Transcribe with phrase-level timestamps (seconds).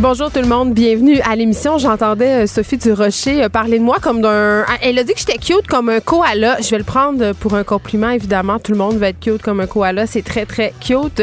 [0.00, 1.76] Bonjour tout le monde, bienvenue à l'émission.
[1.76, 4.64] J'entendais euh, Sophie Durocher euh, parler de moi comme d'un.
[4.66, 6.56] Ah, Elle a dit que j'étais cute comme un koala.
[6.62, 8.58] Je vais le prendre pour un compliment, évidemment.
[8.58, 10.06] Tout le monde veut être cute comme un koala.
[10.06, 11.20] C'est très, très cute.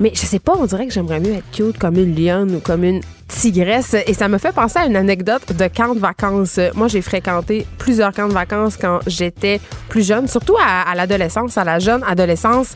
[0.00, 2.58] Mais je sais pas, on dirait que j'aimerais mieux être cute comme une lionne ou
[2.58, 3.94] comme une tigresse.
[4.08, 6.58] Et ça me fait penser à une anecdote de camp de vacances.
[6.74, 11.62] Moi, j'ai fréquenté plusieurs camps de vacances quand j'étais plus jeune, surtout à l'adolescence, à
[11.62, 12.74] la jeune adolescence.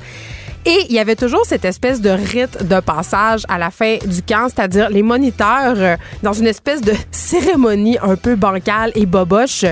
[0.67, 4.23] Et il y avait toujours cette espèce de rite de passage à la fin du
[4.23, 9.67] camp, c'est-à-dire les moniteurs, euh, dans une espèce de cérémonie un peu bancale et boboche,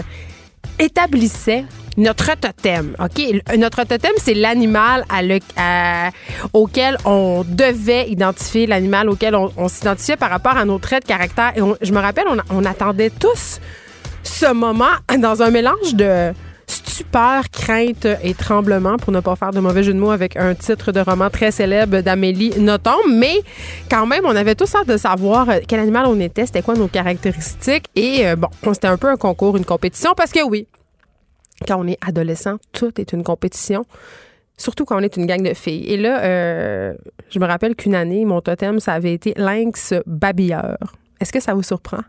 [0.78, 1.65] établissaient
[1.96, 2.95] notre totem.
[2.98, 3.56] OK?
[3.56, 5.04] Notre totem, c'est l'animal
[6.52, 11.52] auquel on devait identifier, l'animal auquel on, s'identifiait par rapport à nos traits de caractère.
[11.56, 13.60] Et je me rappelle, on, on attendait tous
[14.23, 16.32] ce moment dans un mélange de
[16.66, 20.55] stupeur, crainte et tremblement, pour ne pas faire de mauvais jeu de mots avec un
[20.55, 23.09] titre de roman très célèbre d'Amélie Nothomb.
[23.10, 23.43] Mais
[23.91, 26.74] quand même, on avait tous hâte de savoir euh, quel animal on était, c'était quoi
[26.74, 27.87] nos caractéristiques.
[27.96, 30.66] Et euh, bon, c'était un peu un concours, une compétition, parce que oui,
[31.66, 33.85] quand on est adolescent, tout est une compétition.
[34.57, 35.85] Surtout quand on est une gang de filles.
[35.87, 36.95] Et là, euh,
[37.30, 40.77] je me rappelle qu'une année, mon totem, ça avait été lynx babilleur.
[41.21, 42.02] Est-ce que ça vous surprend?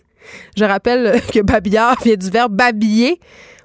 [0.56, 3.20] je rappelle que babilleur vient du verbe babiller.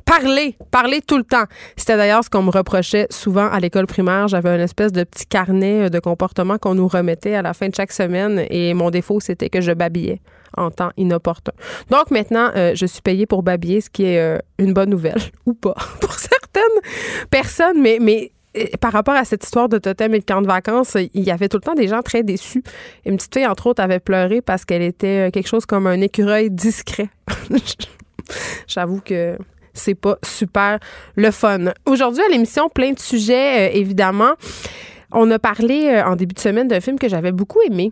[0.10, 1.44] Parler, parler tout le temps.
[1.78, 4.28] C'était d'ailleurs ce qu'on me reprochait souvent à l'école primaire.
[4.28, 7.70] J'avais une espèce de petit carnet euh, de comportement qu'on nous remettait à la fin
[7.70, 10.20] de chaque semaine et mon défaut, c'était que je babillais
[10.58, 11.52] en temps inopportun.
[11.92, 15.22] Donc maintenant, euh, je suis payée pour babiller, ce qui est euh, une bonne nouvelle,
[15.46, 16.64] ou pas, pour certaines
[17.30, 18.32] personnes, mais, mais
[18.82, 21.50] par rapport à cette histoire de totem et de camp de vacances, il y avait
[21.50, 22.64] tout le temps des gens très déçus.
[23.06, 26.50] Une petite fille, entre autres, avait pleuré parce qu'elle était quelque chose comme un écureuil
[26.50, 27.10] discret.
[28.68, 29.38] J'avoue que
[29.74, 30.80] c'est pas super
[31.16, 31.72] le fun.
[31.86, 34.34] Aujourd'hui, à l'émission, plein de sujets, euh, évidemment.
[35.12, 37.92] On a parlé euh, en début de semaine d'un film que j'avais beaucoup aimé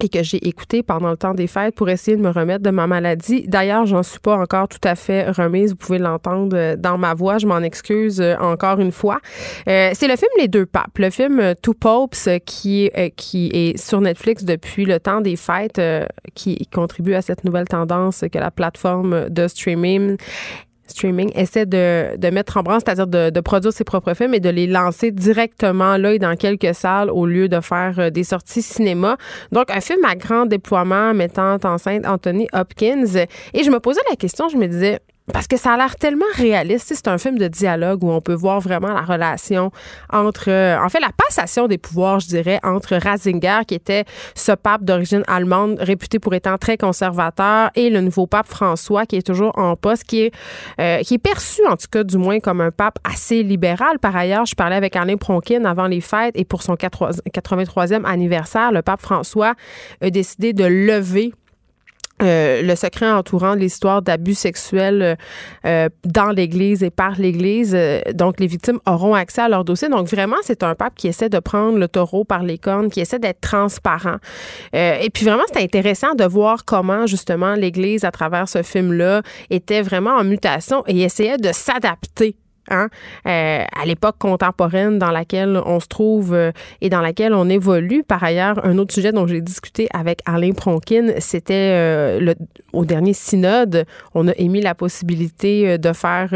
[0.00, 2.70] et que j'ai écouté pendant le temps des fêtes pour essayer de me remettre de
[2.70, 3.44] ma maladie.
[3.48, 5.70] D'ailleurs, j'en suis pas encore tout à fait remise.
[5.70, 7.38] Vous pouvez l'entendre euh, dans ma voix.
[7.38, 9.18] Je m'en excuse encore une fois.
[9.66, 14.44] C'est le film Les Deux Papes, le film Two Popes qui, qui est sur Netflix
[14.44, 15.80] depuis le temps des fêtes,
[16.34, 20.16] qui contribue à cette nouvelle tendance que la plateforme de streaming
[20.90, 24.66] streaming essaie de, mettre en branle, c'est-à-dire de, produire ses propres films et de les
[24.66, 29.16] lancer directement là et dans quelques salles au lieu de faire euh, des sorties cinéma.
[29.52, 33.26] Donc, un film à grand déploiement mettant enceinte Anthony Hopkins.
[33.54, 35.00] Et je me posais la question, je me disais,
[35.32, 36.92] parce que ça a l'air tellement réaliste.
[36.94, 39.70] C'est un film de dialogue où on peut voir vraiment la relation
[40.12, 44.52] entre, euh, en fait, la passation des pouvoirs, je dirais, entre Ratzinger, qui était ce
[44.52, 49.26] pape d'origine allemande, réputé pour étant très conservateur, et le nouveau pape François, qui est
[49.26, 50.34] toujours en poste, qui est,
[50.80, 53.98] euh, qui est perçu, en tout cas, du moins, comme un pape assez libéral.
[53.98, 58.72] Par ailleurs, je parlais avec Alain Pronkin avant les fêtes, et pour son 83e anniversaire,
[58.72, 59.54] le pape François
[60.00, 61.32] a décidé de lever
[62.22, 65.16] euh, le secret entourant l'histoire d'abus sexuels
[65.64, 67.74] euh, dans l'Église et par l'Église.
[67.74, 69.88] Euh, donc, les victimes auront accès à leur dossier.
[69.88, 73.00] Donc, vraiment, c'est un pape qui essaie de prendre le taureau par les cornes, qui
[73.00, 74.16] essaie d'être transparent.
[74.74, 79.22] Euh, et puis, vraiment, c'est intéressant de voir comment, justement, l'Église, à travers ce film-là,
[79.50, 82.36] était vraiment en mutation et essayait de s'adapter
[82.70, 82.88] Hein,
[83.26, 88.02] euh, à l'époque contemporaine dans laquelle on se trouve euh, et dans laquelle on évolue.
[88.02, 92.34] Par ailleurs, un autre sujet dont j'ai discuté avec Alain Pronkin, c'était euh,
[92.72, 96.28] au dernier synode, on a émis la possibilité de faire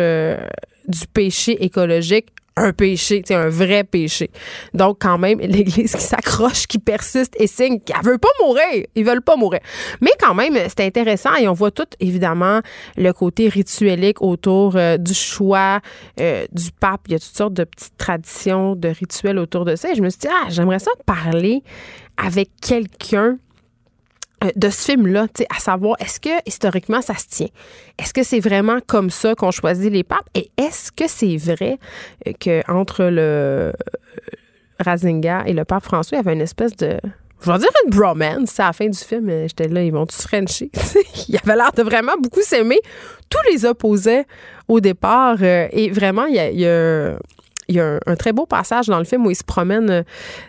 [0.89, 4.31] du péché écologique un péché, c'est un vrai péché.
[4.75, 8.87] Donc, quand même, l'Église qui s'accroche, qui persiste et signe qu'elle veut pas mourir.
[8.95, 9.61] Ils veulent pas mourir.
[10.01, 12.61] Mais quand même, c'est intéressant et on voit tout, évidemment,
[12.97, 15.81] le côté rituelique autour euh, du choix
[16.21, 17.03] euh, du pape.
[17.07, 19.91] Il y a toutes sortes de petites traditions, de rituels autour de ça.
[19.91, 21.63] Et je me suis dit, ah, j'aimerais ça parler
[22.17, 23.39] avec quelqu'un
[24.57, 27.49] de ce film-là, à savoir, est-ce que historiquement ça se tient?
[27.99, 30.29] Est-ce que c'est vraiment comme ça qu'on choisit les papes?
[30.35, 31.79] Et est-ce que c'est vrai
[32.27, 33.73] euh, qu'entre le euh,
[34.81, 36.99] Ratzinger et le pape François, il y avait une espèce de.
[37.45, 38.59] Je vais dire une bromance.
[38.61, 40.71] À la fin du film, euh, j'étais là, ils vont tous Frencher.
[41.29, 42.79] il avait l'air de vraiment beaucoup s'aimer.
[43.29, 44.27] Tous les opposaient
[44.69, 45.37] au départ.
[45.43, 47.17] euh, et vraiment, il y a- y a
[47.73, 50.05] il y a un, très beau passage dans le film où il se promène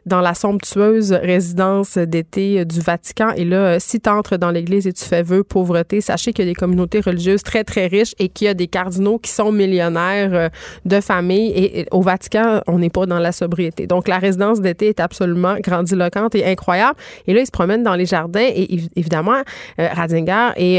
[0.05, 3.29] dans la somptueuse résidence d'été du Vatican.
[3.35, 6.47] Et là, si tu entres dans l'église et tu fais vœu pauvreté, sachez qu'il y
[6.49, 9.51] a des communautés religieuses très, très riches et qu'il y a des cardinaux qui sont
[9.51, 10.49] millionnaires
[10.85, 11.51] de famille.
[11.55, 13.87] Et, au Vatican, on n'est pas dans la sobriété.
[13.87, 16.97] Donc, la résidence d'été est absolument grandiloquente et incroyable.
[17.27, 19.41] Et là, il se promène dans les jardins et évidemment,
[19.77, 20.77] Radinger et,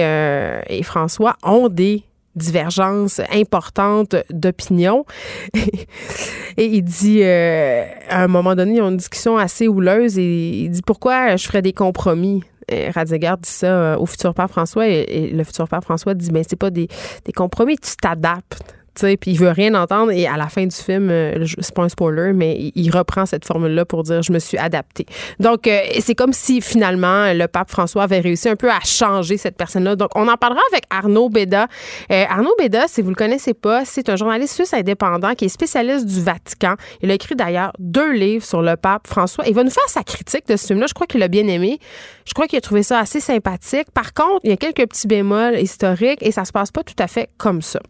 [0.69, 2.05] et François ont des
[2.36, 5.04] divergences importantes d'opinion.
[6.56, 10.64] et il dit, euh, à un moment donné, ils ont une discussion assez houleuse et
[10.64, 12.42] il dit pourquoi je ferais des compromis?
[12.69, 16.28] Et Radinger dit ça euh, au futur père François et, le futur père François dit,
[16.28, 16.88] mais ben, c'est pas des,
[17.25, 18.62] des compromis, tu t'adaptes
[19.00, 21.88] puis il veut rien entendre et à la fin du film, euh, c'est pas un
[21.88, 25.06] spoiler, mais il reprend cette formule-là pour dire je me suis adapté.
[25.41, 29.37] Donc euh, c'est comme si finalement le pape François avait réussi un peu à changer
[29.37, 29.96] cette personne-là.
[29.96, 31.67] Donc on en parlera avec Arnaud Beda.
[32.11, 35.49] Euh, Arnaud Beda, si vous le connaissez pas, c'est un journaliste suisse indépendant qui est
[35.49, 36.75] spécialiste du Vatican.
[37.02, 39.44] Il a écrit d'ailleurs deux livres sur le pape François.
[39.46, 40.87] Il va nous faire sa critique de ce film-là.
[40.88, 41.79] Je crois qu'il l'a bien aimé.
[42.26, 43.91] Je crois qu'il a trouvé ça assez sympathique.
[43.93, 46.94] Par contre, il y a quelques petits bémols historiques et ça se passe pas tout
[46.99, 47.81] à fait comme ça.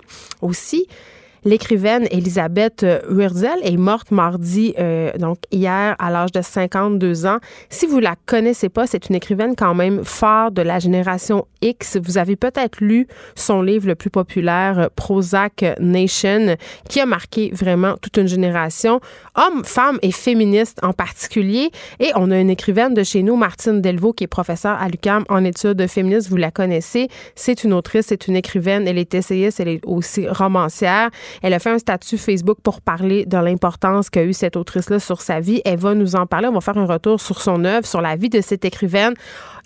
[0.42, 0.86] Aussi,
[1.46, 7.36] L'écrivaine Elisabeth Wurzel est morte mardi, euh, donc hier, à l'âge de 52 ans.
[7.68, 11.98] Si vous la connaissez pas, c'est une écrivaine quand même forte de la génération X.
[12.02, 16.56] Vous avez peut-être lu son livre le plus populaire, Prozac Nation,
[16.88, 19.00] qui a marqué vraiment toute une génération,
[19.34, 21.70] hommes, femmes et féministes en particulier.
[22.00, 25.24] Et on a une écrivaine de chez nous, Martine Delvaux, qui est professeure à l'UQAM
[25.28, 26.30] en études féministes.
[26.30, 27.08] Vous la connaissez.
[27.34, 28.88] C'est une autrice, c'est une écrivaine.
[28.88, 31.10] Elle est essayiste, elle est aussi romancière.
[31.42, 35.20] Elle a fait un statut Facebook pour parler de l'importance qu'a eu cette autrice-là sur
[35.20, 35.62] sa vie.
[35.64, 36.48] Elle va nous en parler.
[36.48, 39.14] On va faire un retour sur son œuvre, sur la vie de cette écrivaine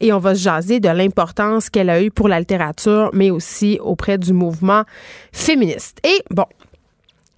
[0.00, 3.78] et on va se jaser de l'importance qu'elle a eue pour la littérature, mais aussi
[3.82, 4.84] auprès du mouvement
[5.32, 5.98] féministe.
[6.04, 6.46] Et bon,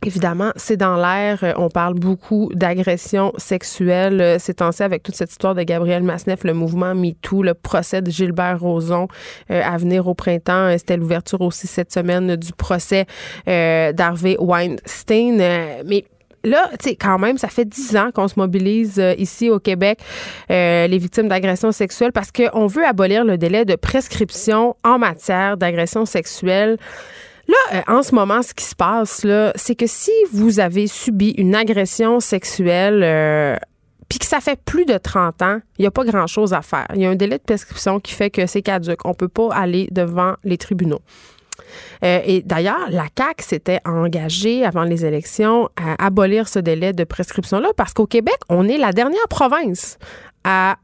[0.07, 1.55] Évidemment, c'est dans l'air.
[1.59, 6.43] On parle beaucoup d'agression sexuelle euh, C'est temps avec toute cette histoire de Gabriel Masneff,
[6.45, 9.09] le mouvement MeToo, le procès de Gilbert Rozon
[9.51, 10.69] euh, à venir au printemps.
[10.69, 13.07] Euh, c'était l'ouverture aussi cette semaine du procès
[13.47, 15.37] d'Harvey Weinstein.
[15.85, 16.05] mais
[16.45, 20.01] là, tu quand même, ça fait dix ans qu'on se mobilise ici au Québec,
[20.49, 26.07] les victimes d'agression sexuelle, parce qu'on veut abolir le délai de prescription en matière d'agression
[26.07, 26.79] sexuelle.
[27.51, 30.87] Là, euh, en ce moment, ce qui se passe, là, c'est que si vous avez
[30.87, 33.57] subi une agression sexuelle, euh,
[34.09, 36.87] puis que ça fait plus de 30 ans, il n'y a pas grand-chose à faire.
[36.95, 39.05] Il y a un délai de prescription qui fait que c'est caduque.
[39.05, 41.01] On ne peut pas aller devant les tribunaux.
[42.05, 47.05] Euh, et d'ailleurs, la CAQ s'était engagée avant les élections à abolir ce délai de
[47.05, 49.99] prescription-là parce qu'au Québec, on est la dernière province
[50.45, 50.77] à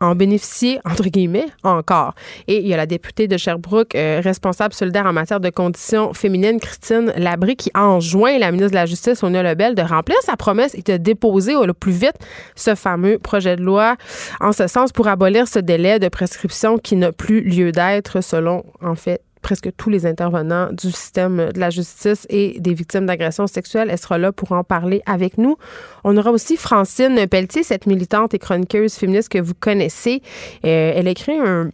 [0.00, 2.14] en bénéficier, entre guillemets, encore.
[2.48, 6.12] Et il y a la députée de Sherbrooke, euh, responsable solidaire en matière de conditions
[6.14, 10.36] féminines, Christine Labry, qui enjoint la ministre de la Justice, Sonia Lebel, de remplir sa
[10.36, 12.16] promesse et de déposer au plus vite
[12.56, 13.96] ce fameux projet de loi
[14.40, 18.64] en ce sens pour abolir ce délai de prescription qui n'a plus lieu d'être selon,
[18.82, 23.46] en fait, presque tous les intervenants du système de la justice et des victimes d'agressions
[23.46, 23.88] sexuelles.
[23.90, 25.56] Elle sera là pour en parler avec nous.
[26.04, 30.22] On aura aussi Francine Pelletier, cette militante et chroniqueuse féministe que vous connaissez.
[30.64, 31.70] Euh, elle écrit un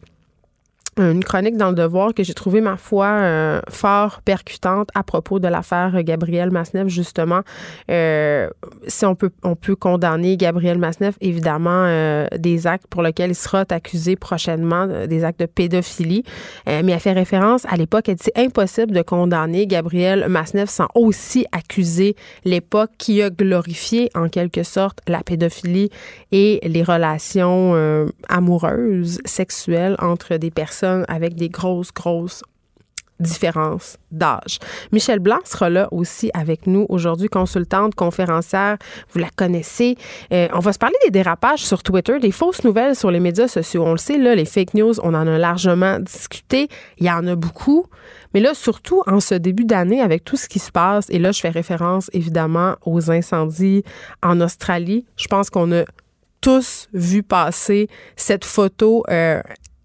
[0.99, 5.39] une chronique dans le Devoir que j'ai trouvé ma foi euh, fort percutante à propos
[5.39, 7.43] de l'affaire Gabriel Masneff justement.
[7.91, 8.49] Euh,
[8.87, 13.35] si on peut on peut condamner Gabriel Masneff évidemment euh, des actes pour lesquels il
[13.35, 16.25] sera accusé prochainement des actes de pédophilie.
[16.67, 21.47] Mais elle fait référence à l'époque elle dit impossible de condamner Gabriel Masneff sans aussi
[21.53, 25.91] accuser l'époque qui a glorifié en quelque sorte la pédophilie
[26.33, 27.75] et les relations
[28.29, 32.43] amoureuses sexuelles entre des personnes avec des grosses, grosses
[33.21, 34.59] différences d'âge.
[34.93, 38.77] Michel Blanc sera là aussi avec nous aujourd'hui, consultante, conférencière,
[39.11, 39.97] vous la connaissez.
[40.33, 43.49] Euh, on va se parler des dérapages sur Twitter, des fausses nouvelles sur les médias
[43.49, 43.85] sociaux.
[43.87, 46.69] On le sait, là, les fake news, on en a largement discuté.
[46.99, 47.87] Il y en a beaucoup.
[48.35, 51.33] Mais là, surtout en ce début d'année, avec tout ce qui se passe, et là,
[51.33, 53.83] je fais référence évidemment aux incendies
[54.23, 55.07] en Australie.
[55.17, 55.85] Je pense qu'on a
[56.43, 59.41] tous vu passer cette photo euh,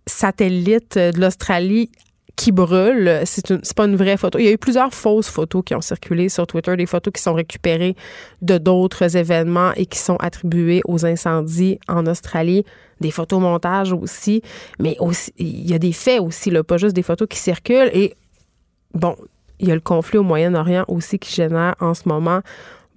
[0.06, 1.90] satellite de l'Australie
[2.36, 3.22] qui brûle.
[3.26, 4.40] C'est pas une vraie photo.
[4.40, 7.22] Il y a eu plusieurs fausses photos qui ont circulé sur Twitter, des photos qui
[7.22, 7.96] sont récupérées
[8.42, 12.66] de d'autres événements et qui sont attribuées aux incendies en Australie.
[13.00, 14.42] Des photos montages aussi,
[14.80, 17.92] mais aussi il y a des faits aussi, pas juste des photos qui circulent.
[17.94, 18.16] Et
[18.94, 19.16] bon,
[19.60, 22.42] il y a le conflit au Moyen-Orient aussi qui génère en ce moment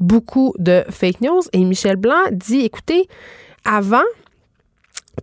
[0.01, 1.43] beaucoup de fake news.
[1.53, 3.09] Et Michel Blanc dit, écoutez,
[3.65, 4.03] avant,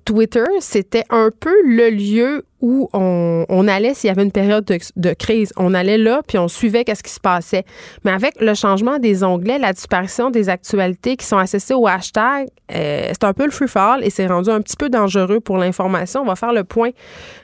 [0.05, 5.13] Twitter, c'était un peu le lieu où on, allait s'il y avait une période de,
[5.13, 5.51] crise.
[5.57, 7.65] On allait là, puis on suivait qu'est-ce qui se passait.
[8.05, 12.47] Mais avec le changement des onglets, la disparition des actualités qui sont associées au hashtag,
[12.71, 15.57] euh, c'est un peu le free fall et c'est rendu un petit peu dangereux pour
[15.57, 16.21] l'information.
[16.21, 16.91] On va faire le point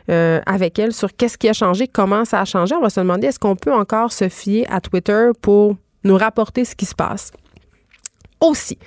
[0.10, 2.76] euh, avec elle sur qu'est-ce qui a changé, comment ça a changé.
[2.76, 6.64] On va se demander est-ce qu'on peut encore se fier à Twitter pour nous rapporter
[6.64, 7.32] ce qui se passe?
[8.40, 8.78] Aussi,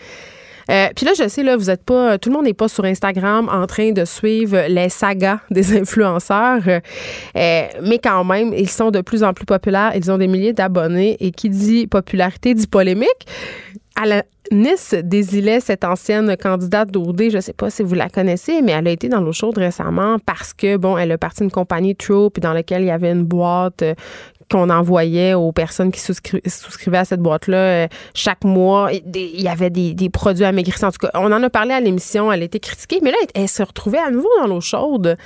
[0.71, 2.85] euh, puis là, je sais, là, vous êtes pas, tout le monde n'est pas sur
[2.85, 6.81] Instagram en train de suivre les sagas des influenceurs, euh,
[7.83, 9.93] mais quand même, ils sont de plus en plus populaires.
[9.97, 13.27] Ils ont des milliers d'abonnés et qui dit popularité dit polémique.
[13.97, 14.23] À la
[14.53, 18.73] Nice désilait cette ancienne candidate d'OD, je ne sais pas si vous la connaissez, mais
[18.73, 21.95] elle a été dans l'eau chaude récemment parce que, bon, elle a parti d'une compagnie
[21.95, 23.95] puis dans laquelle il y avait une boîte euh,
[24.51, 28.91] qu'on envoyait aux personnes qui souscrivaient à cette boîte-là euh, chaque mois.
[28.93, 30.89] Il y avait des, produits amaigrissants.
[30.89, 33.17] En tout cas, on en a parlé à l'émission, elle a été critiquée, mais là,
[33.35, 35.17] elle, se retrouvait à nouveau dans l'eau chaude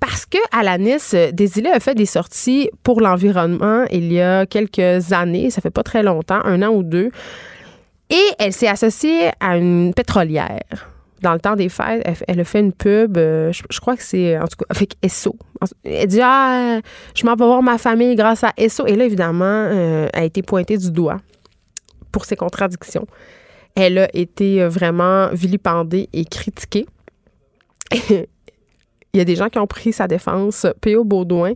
[0.00, 4.46] parce que à la Nice, Desilets a fait des sorties pour l'environnement il y a
[4.46, 7.12] quelques années, ça fait pas très longtemps, un an ou deux,
[8.10, 10.91] et elle s'est associée à une pétrolière
[11.22, 14.36] dans le temps des fêtes, elle, a fait une pub, euh, je, crois que c'est
[14.38, 15.36] en tout cas avec Esso.
[15.84, 16.80] Elle dit Ah,
[17.14, 18.86] je m'en vais voir ma famille grâce à Esso.
[18.86, 21.18] Et là, évidemment, euh, elle a été pointée du doigt
[22.10, 23.06] pour ses contradictions.
[23.74, 26.86] Elle a été vraiment vilipendée et critiquée.
[29.14, 31.04] Il y a des gens qui ont pris sa défense, P.O.
[31.04, 31.52] Baudouin.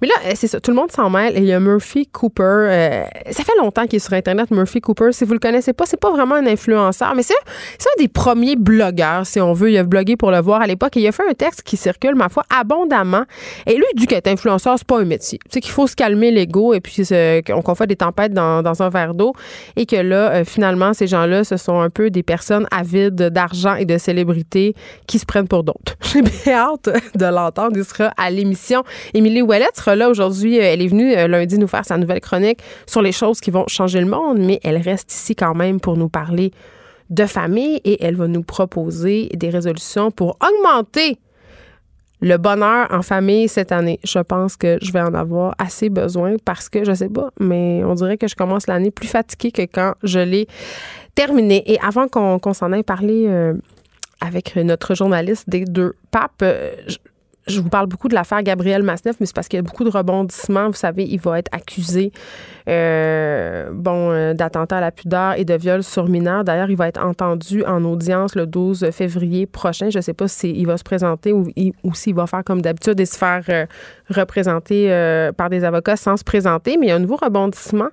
[0.00, 1.36] Mais là, c'est ça, tout le monde s'en mêle.
[1.36, 2.42] Et il y a Murphy Cooper.
[2.42, 5.12] Euh, ça fait longtemps qu'il est sur Internet, Murphy Cooper.
[5.12, 8.56] Si vous le connaissez pas, c'est pas vraiment un influenceur, mais c'est un des premiers
[8.56, 9.70] blogueurs, si on veut.
[9.70, 11.76] Il a blogué pour le voir à l'époque et il a fait un texte qui
[11.76, 13.24] circule, ma foi, abondamment.
[13.66, 15.38] Et lui, il dit qu'être influenceur, c'est pas un métier.
[15.44, 17.02] Tu sais qu'il faut se calmer l'ego et puis
[17.46, 19.34] qu'on fait des tempêtes dans, dans un verre d'eau
[19.76, 23.74] et que là, euh, finalement, ces gens-là, ce sont un peu des personnes avides d'argent
[23.74, 24.74] et de célébrité
[25.06, 25.96] qui se prennent pour d'autres.
[26.00, 27.76] J'ai bien hâte de l'entendre.
[27.76, 28.82] Il sera à l'émission.
[29.12, 30.56] Émilie Ouellette sera là aujourd'hui.
[30.56, 33.66] Elle est venue euh, lundi nous faire sa nouvelle chronique sur les choses qui vont
[33.68, 36.52] changer le monde, mais elle reste ici quand même pour nous parler
[37.10, 41.18] de famille et elle va nous proposer des résolutions pour augmenter
[42.20, 44.00] le bonheur en famille cette année.
[44.02, 47.82] Je pense que je vais en avoir assez besoin parce que, je sais pas, mais
[47.84, 50.46] on dirait que je commence l'année plus fatiguée que quand je l'ai
[51.14, 51.62] terminée.
[51.70, 53.54] Et avant qu'on s'en aille parler euh,
[54.20, 56.42] avec notre journaliste des deux papes.
[56.42, 56.72] Euh,
[57.46, 59.84] je, vous parle beaucoup de l'affaire Gabriel Masneff, mais c'est parce qu'il y a beaucoup
[59.84, 60.68] de rebondissements.
[60.68, 62.10] Vous savez, il va être accusé
[62.68, 66.44] euh, bon, euh, d'attentat à la pudeur et de viol sur mineur.
[66.44, 69.90] D'ailleurs, il va être entendu en audience le 12 février prochain.
[69.90, 71.48] Je ne sais pas s'il va se présenter ou,
[71.82, 73.66] ou s'il va faire comme d'habitude et se faire
[74.08, 74.88] représenter
[75.36, 77.88] par des avocats sans se présenter, mais il y a un nouveau rebondissement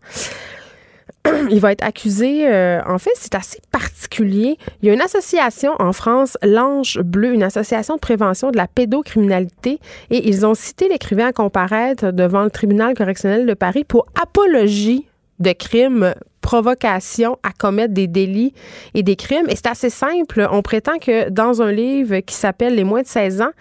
[1.50, 2.48] il va être accusé.
[2.48, 3.91] Euh, en fait, c'est assez particulier.
[4.20, 8.68] Il y a une association en France, l'Ange Bleu, une association de prévention de la
[8.68, 14.06] pédocriminalité, et ils ont cité l'écrivain à comparaître devant le tribunal correctionnel de Paris pour
[14.22, 15.08] apologie
[15.40, 18.54] de crimes, provocation à commettre des délits
[18.94, 19.48] et des crimes.
[19.50, 20.48] Et c'est assez simple.
[20.52, 23.52] On prétend que dans un livre qui s'appelle Les moins de 16 ans,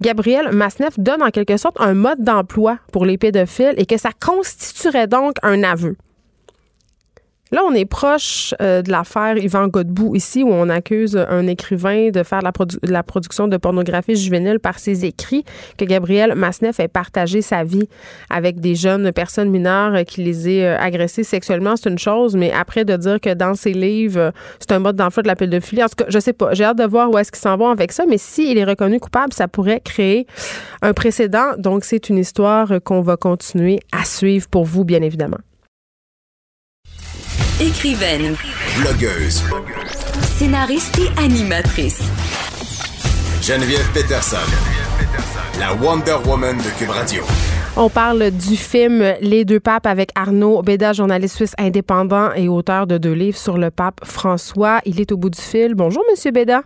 [0.00, 4.10] Gabriel Masneff donne en quelque sorte un mode d'emploi pour les pédophiles et que ça
[4.18, 5.96] constituerait donc un aveu.
[7.52, 12.10] Là, on est proche euh, de l'affaire Yvan Godbout ici, où on accuse un écrivain
[12.10, 12.52] de faire la,
[12.84, 15.44] la, production de pornographie juvénile par ses écrits,
[15.76, 17.88] que Gabriel Masneff ait partagé sa vie
[18.28, 22.36] avec des jeunes personnes mineures euh, qui les aient euh, agressées sexuellement, c'est une chose,
[22.36, 25.82] mais après de dire que dans ses livres, c'est un mode d'emploi de la pédophilie,
[25.82, 27.70] en tout cas, je sais pas, j'ai hâte de voir où est-ce qu'ils s'en vont
[27.70, 30.28] avec ça, mais s'il est reconnu coupable, ça pourrait créer
[30.82, 35.38] un précédent, donc c'est une histoire qu'on va continuer à suivre pour vous, bien évidemment.
[37.60, 38.36] Écrivaine.
[38.80, 39.42] Blogueuse.
[40.22, 42.00] Scénariste et animatrice.
[43.42, 44.38] Geneviève Peterson.
[45.58, 47.22] La Wonder Woman de Cube Radio.
[47.76, 52.86] On parle du film Les deux papes avec Arnaud Béda, journaliste suisse indépendant et auteur
[52.86, 54.80] de deux livres sur le pape François.
[54.86, 55.74] Il est au bout du fil.
[55.74, 56.62] Bonjour, Monsieur Béda.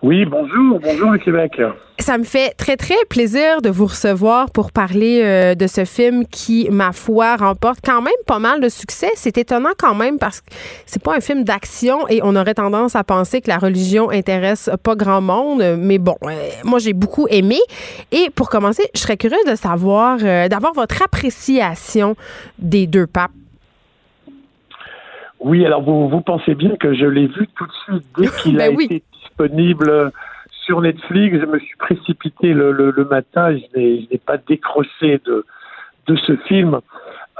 [0.00, 1.60] Oui, bonjour, bonjour le Québec.
[1.98, 6.24] Ça me fait très, très plaisir de vous recevoir pour parler euh, de ce film
[6.24, 9.10] qui, ma foi, remporte quand même pas mal de succès.
[9.16, 10.50] C'est étonnant quand même parce que
[10.86, 14.70] c'est pas un film d'action et on aurait tendance à penser que la religion intéresse
[14.84, 15.64] pas grand monde.
[15.76, 17.58] Mais bon, euh, moi, j'ai beaucoup aimé.
[18.12, 22.14] Et pour commencer, je serais curieuse de savoir, euh, d'avoir votre appréciation
[22.60, 23.32] des deux papes.
[25.40, 28.56] Oui, alors vous, vous pensez bien que je l'ai vu tout de suite dès qu'il
[28.56, 29.02] ben a été
[29.38, 30.12] disponible
[30.50, 31.38] sur Netflix.
[31.40, 35.44] Je me suis précipité le, le, matin, je n'ai pas décroché de,
[36.06, 36.80] de ce film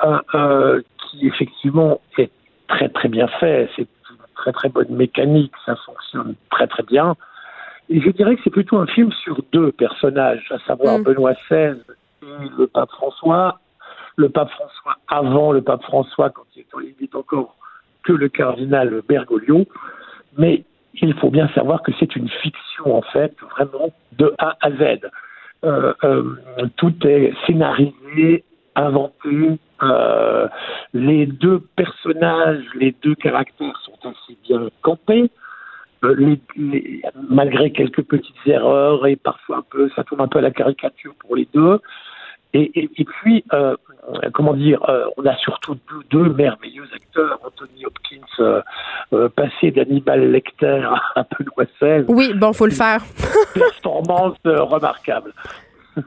[0.04, 2.30] euh, euh, qui effectivement est
[2.68, 3.68] très très bien fait.
[3.76, 7.16] C'est une très très bonne mécanique, ça fonctionne très très bien.
[7.90, 11.02] Et je dirais que c'est plutôt un film sur deux personnages, à savoir mm.
[11.02, 11.78] Benoît XVI
[12.22, 13.60] et le pape François.
[14.16, 16.64] Le pape François avant le pape François, quand il
[17.00, 17.56] est encore
[18.02, 19.64] que le cardinal Bergoglio.
[20.36, 20.64] Mais
[21.02, 25.00] il faut bien savoir que c'est une fiction, en fait, vraiment de A à Z.
[25.64, 26.34] Euh, euh,
[26.76, 28.44] tout est scénarisé,
[28.76, 29.58] inventé.
[29.82, 30.48] Euh,
[30.92, 35.30] les deux personnages, les deux caractères sont assez bien campés.
[37.28, 41.14] malgré quelques petites erreurs et parfois un peu, ça tourne un peu à la caricature
[41.18, 41.80] pour les deux.
[42.54, 43.76] Et, puis, euh,
[44.32, 45.76] comment dire, euh, on a surtout
[46.10, 48.62] deux, merveilleux acteurs, Anthony Hopkins,
[49.12, 50.82] euh, passé d'Hannibal Lecter
[51.14, 52.04] à Benoît XVI.
[52.08, 53.02] Oui, bon, faut le faire.
[53.54, 55.32] performance remarquable.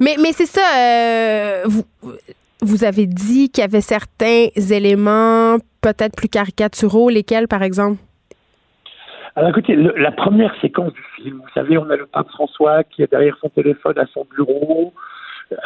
[0.00, 1.84] mais mais c'est ça, vous,
[2.60, 7.98] vous avez dit qu'il y avait certains éléments peut-être plus caricaturaux, lesquels par exemple?
[9.34, 13.02] Alors écoutez, la première séquence du film, vous savez, on a le pape François qui
[13.02, 14.92] est derrière son téléphone à son bureau,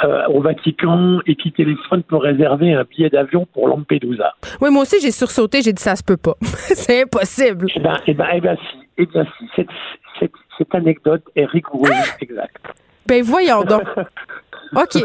[0.05, 4.35] euh, au Vatican et qui téléphone pour réserver un billet d'avion pour Lampedusa.
[4.61, 6.35] Oui, moi aussi, j'ai sursauté, j'ai dit ça se peut pas.
[6.43, 7.67] c'est impossible.
[7.75, 9.49] Eh bien, eh ben, eh ben, si, eh bien, si.
[9.55, 9.69] Cette,
[10.19, 12.57] cette, cette anecdote est rigoureuse, exacte.
[13.07, 13.85] Ben voyons donc.
[14.75, 15.03] OK.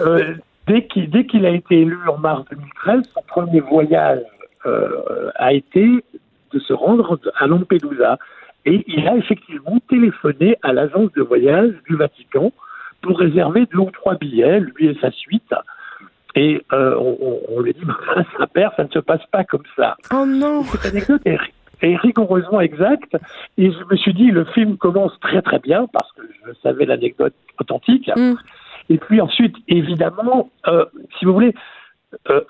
[0.00, 0.34] euh,
[0.66, 4.22] dès qu'il a été élu en mars 2013, son premier voyage
[4.66, 6.04] euh, a été
[6.52, 8.18] de se rendre à Lampedusa.
[8.64, 12.52] Et il a effectivement téléphoné à l'agence de voyage du Vatican
[13.02, 15.54] pour réserver deux ou trois billets, lui et sa suite.
[16.34, 17.80] Et euh, on, lui dit,
[18.38, 19.96] ça perd, ça ne se passe pas comme ça.
[20.12, 23.16] Oh non Cette anecdote est, rigoureusement exacte.
[23.56, 26.86] Et je me suis dit, le film commence très très bien, parce que je savais
[26.86, 28.10] l'anecdote authentique.
[28.14, 28.34] Mm.
[28.90, 30.84] Et puis ensuite, évidemment, euh,
[31.18, 31.54] si vous voulez,
[32.30, 32.40] euh,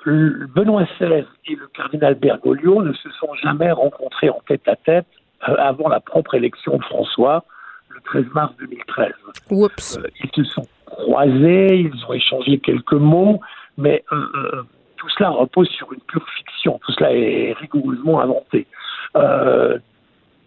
[0.54, 5.06] Benoît XVI et le cardinal Bergoglio ne se sont jamais rencontrés en tête à tête
[5.40, 7.44] avant la propre élection de François.
[8.04, 9.12] 13 mars 2013.
[9.50, 9.98] Oups.
[9.98, 13.40] Euh, ils se sont croisés, ils ont échangé quelques mots,
[13.76, 14.62] mais euh, euh,
[14.96, 16.80] tout cela repose sur une pure fiction.
[16.84, 18.66] Tout cela est rigoureusement inventé.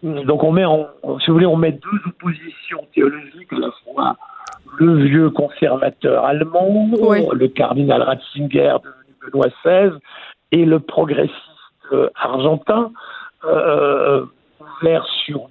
[0.02, 0.88] donc on met, en,
[1.20, 4.16] si vous voulez, on met deux oppositions théologiques à la fois
[4.78, 6.90] le vieux conservateur allemand,
[7.32, 9.98] le cardinal Ratzinger devenu Benoît XVI,
[10.50, 11.36] et le progressiste
[12.14, 12.90] argentin,
[14.82, 15.48] ouvert sur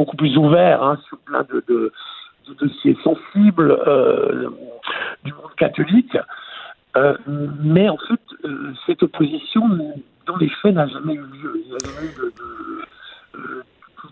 [0.00, 1.92] beaucoup plus ouvert hein, sur plein de, de,
[2.58, 4.48] dossiers sensibles euh,
[5.24, 6.16] du monde catholique.
[6.96, 7.16] Euh,
[7.62, 9.62] mais en fait, euh, cette opposition,
[10.26, 11.62] dans les faits, n'a jamais eu lieu.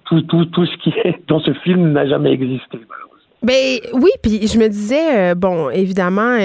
[0.04, 3.06] Tout, tout, tout, ce qui est dans ce film n'a jamais existé, malheureusement.
[3.42, 6.36] Ben oui, puis je me disais, bon, évidemment,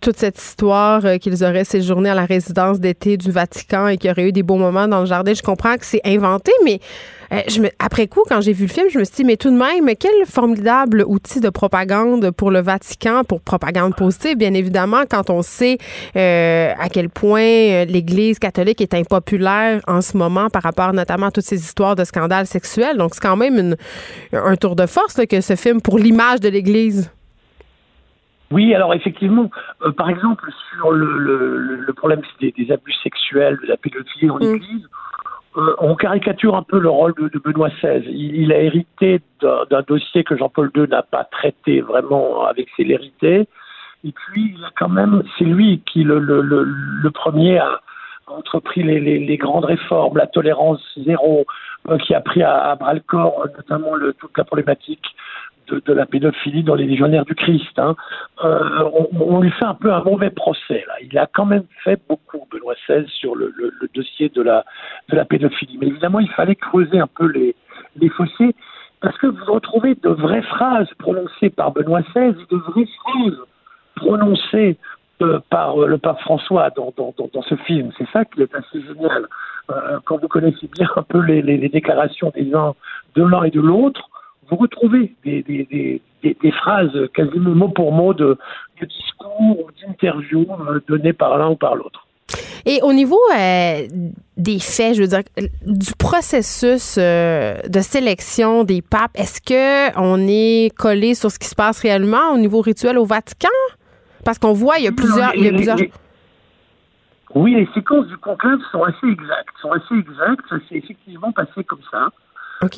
[0.00, 4.10] toute cette histoire qu'ils auraient séjourné à la résidence d'été du Vatican et qu'il y
[4.10, 6.80] aurait eu des beaux moments dans le jardin, je comprends que c'est inventé, mais
[7.48, 9.50] je me, après coup, quand j'ai vu le film, je me suis dit, mais tout
[9.50, 15.02] de même, quel formidable outil de propagande pour le Vatican, pour propagande positive, bien évidemment,
[15.10, 15.78] quand on sait
[16.16, 21.26] euh, à quel point euh, l'Église catholique est impopulaire en ce moment par rapport notamment
[21.26, 22.98] à toutes ces histoires de scandales sexuels.
[22.98, 23.76] Donc, c'est quand même une,
[24.32, 27.10] un tour de force que ce film pour l'image de l'Église.
[28.50, 29.50] Oui, alors effectivement,
[29.96, 34.38] par exemple, sur le, le, le problème des, des, abus sexuels, de la pédophilie en
[34.38, 34.54] mm.
[34.56, 34.88] Église,
[35.56, 38.02] euh, on caricature un peu le rôle de, Benoît XVI.
[38.10, 43.46] Il, a hérité d'un dossier que Jean-Paul II n'a pas traité vraiment avec célérité.
[44.04, 47.80] Et puis, quand même, c'est lui qui le, premier a
[48.26, 51.44] entrepris les, grandes réformes, la tolérance zéro,
[51.88, 55.04] euh, qui a pris à, bras le corps notamment toute la problématique
[55.68, 57.78] de, la pédophilie dans les légionnaires du Christ.
[57.78, 57.96] Hein.
[58.44, 60.84] Euh, on, lui fait un peu un mauvais procès.
[61.02, 63.52] Il a quand même fait beaucoup, Benoît XVI, sur le,
[63.94, 64.64] dossier de la,
[65.24, 65.78] pédophilie.
[65.80, 67.54] Mais évidemment, il fallait creuser un peu les,
[68.10, 68.54] fossés,
[69.00, 73.38] parce que vous retrouvez de vraies phrases prononcées par Benoît XVI, de vraies phrases
[73.96, 74.76] prononcées
[75.22, 76.92] euh, par euh, le pape François dans,
[77.48, 77.90] ce film.
[77.98, 79.26] C'est ça qui est assez génial.
[80.04, 82.74] quand vous connaissez bien un peu les, les, les déclarations des uns,
[83.14, 84.08] de l'un et de l'autre,
[84.50, 88.36] vous retrouvez des, des, des, des, phrases quasiment mot pour mot de,
[88.80, 92.06] de discours ou d'interviews euh, données par l'un ou par l'autre.
[92.64, 93.86] Et au niveau euh,
[94.36, 95.22] des faits, je veux dire,
[95.66, 101.48] du processus euh, de sélection des papes, est-ce que on est collé sur ce qui
[101.48, 103.48] se passe réellement au niveau rituel au Vatican?
[104.24, 105.34] Parce qu'on voit, il y a plusieurs.
[105.34, 105.78] il y a plusieurs...
[107.34, 109.54] Oui, les séquences du conclave sont assez exactes.
[109.60, 110.44] Sont assez exactes.
[110.48, 112.10] Ça s'est effectivement passé comme ça.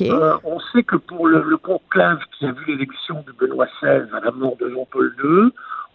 [0.01, 4.19] Euh, on sait que pour le, conclave qui a vu l'élection de Benoît XVI à
[4.23, 5.51] la mort de Jean-Paul II,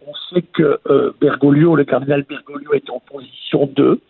[0.06, 4.00] on sait que euh, Bergoglio, le cardinal Bergoglio, est en position 2,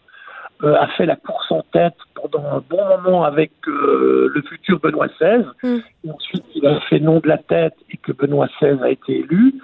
[0.63, 5.09] euh, a fait la course en tête pendant un bon moment avec le futur Benoît
[5.09, 5.45] XVI.
[5.63, 5.79] Mm.
[6.05, 9.21] Et ensuite, il a fait nom de la tête et que Benoît XVI a été
[9.21, 9.55] élu.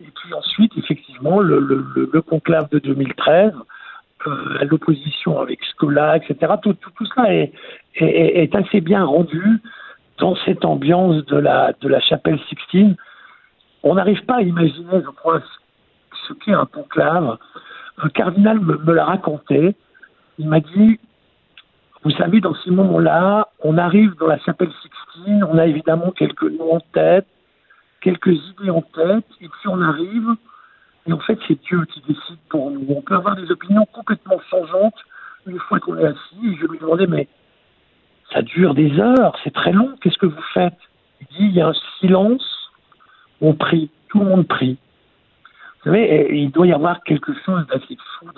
[0.00, 3.58] Et puis ensuite, effectivement, le, le, le conclave de 2013, euh,
[4.26, 6.54] à l'opposition avec Scola, etc.
[6.62, 9.42] Tout, tout, tout cela est, assez bien rendu
[10.18, 12.96] dans cette ambiance de la, de la chapelle Sixtine.
[13.82, 15.42] On n'arrive pas à imaginer, je crois,
[16.26, 17.38] ce qu'est un conclave.
[17.98, 19.74] Un cardinal me, me l'a raconté.
[20.38, 20.98] Il m'a dit,
[22.04, 26.42] vous savez, dans ces moments-là, on arrive dans la chapelle Sixtine, on a évidemment quelques
[26.42, 27.26] noms en tête,
[28.02, 30.28] quelques idées en tête, et puis on arrive,
[31.06, 32.86] et en fait, c'est Dieu qui décide pour nous.
[32.88, 34.96] On peut avoir des opinions complètement changeantes
[35.46, 36.56] une fois qu'on est assis.
[36.60, 37.28] Je lui demandais, mais
[38.32, 40.78] ça dure des heures, c'est très long, qu'est-ce que vous faites?
[41.20, 42.70] Il dit, il y a un silence,
[43.40, 44.78] on prie, tout le monde prie.
[45.84, 48.30] Vous savez, il doit y avoir quelque chose d'assez fou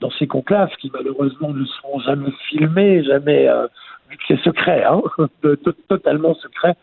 [0.00, 3.66] dans, ces conclaves qui malheureusement ne seront jamais filmés, jamais, euh,
[4.08, 5.02] vu que c'est secret, hein,
[5.88, 6.76] totalement secret,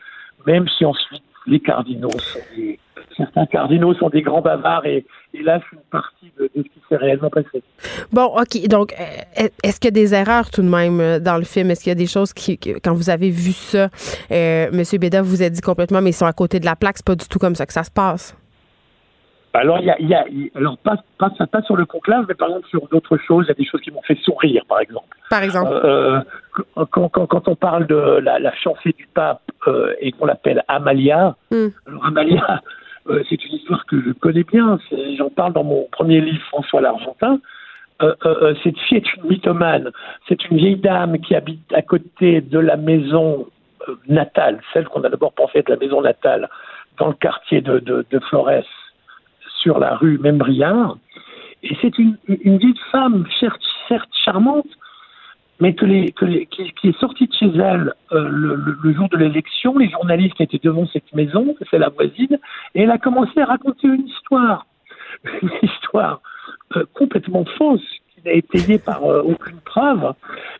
[0.45, 2.79] même si ensuite les cardinaux sont des,
[3.17, 6.95] certains cardinaux sont des grands bavards et, là, c'est une partie de, ce qui s'est
[6.95, 7.63] réellement passé.
[8.11, 8.67] Bon, OK.
[8.67, 11.71] Donc, euh, est-ce qu'il y a des erreurs tout de même euh, dans le film?
[11.71, 13.89] Est-ce qu'il y a des choses qui, quand vous avez vu ça,
[14.31, 14.83] euh, M.
[14.99, 17.15] Béda vous a dit complètement, mais ils sont à côté de la plaque, c'est pas
[17.15, 18.35] du tout comme ça que ça se passe?
[19.59, 22.49] Alors, il y a, y a, alors pas, pas, pas sur le conclave, mais par
[22.49, 25.15] exemple sur d'autres choses, il y a des choses qui m'ont fait sourire, par exemple.
[25.29, 25.71] Par exemple.
[25.71, 26.19] Euh,
[26.91, 30.63] quand, quand, quand, on parle de la, la fiancée du pape euh, et qu'on l'appelle
[30.67, 31.67] Amalia, hmm.
[31.87, 32.61] alors Amalia,
[33.07, 34.79] euh, c'est une histoire que je connais bien.
[35.17, 37.39] J'en parle dans mon premier livre, François l'Argentin.
[38.01, 39.91] Euh, euh, cette fille est une mythomane.
[40.27, 43.47] C'est une vieille dame qui habite à côté de la maison
[44.07, 46.49] natale, celle qu'on a d'abord pensé être la maison natale,
[46.97, 48.63] dans le quartier de, de, de Flores,
[49.65, 50.97] sur la rue Membriard.
[51.63, 53.59] Et c'est une, une vieille femme, certes,
[54.23, 54.67] charmante,
[55.59, 56.13] mais qui,
[56.83, 61.11] est sortie de chez elle euh, le, jour de l'élection, les journalistes étaient devant cette
[61.15, 62.37] maison, c'est la voisine,
[62.75, 64.67] et elle a commencé à raconter une histoire,
[65.41, 66.21] une histoire
[66.75, 70.13] euh, complètement fausse, qui n'a été étayée par euh, aucune preuve,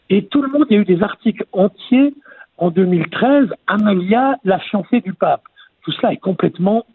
[0.09, 2.15] et tout le monde, il y a eu des articles entiers
[2.57, 5.43] en 2013, Amalia, la fiancée du pape.
[5.85, 6.85] Tout cela est complètement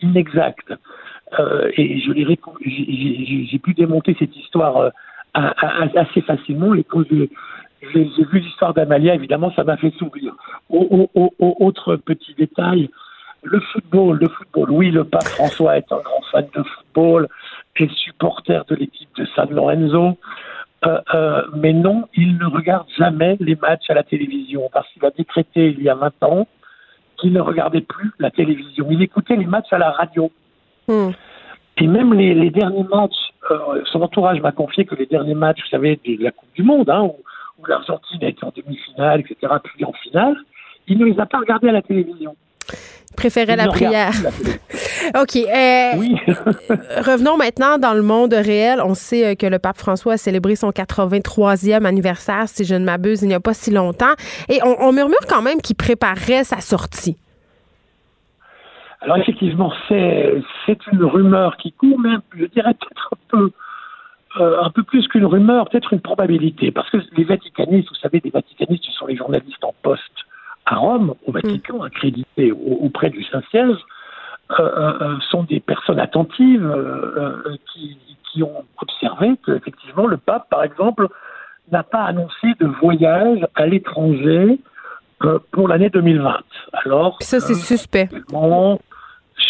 [0.00, 0.72] inexact.
[1.76, 4.92] et je j'ai pu démonter cette histoire
[5.34, 6.74] assez facilement.
[6.74, 6.84] Et
[7.82, 10.34] j'ai vu l'histoire d'Amalia, évidemment, ça m'a fait sourire.
[10.70, 12.88] autre petit détail,
[13.42, 14.70] le football, le football.
[14.70, 17.28] Oui, le pape François est un grand fan de football,
[17.76, 20.18] est supporter de l'équipe de San Lorenzo.
[20.86, 25.04] Euh, euh, mais non, il ne regarde jamais les matchs à la télévision parce qu'il
[25.04, 26.46] a décrété il y a 20 ans
[27.18, 28.86] qu'il ne regardait plus la télévision.
[28.90, 30.30] Il écoutait les matchs à la radio.
[30.86, 31.10] Hmm.
[31.76, 35.60] Et même les, les derniers matchs, euh, son entourage m'a confié que les derniers matchs,
[35.62, 37.16] vous savez, de la Coupe du Monde, hein, où,
[37.58, 40.36] où l'Argentine été en demi-finale, etc., puis en finale,
[40.86, 42.34] il ne les a pas regardés à la télévision.
[43.16, 44.12] Préférait la prière.
[45.20, 45.36] OK.
[45.36, 46.14] Euh, oui.
[47.04, 48.80] revenons maintenant dans le monde réel.
[48.84, 52.84] On sait euh, que le pape François a célébré son 83e anniversaire, si je ne
[52.84, 54.14] m'abuse, il n'y a pas si longtemps.
[54.48, 57.16] Et on, on murmure quand même qu'il préparerait sa sortie.
[59.00, 60.42] Alors effectivement, c'est
[60.92, 63.50] une rumeur qui court, mais je dirais peut-être un peu
[64.40, 68.20] euh, un peu plus qu'une rumeur, peut-être une probabilité, parce que les vaticanistes, vous savez,
[68.22, 70.02] les vaticanistes, ce sont les journalistes en poste
[70.68, 71.86] à Rome, au Vatican, mm.
[71.86, 73.76] accrédités auprès du Saint-Siège,
[74.50, 76.70] euh, euh, euh, sont des personnes attentives
[77.72, 77.98] qui,
[78.30, 81.08] qui ont observé qu'effectivement le pape, par exemple,
[81.70, 84.58] n'a pas annoncé de voyage à l'étranger
[85.50, 86.36] pour l'année 2020.
[86.84, 88.08] Alors, ça c'est suspect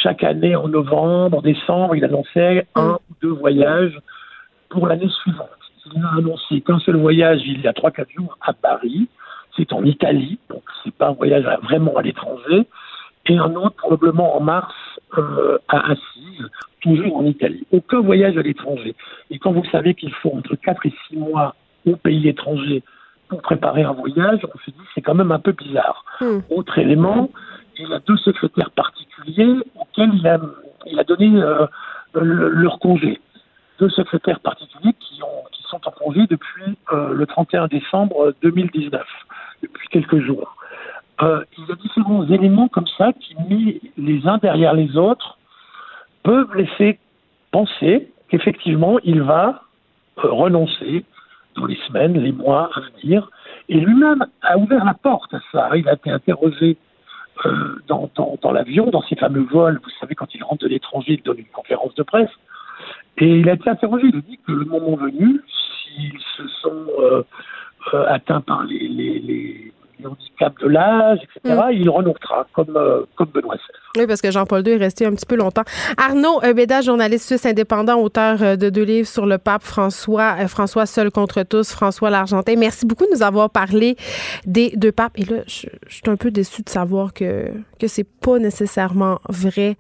[0.03, 2.95] chaque année en novembre, en décembre, il annonçait un mm.
[2.95, 3.99] ou deux voyages
[4.69, 5.49] pour l'année suivante.
[5.87, 9.09] Il n'a annoncé qu'un seul voyage il y a trois, quatre jours à Paris.
[9.59, 12.67] C'est en Italie, donc c'est pas un voyage vraiment à l'étranger.
[13.27, 14.75] Et un autre probablement en mars
[15.19, 16.49] euh, à Assise,
[16.81, 17.67] toujours en Italie.
[17.73, 18.95] Aucun voyage à l'étranger.
[19.31, 21.55] Et quand vous savez qu'il faut entre quatre et six mois
[21.87, 22.83] au pays étranger
[23.29, 26.05] pour préparer un voyage, on se dit c'est quand même un peu bizarre.
[26.21, 26.39] Mm.
[26.51, 27.31] Autre élément,
[27.79, 30.41] il a deux secrétaires particuliers auxquels il a,
[30.87, 31.67] il a donné euh,
[32.15, 33.21] leur congé.
[33.79, 39.03] Deux secrétaires particuliers qui, ont, qui sont en congé depuis euh, le 31 décembre 2019,
[39.63, 40.57] depuis quelques jours.
[41.23, 45.39] Euh, il y a différents éléments comme ça qui, mis les uns derrière les autres,
[46.23, 46.99] peuvent laisser
[47.51, 49.63] penser qu'effectivement, il va
[50.17, 51.05] renoncer
[51.57, 53.31] dans les semaines, les mois à venir.
[53.69, 55.71] Et lui-même a ouvert la porte à ça.
[55.77, 56.77] Il a été interrogé
[57.47, 61.23] euh, dans, l'avion, dans ces fameux vols, vous savez, quand il rentre de l'étranger, il
[61.23, 62.31] donne une conférence de presse.
[63.19, 66.87] Et il a été interrogé, il a dit que le moment venu, s'ils se sont
[67.95, 69.73] euh, atteints par les, les
[70.07, 71.73] handicap de l'âge, etc., mm.
[71.73, 74.01] il renoncera, comme, euh, comme Benoît XVI.
[74.01, 75.65] Oui, parce que Jean-Paul II est resté un petit peu longtemps.
[75.97, 80.49] Arnaud Béda, journaliste suisse indépendant, auteur euh, de deux livres sur le pape François, euh,
[80.49, 82.55] François seul contre tous, François l'Argentin.
[82.57, 83.97] Merci beaucoup de nous avoir parlé
[84.47, 85.13] des deux papes.
[85.17, 89.19] Et là, je, je suis un peu déçue de savoir que, que c'est pas nécessairement
[89.29, 89.77] vrai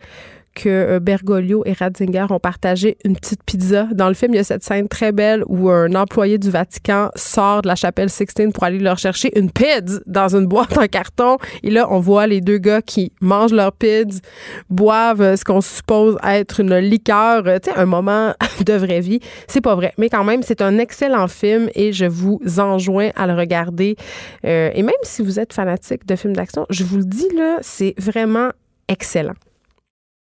[0.59, 3.85] que euh, Bergoglio et Ratzinger ont partagé une petite pizza.
[3.93, 7.11] Dans le film, il y a cette scène très belle où un employé du Vatican
[7.15, 10.87] sort de la chapelle Sixtine pour aller leur chercher une pizza dans une boîte en
[10.87, 11.39] carton.
[11.63, 14.21] Et là, on voit les deux gars qui mangent leur pizza,
[14.69, 18.35] boivent euh, ce qu'on suppose être une liqueur, euh, tu sais, un moment
[18.67, 19.21] de vraie vie.
[19.47, 23.27] C'est pas vrai, mais quand même, c'est un excellent film et je vous enjoins à
[23.27, 23.97] le regarder.
[24.43, 27.95] et même si vous êtes fanatique de films d'action, je vous le dis là, c'est
[27.99, 28.51] vraiment
[28.89, 29.35] excellent.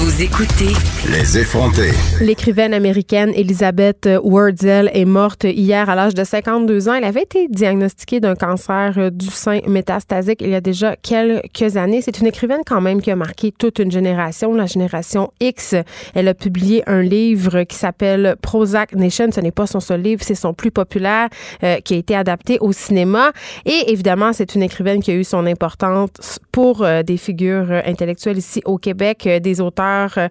[0.00, 0.74] Vous écoutez
[1.10, 1.90] Les effrontés.
[2.20, 6.94] L'écrivaine américaine Elizabeth Wurzel est morte hier à l'âge de 52 ans.
[6.94, 12.00] Elle avait été diagnostiquée d'un cancer du sein métastasique il y a déjà quelques années.
[12.00, 15.74] C'est une écrivaine quand même qui a marqué toute une génération, la génération X.
[16.14, 19.30] Elle a publié un livre qui s'appelle Prozac Nation.
[19.34, 21.28] Ce n'est pas son seul livre, c'est son plus populaire
[21.64, 23.32] euh, qui a été adapté au cinéma.
[23.66, 28.38] Et évidemment, c'est une écrivaine qui a eu son importance pour euh, des figures intellectuelles
[28.38, 30.28] ici au Québec, euh, des auteurs euh,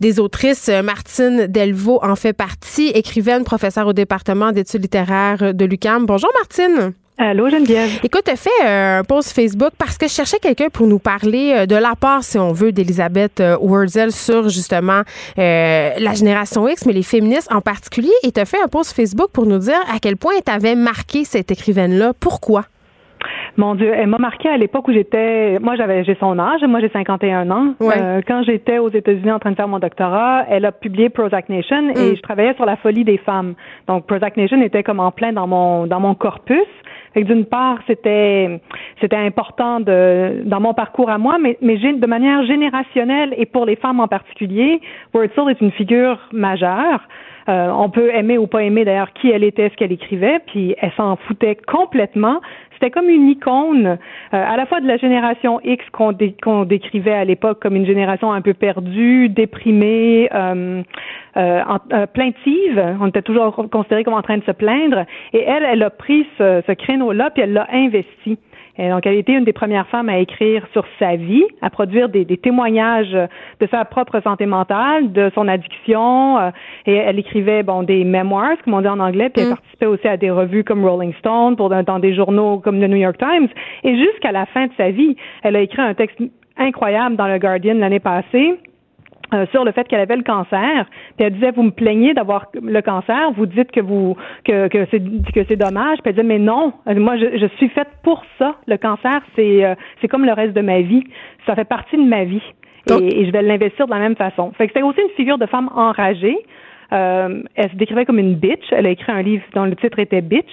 [0.00, 0.68] des autrices.
[0.68, 6.06] Martine Delvaux en fait partie, écrivaine, professeure au département d'études littéraires de l'UCAM.
[6.06, 6.92] Bonjour Martine.
[7.20, 7.90] Allô, Geneviève.
[8.04, 11.00] Écoute, tu as fait euh, un post Facebook parce que je cherchais quelqu'un pour nous
[11.00, 15.02] parler euh, de l'apport, si on veut, d'Elisabeth Wurzel sur justement
[15.36, 18.12] la génération X, mais les féministes en particulier.
[18.22, 20.76] Et tu as fait un post Facebook pour nous dire à quel point tu avais
[20.76, 22.12] marqué cette écrivaine-là.
[22.20, 22.66] Pourquoi?
[23.58, 25.58] Mon Dieu, elle m'a marqué à l'époque où j'étais.
[25.58, 26.62] Moi, j'avais, j'ai son âge.
[26.62, 27.74] Moi, j'ai 51 ans.
[27.82, 31.48] Euh, quand j'étais aux États-Unis en train de faire mon doctorat, elle a publié Prozac
[31.48, 32.16] Nation et mm.
[32.16, 33.54] je travaillais sur la folie des femmes.
[33.88, 36.68] Donc, Prozac Nation était comme en plein dans mon dans mon corpus.
[37.14, 38.60] Fait d'une part, c'était
[39.00, 43.66] c'était important de dans mon parcours à moi, mais mais de manière générationnelle et pour
[43.66, 44.80] les femmes en particulier,
[45.14, 47.00] Wurzel est une figure majeure.
[47.48, 50.74] Euh, on peut aimer ou pas aimer d'ailleurs qui elle était, ce qu'elle écrivait, puis
[50.78, 52.40] elle s'en foutait complètement.
[52.78, 53.96] C'était comme une icône euh,
[54.30, 56.12] à la fois de la génération X qu'on
[56.64, 60.82] décrivait à l'époque comme une génération un peu perdue, déprimée, euh,
[61.36, 62.96] euh, plaintive.
[63.00, 65.04] On était toujours considéré comme en train de se plaindre.
[65.32, 68.38] Et elle, elle a pris ce, ce créneau-là puis elle l'a investi.
[68.78, 71.68] Et donc, elle a été une des premières femmes à écrire sur sa vie, à
[71.68, 76.38] produire des, des témoignages de sa propre santé mentale, de son addiction.
[76.38, 76.50] Euh,
[76.86, 79.56] et elle écrivait, bon, des memoirs, comme on dit en anglais, puis elle mm.
[79.56, 82.96] participait aussi à des revues comme Rolling Stone, pour, dans des journaux comme le New
[82.96, 83.48] York Times.
[83.82, 86.18] Et jusqu'à la fin de sa vie, elle a écrit un texte
[86.56, 88.58] incroyable dans le Guardian l'année passée
[89.34, 90.86] euh, sur le fait qu'elle avait le cancer.
[91.16, 94.86] Puis elle disait vous me plaignez d'avoir le cancer, vous dites que vous que que
[94.90, 95.00] c'est
[95.32, 95.98] que c'est dommage.
[95.98, 98.56] Puis elle disait mais non, moi je, je suis faite pour ça.
[98.66, 101.04] Le cancer c'est euh, c'est comme le reste de ma vie,
[101.46, 102.42] ça fait partie de ma vie.
[102.90, 104.50] Et, et, je vais l'investir de la même façon.
[104.52, 106.38] Fait que c'est aussi une figure de femme enragée.
[106.92, 108.64] Euh, elle se décrivait comme une bitch.
[108.70, 110.48] Elle a écrit un livre dont le titre était Bitch.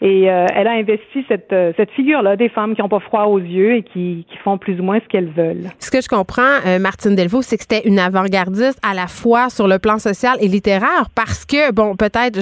[0.00, 3.24] Et euh, elle a investi cette, euh, cette figure-là des femmes qui n'ont pas froid
[3.24, 5.70] aux yeux et qui, qui font plus ou moins ce qu'elles veulent.
[5.78, 6.42] Ce que je comprends,
[6.80, 10.48] Martine Delvaux, c'est que c'était une avant-gardiste à la fois sur le plan social et
[10.48, 12.38] littéraire parce que, bon, peut-être,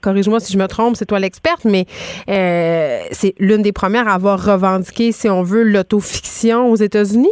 [0.00, 4.44] corrige-moi si je me trompe, c'est toi l'experte, mais c'est l'une des premières à avoir
[4.44, 7.28] revendiqué, si on veut, l'autofiction aux États-Unis?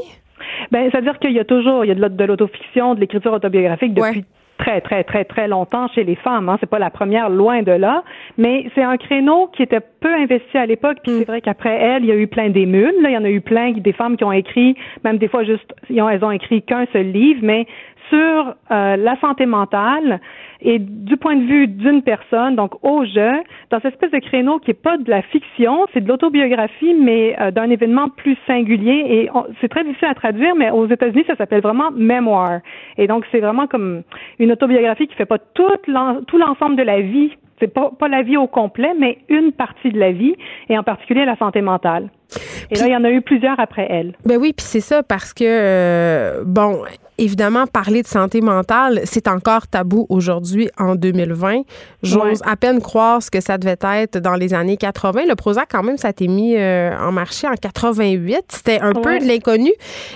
[0.72, 4.24] Ben, c'est-à-dire qu'il y a toujours, il y a de l'autofiction, de l'écriture autobiographique depuis
[4.60, 6.48] très, très, très, très longtemps chez les femmes.
[6.48, 6.56] Hein.
[6.60, 8.04] C'est pas la première, loin de là.
[8.36, 10.98] Mais c'est un créneau qui était peu investi à l'époque.
[11.02, 11.32] Puis c'est mm.
[11.32, 12.94] vrai qu'après elle, il y a eu plein d'émules.
[13.00, 15.44] Là, il y en a eu plein des femmes qui ont écrit, même des fois
[15.44, 17.66] juste, elles ont écrit qu'un seul livre, mais
[18.10, 20.20] sur euh, la santé mentale
[20.60, 23.32] et du point de vue d'une personne, donc au jeu,
[23.70, 27.34] dans cette espèce de créneau qui est pas de la fiction, c'est de l'autobiographie, mais
[27.40, 29.06] euh, d'un événement plus singulier.
[29.08, 32.60] Et c'est très difficile à traduire, mais aux États-Unis, ça s'appelle vraiment mémoire.
[32.98, 34.02] Et donc, c'est vraiment comme
[34.38, 38.38] une autobiographie qui fait pas tout l'ensemble de la vie c'est pas, pas la vie
[38.38, 40.34] au complet, mais une partie de la vie,
[40.68, 42.08] et en particulier la santé mentale.
[42.70, 44.14] Et là, il y en a eu plusieurs après elle.
[44.24, 46.82] Ben oui, puis c'est ça parce que, euh, bon,
[47.18, 51.62] évidemment, parler de santé mentale, c'est encore tabou aujourd'hui en 2020.
[52.02, 55.22] J'ose à peine croire ce que ça devait être dans les années 80.
[55.28, 58.42] Le Prozac, quand même, ça a été mis euh, en marché en 88.
[58.48, 59.72] C'était un peu de l'inconnu.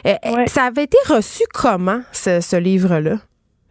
[0.07, 0.15] Euh,
[0.47, 3.19] ça avait été reçu comment, ce livre-là?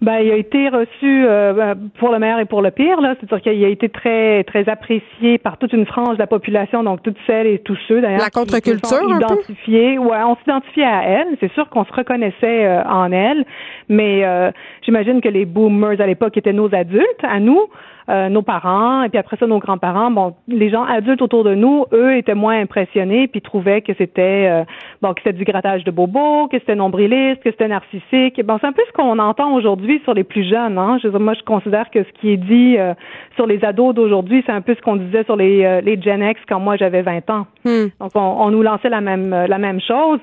[0.03, 2.99] Ben, il a été reçu euh, ben, pour le meilleur et pour le pire.
[2.99, 6.83] Là, c'est-à-dire qu'il a été très très apprécié par toute une frange de la population,
[6.83, 8.19] donc toutes celles et tous ceux d'ailleurs.
[8.19, 9.37] La contre-culture, un peu?
[9.65, 11.37] Ouais, on s'identifiait à elle.
[11.39, 13.45] C'est sûr qu'on se reconnaissait euh, en elle,
[13.87, 17.61] mais euh, j'imagine que les boomers à l'époque étaient nos adultes, à nous.
[18.09, 20.11] Euh, nos parents et puis après ça nos grands-parents.
[20.11, 24.49] Bon, les gens adultes autour de nous, eux, étaient moins impressionnés puis trouvaient que c'était
[24.49, 24.65] euh,
[25.01, 28.43] bon que c'était du grattage de bobo, que c'était nombriliste, que c'était narcissique.
[28.43, 30.77] Bon, c'est un peu ce qu'on entend aujourd'hui sur les plus jeunes.
[30.77, 30.97] Hein?
[31.01, 32.93] Je moi, je considère que ce qui est dit euh,
[33.37, 36.41] sur les ados d'aujourd'hui, c'est un peu ce qu'on disait sur les les Gen X
[36.49, 37.45] quand moi j'avais 20 ans.
[37.63, 37.87] Hmm.
[38.01, 40.19] Donc on, on, nous lançait la même la même chose.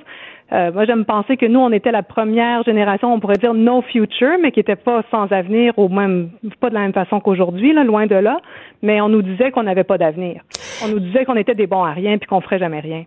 [0.53, 3.83] Euh, moi, j'aime penser que nous, on était la première génération, on pourrait dire no
[3.83, 7.73] future, mais qui n'était pas sans avenir, au même pas de la même façon qu'aujourd'hui,
[7.73, 8.41] loin de là.
[8.83, 10.43] Mais on nous disait qu'on n'avait pas d'avenir.
[10.85, 13.05] On nous disait qu'on était des bons à rien puis qu'on ferait jamais rien.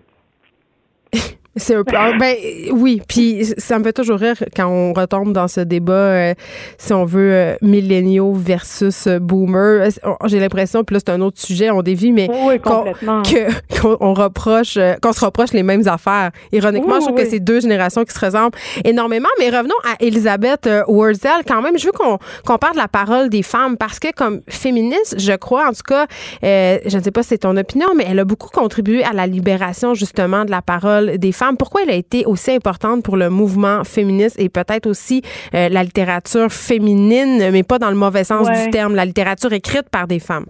[1.56, 1.96] C'est un peu.
[1.96, 2.36] Ah, ben
[2.72, 6.34] oui, puis ça me fait toujours rire quand on retombe dans ce débat, euh,
[6.80, 9.90] si on veut, euh, milléniaux versus euh, boomers.
[10.26, 12.28] J'ai l'impression, puis là, c'est un autre sujet, on dévie, mais
[12.64, 12.84] qu'on
[14.14, 16.32] reproche, qu'on se reproche les mêmes affaires.
[16.52, 19.30] Ironiquement, je trouve que c'est deux générations qui se ressemblent énormément.
[19.38, 21.78] Mais revenons à Elisabeth Wurzel, quand même.
[21.78, 25.34] Je veux qu'on qu'on parle de la parole des femmes parce que, comme féministe, je
[25.34, 26.08] crois, en tout cas,
[26.42, 29.28] je ne sais pas si c'est ton opinion, mais elle a beaucoup contribué à la
[29.28, 33.30] libération, justement, de la parole des femmes pourquoi elle a été aussi importante pour le
[33.30, 35.22] mouvement féministe et peut-être aussi
[35.54, 39.90] euh, la littérature féminine, mais pas dans le mauvais sens du terme, la littérature écrite
[39.90, 40.46] par des femmes?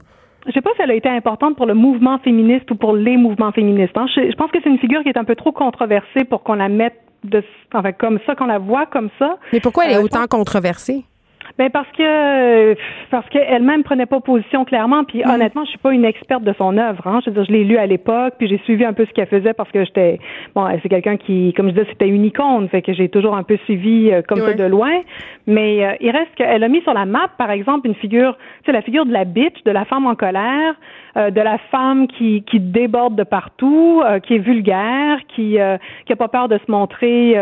[0.45, 3.15] Je sais pas si elle a été importante pour le mouvement féministe ou pour les
[3.15, 3.95] mouvements féministes.
[3.95, 4.07] Hein.
[4.13, 6.67] Je, pense que c'est une figure qui est un peu trop controversée pour qu'on la
[6.67, 7.41] mette de,
[7.73, 9.37] enfin, comme ça, qu'on la voit comme ça.
[9.53, 11.05] Mais pourquoi elle est euh, autant controversée?
[11.59, 12.75] Ben parce que
[13.11, 15.03] parce qu'elle-même prenait pas position clairement.
[15.03, 15.29] Puis mm.
[15.29, 17.05] honnêtement, je suis pas une experte de son œuvre.
[17.05, 17.19] Hein.
[17.23, 19.27] Je veux dire, je l'ai lu à l'époque, puis j'ai suivi un peu ce qu'elle
[19.27, 20.19] faisait parce que j'étais
[20.55, 23.43] bon, c'est quelqu'un qui, comme je disais, c'était une icône, fait que j'ai toujours un
[23.43, 25.01] peu suivi euh, comme ça de loin.
[25.45, 28.65] Mais euh, il reste qu'elle a mis sur la map, par exemple, une figure, tu
[28.65, 30.75] sais, la figure de la bitch, de la femme en colère,
[31.15, 35.77] euh, de la femme qui, qui déborde de partout, euh, qui est vulgaire, qui euh,
[36.07, 37.35] qui a pas peur de se montrer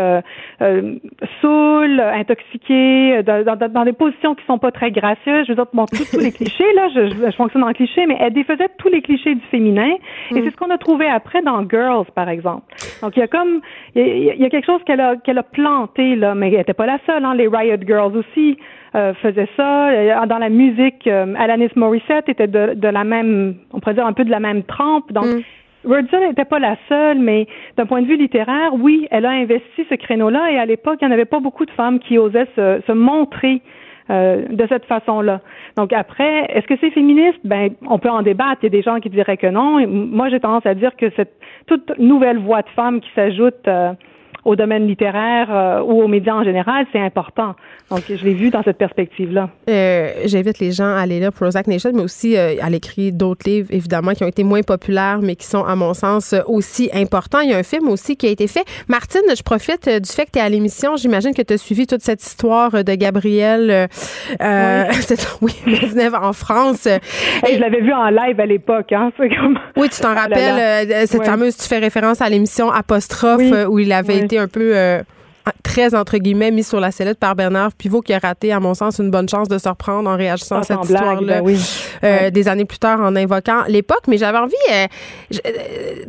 [1.40, 5.46] saoule, intoxiquée, dans, dans, dans, des positions qui sont pas très gracieuses.
[5.46, 8.32] Je veux dire, bon, tous, les clichés là, je, je, fonctionne en cliché, mais elle
[8.32, 9.92] défaisait tous les clichés du féminin.
[10.30, 10.44] Et mm.
[10.44, 12.64] c'est ce qu'on a trouvé après dans Girls, par exemple.
[13.02, 13.60] Donc il y a comme
[13.94, 16.86] il y a, quelque chose qu'elle a qu'elle a planté là, mais elle était pas
[16.86, 17.24] la seule.
[17.24, 18.58] Hein, les Riot Girls aussi.
[18.94, 19.88] Euh, faisait ça.
[19.88, 24.06] Euh, dans la musique, euh, Alanis Morissette était de, de, la même, on pourrait dire
[24.06, 25.10] un peu de la même trempe.
[25.12, 26.28] Donc, mm.
[26.28, 27.46] n'était pas la seule, mais
[27.78, 31.06] d'un point de vue littéraire, oui, elle a investi ce créneau-là et à l'époque, il
[31.06, 33.62] n'y en avait pas beaucoup de femmes qui osaient se, se montrer
[34.10, 35.40] euh, de cette façon-là.
[35.76, 37.38] Donc après, est-ce que c'est féministe?
[37.44, 38.58] Ben, on peut en débattre.
[38.62, 39.86] Il y a des gens qui diraient que non.
[39.86, 41.34] moi, j'ai tendance à dire que cette
[41.66, 43.68] toute nouvelle voix de femme qui s'ajoute
[44.44, 47.54] au domaine littéraire euh, ou aux médias en général, c'est important.
[47.90, 49.50] Donc, je l'ai vu dans cette perspective-là.
[49.68, 53.48] Euh, J'invite les gens à aller là, Prozac Nation, mais aussi euh, à l'écrit d'autres
[53.48, 57.40] livres, évidemment, qui ont été moins populaires, mais qui sont, à mon sens, aussi importants.
[57.40, 58.64] Il y a un film aussi qui a été fait.
[58.88, 60.96] Martine, je profite du fait que tu es à l'émission.
[60.96, 63.88] J'imagine que tu as suivi toute cette histoire de Gabriel
[64.40, 64.84] euh,
[65.42, 65.52] oui.
[65.66, 66.86] oui en France.
[66.86, 68.92] Et je l'avais vu en live à l'époque.
[68.92, 69.58] Hein, comme...
[69.76, 73.92] Oui, tu t'en ah rappelles, cette fameuse, tu fais référence à l'émission Apostrophe, où il
[73.92, 75.02] avait été un peu euh,
[75.62, 78.74] très, entre guillemets, mis sur la sellette par Bernard Pivot, qui a raté, à mon
[78.74, 81.58] sens, une bonne chance de se reprendre en réagissant à cette histoire-là ben
[82.04, 84.02] euh, des années plus tard en invoquant l'époque.
[84.08, 84.54] Mais j'avais envie...
[84.70, 84.86] Euh,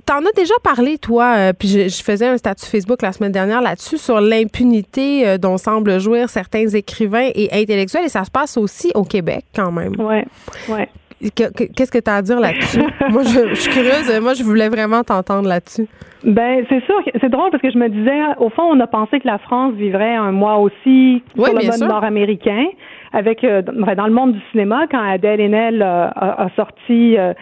[0.06, 3.98] t'en as déjà parlé, toi, puis je, faisais un statut Facebook la semaine dernière là-dessus,
[3.98, 9.04] sur l'impunité dont semblent jouir certains écrivains et intellectuels, et ça se passe aussi au
[9.04, 9.94] Québec, quand même.
[9.98, 10.24] Oui,
[10.70, 10.84] oui.
[11.20, 12.84] Qu'est-ce que tu as à dire là-dessus?
[13.10, 14.20] moi, je, suis curieuse.
[14.22, 15.88] Moi, je voulais vraiment t'entendre là-dessus.
[16.24, 16.96] Ben, c'est sûr.
[17.20, 19.74] C'est drôle parce que je me disais, au fond, on a pensé que la France
[19.74, 22.66] vivrait un mois aussi sur le mode nord-américain
[23.14, 27.34] avec euh, dans le monde du cinéma quand Adèle Haenel euh, a, sorti euh,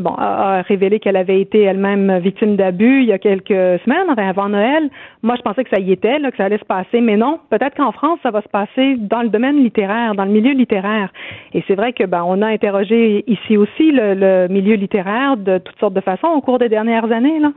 [0.00, 4.48] bon a, révélé qu'elle avait été elle-même victime d'abus il y a quelques semaines avant
[4.48, 4.90] Noël.
[5.22, 7.40] Moi, je pensais que ça y était, là, que ça allait se passer, mais non.
[7.50, 11.12] Peut-être qu'en France, ça va se passer dans le domaine littéraire, dans le milieu littéraire.
[11.54, 15.78] Et c'est vrai que ben on a interrogé ici aussi le, milieu littéraire de toutes
[15.78, 17.40] sortes de façons au cours des dernières années.
[17.40, 17.52] Là.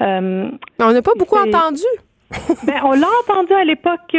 [0.00, 1.82] on n'a pas beaucoup entendu.
[2.66, 4.14] ben, on l'a entendu à l'époque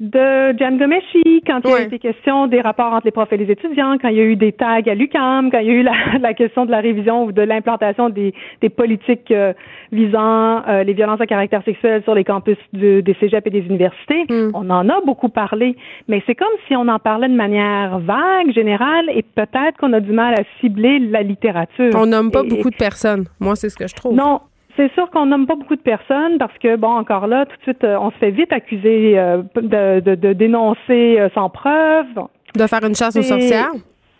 [0.00, 3.36] de Jan Gomeshi, quand il y a été question des rapports entre les profs et
[3.36, 5.74] les étudiants, quand il y a eu des tags à l'UCAM, quand il y a
[5.74, 8.32] eu la, la question de la révision ou de l'implantation des,
[8.62, 9.52] des, politiques euh,
[9.92, 14.24] visant euh, les violences à caractère sexuel sur les campus des cégeps et des universités.
[14.30, 14.50] Hmm.
[14.54, 15.76] On en a beaucoup parlé,
[16.08, 20.00] mais c'est comme si on en parlait de manière vague, générale, et peut-être qu'on a
[20.00, 21.90] du mal à cibler la littérature.
[21.94, 23.26] On nomme pas beaucoup de personnes.
[23.38, 24.14] Moi, c'est ce que je trouve.
[24.14, 24.40] Non,
[24.76, 27.62] C'est sûr qu'on nomme pas beaucoup de personnes parce que, bon, encore là, tout de
[27.62, 32.06] suite, euh, on se fait vite accuser euh, de, de, de, dénoncer euh, sans preuve.
[32.54, 33.72] De faire une chasse aux sorcières?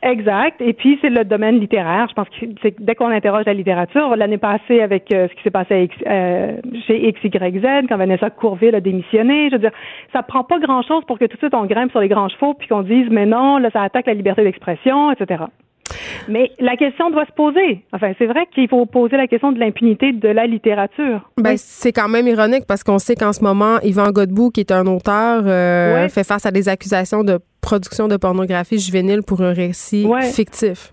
[0.03, 0.61] Exact.
[0.61, 2.07] Et puis, c'est le domaine littéraire.
[2.09, 5.51] Je pense que c'est dès qu'on interroge la littérature, l'année passée avec ce qui s'est
[5.51, 5.91] passé
[6.87, 9.73] chez XYZ, quand Vanessa Courville a démissionné, je veux dire,
[10.15, 12.55] ça prend pas grand-chose pour que tout de suite on grimpe sur les grands chevaux
[12.55, 15.45] puis qu'on dise, mais non, là, ça attaque la liberté d'expression, etc.
[16.29, 17.83] Mais la question doit se poser.
[17.93, 21.29] Enfin, c'est vrai qu'il faut poser la question de l'impunité de la littérature.
[21.37, 24.73] Ben, c'est quand même ironique parce qu'on sait qu'en ce moment, Yvan Godbout, qui est
[24.73, 29.53] un auteur, euh, fait face à des accusations de production de pornographie juvénile pour un
[29.53, 30.93] récit fictif.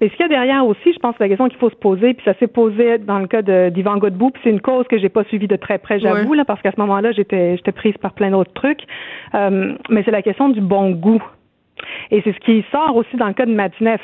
[0.00, 1.76] Mais ce qu'il y a derrière aussi, je pense que la question qu'il faut se
[1.76, 4.98] poser, puis ça s'est posé dans le cas d'Yvan Godbout, puis c'est une cause que
[4.98, 7.94] j'ai pas suivie de très près, j'avoue, là, parce qu'à ce moment-là, j'étais j'étais prise
[8.00, 8.82] par plein d'autres trucs.
[9.34, 11.22] Euh, mais c'est la question du bon goût.
[12.10, 14.00] Et c'est ce qui sort aussi dans le cas de Matineff.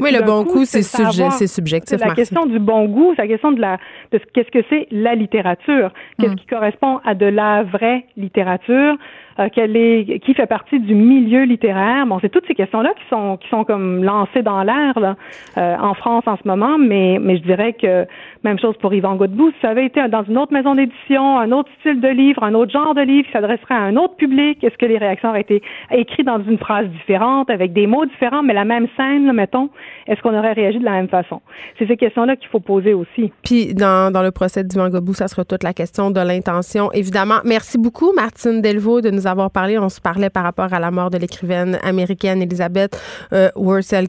[0.00, 1.98] Oui, le bon goût, c'est subjectif.
[1.98, 3.78] C'est la question du bon goût, c'est la question de la
[4.12, 6.36] de qu'est-ce que c'est la littérature, qu'est-ce mm.
[6.36, 8.96] qui correspond à de la vraie littérature,
[9.38, 12.06] euh, est, qui fait partie du milieu littéraire.
[12.06, 15.16] Bon, c'est toutes ces questions-là qui sont qui sont comme lancées dans l'air là,
[15.58, 18.06] euh, en France en ce moment, mais mais je dirais que
[18.44, 19.50] même chose pour Yvan Godbout.
[19.52, 22.54] Si ça avait été dans une autre maison d'édition, un autre style de livre, un
[22.54, 25.40] autre genre de livre qui s'adresserait à un autre public, est-ce que les réactions auraient
[25.40, 29.32] été écrites dans une phrase différente, avec des mots différents, mais la même scène, là,
[29.32, 29.70] mettons,
[30.06, 31.40] est-ce qu'on aurait réagi de la même façon?
[31.78, 33.32] C'est ces questions-là qu'il faut poser aussi.
[33.42, 37.40] Puis dans, dans le procès d'Yvan Godbout, ça sera toute la question de l'intention, évidemment.
[37.44, 39.78] Merci beaucoup, Martine Delvaux, de nous avoir parlé.
[39.78, 43.00] On se parlait par rapport à la mort de l'écrivaine américaine Elizabeth
[43.32, 43.50] euh,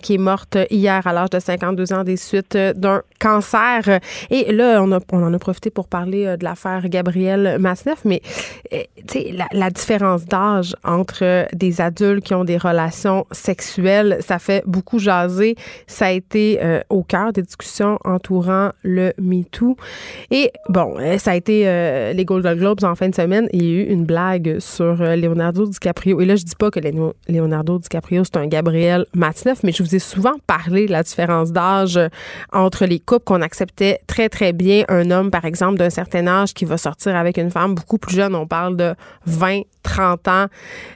[0.01, 3.99] qui est morte hier à l'âge de 52 ans des suites euh, d'un cancer.
[4.29, 8.05] Et là, on, a, on en a profité pour parler euh, de l'affaire Gabrielle Masneff,
[8.05, 8.21] mais
[8.73, 8.83] euh,
[9.31, 14.99] la, la différence d'âge entre des adultes qui ont des relations sexuelles, ça fait beaucoup
[14.99, 15.55] jaser.
[15.87, 16.59] Ça a été
[16.89, 19.75] au cœur des discussions entourant le MeToo.
[20.31, 21.63] Et bon, ça a été
[22.13, 23.47] les Golden Globes en fin de semaine.
[23.53, 26.19] Il y a eu une blague sur Leonardo DiCaprio.
[26.21, 26.79] Et là, je dis pas que
[27.27, 31.51] Leonardo DiCaprio, c'est un Gabriel Matineuf, mais je vous ai souvent parlé de la différence
[31.51, 31.99] d'âge
[32.51, 34.83] entre les couples qu'on acceptait très, très bien.
[34.89, 38.15] Un homme, par exemple, d'un certain âge qui va sortir avec une femme beaucoup plus
[38.15, 38.35] jeune.
[38.35, 38.95] On parle de
[39.25, 40.45] 20, 30 ans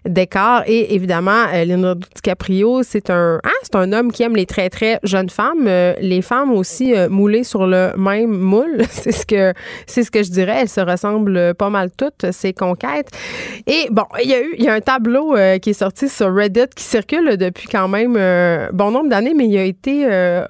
[0.06, 0.64] d'écart.
[0.68, 4.70] Et évidemment, euh, Leonardo DiCaprio, c'est un, hein, c'est un homme qui aime les très,
[4.70, 5.68] très jeunes femmes.
[5.68, 8.84] Euh, les femmes aussi euh, moulées sur le même moule.
[8.90, 9.54] c'est ce que,
[9.86, 10.62] c'est ce que je dirais.
[10.62, 13.10] Elles se ressemblent pas mal toutes, ces conquêtes.
[13.68, 16.34] Et bon, il y a eu, il y a un tableau qui est sorti sur
[16.34, 18.14] Reddit qui circule depuis quand même
[18.74, 20.06] bon nombre d'années, mais il a été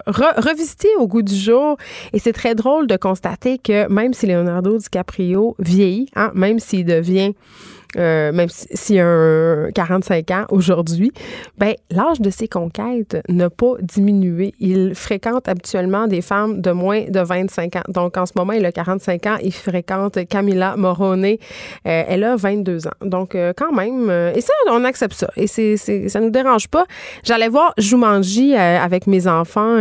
[0.06, 1.78] revisité au goût du jour.
[2.14, 6.86] Et c'est très drôle de constater que même si Leonardo DiCaprio vieillit, hein, même s'il
[6.86, 7.34] devient
[7.98, 11.12] euh, même s'il a 45 ans aujourd'hui,
[11.58, 14.54] ben, l'âge de ses conquêtes n'a pas diminué.
[14.60, 17.84] Il fréquente habituellement des femmes de moins de 25 ans.
[17.88, 19.38] Donc, en ce moment, il a 45 ans.
[19.44, 21.26] Il fréquente Camilla Morone.
[21.26, 21.36] Euh,
[21.84, 22.92] elle a 22 ans.
[23.02, 25.30] Donc, euh, quand même, et ça, on accepte ça.
[25.36, 26.86] Et c'est, c'est, ça nous dérange pas.
[27.24, 29.78] J'allais voir Jumanji avec mes enfants,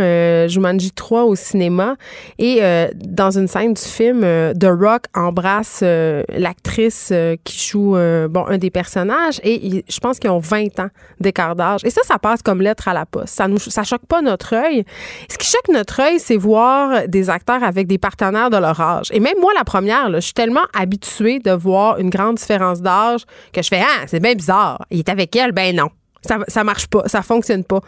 [0.47, 1.95] Jumanji 3 au cinéma.
[2.39, 2.61] Et
[2.95, 9.39] dans une scène du film, The Rock embrasse l'actrice qui joue euh, un des personnages
[9.43, 10.89] et je pense qu'ils ont 20 ans
[11.19, 11.81] d'écart d'âge.
[11.83, 13.35] Et ça, ça passe comme lettre à la poste.
[13.35, 14.83] Ça ça choque pas notre œil.
[15.29, 19.07] Ce qui choque notre œil, c'est voir des acteurs avec des partenaires de leur âge.
[19.11, 23.21] Et même moi, la première, je suis tellement habituée de voir une grande différence d'âge
[23.53, 24.85] que je fais, ah, c'est bien bizarre.
[24.89, 25.51] Il est avec elle?
[25.51, 25.89] Ben non.
[26.25, 27.79] Ça, ça marche pas, ça fonctionne pas.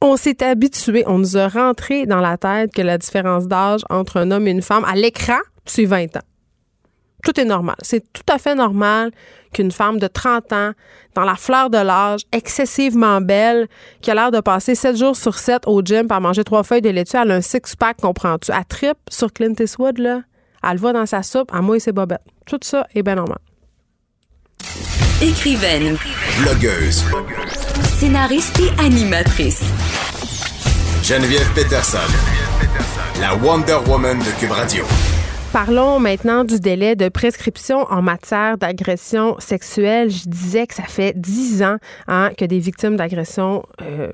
[0.00, 4.18] On s'est habitué, on nous a rentré dans la tête que la différence d'âge entre
[4.18, 6.31] un homme et une femme à l'écran, c'est 20 ans
[7.22, 7.76] tout est normal.
[7.82, 9.12] C'est tout à fait normal
[9.52, 10.72] qu'une femme de 30 ans,
[11.14, 13.68] dans la fleur de l'âge, excessivement belle,
[14.00, 16.82] qui a l'air de passer 7 jours sur 7 au gym pour manger trois feuilles
[16.82, 18.50] de laitue, elle a un six-pack, comprends-tu?
[18.50, 20.22] Elle trip sur Clint Eastwood, là.
[20.68, 22.22] Elle va dans sa soupe, à moi et ses bobettes.
[22.46, 23.38] Tout ça est bien normal.
[25.20, 25.96] Écrivaine.
[26.40, 27.04] Blogueuse.
[27.98, 29.62] Scénariste et animatrice.
[31.02, 31.98] Geneviève Peterson.
[33.20, 34.84] La Wonder Woman de Cube Radio.
[35.52, 40.08] Parlons maintenant du délai de prescription en matière d'agression sexuelle.
[40.08, 41.76] Je disais que ça fait dix ans
[42.08, 44.10] hein, que des victimes d'agression euh,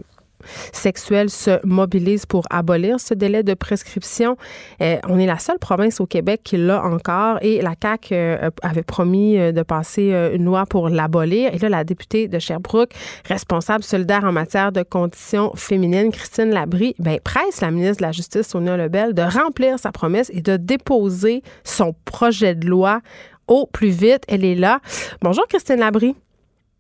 [0.72, 4.36] sexuelle se mobilise pour abolir ce délai de prescription.
[4.80, 8.51] Euh, on est la seule province au Québec qui l'a encore et la CAQ euh,
[8.62, 11.55] avait promis euh, de passer une loi pour l'abolir.
[11.55, 12.92] Et là, la députée de Sherbrooke,
[13.26, 18.12] responsable solidaire en matière de conditions féminines, Christine Labrie, ben, presse la ministre de la
[18.12, 23.01] Justice, Sonia Lebel, de remplir sa promesse et de déposer son projet de loi
[23.46, 24.22] au plus vite.
[24.28, 24.80] Elle est là.
[25.22, 26.14] Bonjour, Christine Labrie.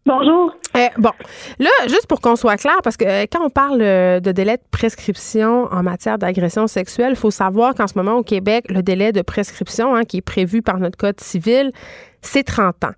[0.08, 0.54] Bonjour.
[0.74, 1.10] Euh, bon,
[1.58, 4.56] là, juste pour qu'on soit clair, parce que euh, quand on parle euh, de délai
[4.56, 8.82] de prescription en matière d'agression sexuelle, il faut savoir qu'en ce moment au Québec, le
[8.82, 11.72] délai de prescription hein, qui est prévu par notre code civil,
[12.22, 12.94] c'est 30 ans.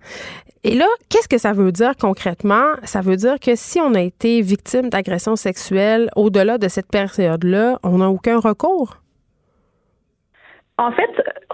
[0.63, 2.75] Et là, qu'est-ce que ça veut dire concrètement?
[2.85, 7.81] Ça veut dire que si on a été victime d'agression sexuelle au-delà de cette période-là,
[7.83, 9.00] on n'a aucun recours?
[10.81, 11.11] En fait,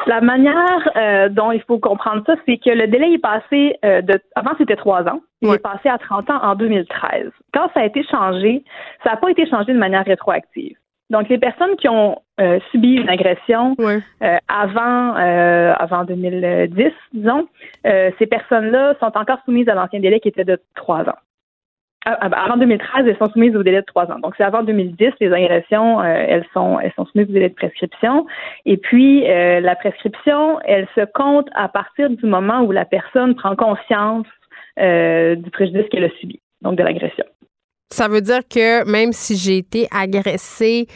[0.06, 4.00] la manière euh, dont il faut comprendre ça, c'est que le délai est passé euh,
[4.00, 7.32] de avant c'était trois ans, il est passé à 30 ans en 2013.
[7.52, 8.62] Quand ça a été changé,
[9.02, 10.76] ça n'a pas été changé de manière rétroactive.
[11.10, 13.74] Donc les personnes qui ont euh, subi une agression
[14.46, 17.48] avant avant 2010, disons,
[17.84, 21.18] ces personnes-là sont encore soumises à l'ancien délai qui était de trois ans.
[22.08, 24.20] Ah, ah, avant 2013, elles sont soumises au délai de trois ans.
[24.20, 27.54] Donc, c'est avant 2010, les agressions, euh, elles sont elles sont soumises au délai de
[27.54, 28.26] prescription.
[28.64, 33.34] Et puis, euh, la prescription, elle se compte à partir du moment où la personne
[33.34, 34.26] prend conscience
[34.78, 37.24] euh, du préjudice qu'elle a subi, donc de l'agression.
[37.90, 40.86] Ça veut dire que même si j'ai été agressée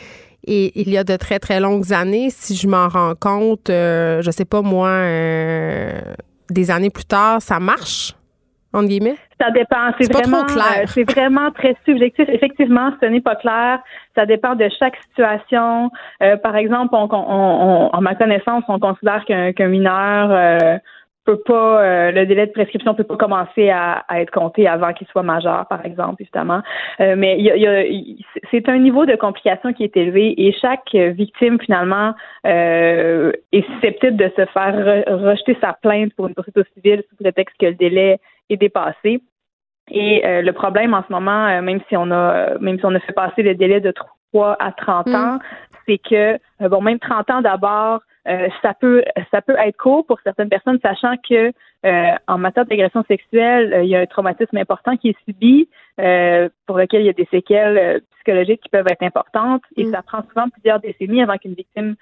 [0.47, 4.31] et il y a de très, très longues années, si je m'en rends compte, je
[4.31, 5.07] sais pas moi,
[6.51, 8.15] des années plus tard, ça marche?
[8.75, 9.17] Guillemets?
[9.41, 9.91] Ça dépend.
[9.99, 10.83] C'est vraiment, clair.
[10.83, 12.29] Euh, c'est vraiment très subjectif.
[12.29, 13.81] Effectivement, ce n'est pas clair.
[14.15, 15.91] Ça dépend de chaque situation.
[16.23, 20.79] Euh, par exemple, on, en ma connaissance, on considère qu'un mineur euh,
[21.25, 25.23] peut pas, le délai de prescription peut pas commencer à, être compté avant qu'il soit
[25.23, 26.63] majeur, par exemple, évidemment.
[26.99, 27.39] mais
[28.51, 32.15] c'est un niveau de complication qui est élevé et chaque victime finalement
[32.45, 37.67] est susceptible de se faire rejeter sa plainte pour une poursuite civile sous prétexte que
[37.67, 38.19] le délai
[38.53, 39.21] est dépassé.
[39.91, 42.95] Et euh, le problème en ce moment, euh, même si on a même si on
[42.95, 43.93] a fait passer le délai de
[44.33, 45.15] 3 à 30 mm.
[45.15, 45.39] ans,
[45.87, 48.01] c'est que euh, bon, même 30 ans d'abord,
[48.63, 51.53] ça peut ça peut être court pour certaines personnes, sachant que
[52.29, 57.01] en matière d'agression sexuelle, il y a un traumatisme important qui est subi, pour lequel
[57.01, 59.91] il y a des séquelles psychologiques qui peuvent être importantes, et mm.
[59.91, 61.97] ça prend souvent plusieurs décennies avant qu'une victime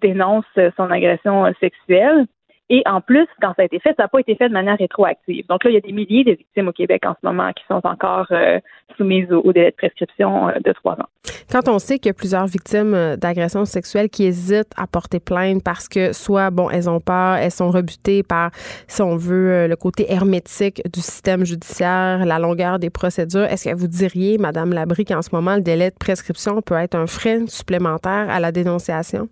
[0.00, 0.46] dénonce
[0.76, 2.26] son agression sexuelle.
[2.72, 4.78] Et en plus, quand ça a été fait, ça n'a pas été fait de manière
[4.78, 5.44] rétroactive.
[5.48, 7.64] Donc là, il y a des milliers de victimes au Québec en ce moment qui
[7.66, 8.60] sont encore euh,
[8.96, 11.08] soumises au, délai de prescription euh, de trois ans.
[11.50, 15.18] Quand on sait qu'il y a plusieurs victimes euh, d'agressions sexuelles qui hésitent à porter
[15.18, 18.52] plainte parce que soit, bon, elles ont peur, elles sont rebutées par,
[18.86, 23.74] si on veut, le côté hermétique du système judiciaire, la longueur des procédures, est-ce que
[23.74, 27.46] vous diriez, Madame Labrie, qu'en ce moment, le délai de prescription peut être un frein
[27.48, 29.28] supplémentaire à la dénonciation?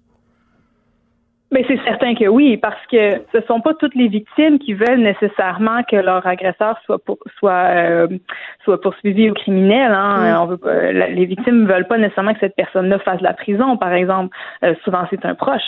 [1.50, 5.00] Mais c'est certain que oui, parce que ce sont pas toutes les victimes qui veulent
[5.00, 8.06] nécessairement que leur agresseur soit pour, soit euh,
[8.64, 9.92] soit poursuivi ou criminel.
[9.92, 10.34] Hein.
[10.34, 10.42] Mm.
[10.42, 13.92] On veut pas, les victimes veulent pas nécessairement que cette personne-là fasse la prison, par
[13.94, 14.36] exemple.
[14.62, 15.62] Euh, souvent, c'est un proche.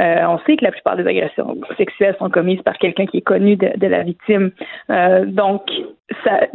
[0.00, 3.22] Euh, on sait que la plupart des agressions sexuelles sont commises par quelqu'un qui est
[3.22, 4.50] connu de, la victime.
[4.90, 5.62] Euh, donc,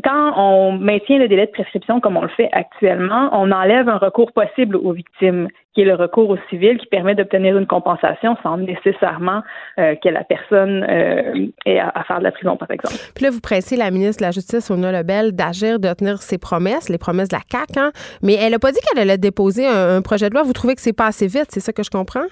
[0.04, 3.98] quand on maintient le délai de prescription comme on le fait actuellement, on enlève un
[3.98, 8.36] recours possible aux victimes, qui est le recours au civil, qui permet d'obtenir une compensation
[8.42, 9.42] sans nécessairement
[9.80, 12.96] euh, que la personne ait à, faire de la prison, par exemple.
[13.16, 16.38] Puis là, vous pressez la ministre de la Justice, Ona Lebel, d'agir, de tenir ses
[16.38, 17.92] promesses, les promesses de la CAQ, hein?
[18.24, 20.44] mais elle n'a pas dit qu'elle allait déposer un, un projet de loi.
[20.44, 22.26] Vous trouvez que c'est pas assez vite, c'est ça que je comprends?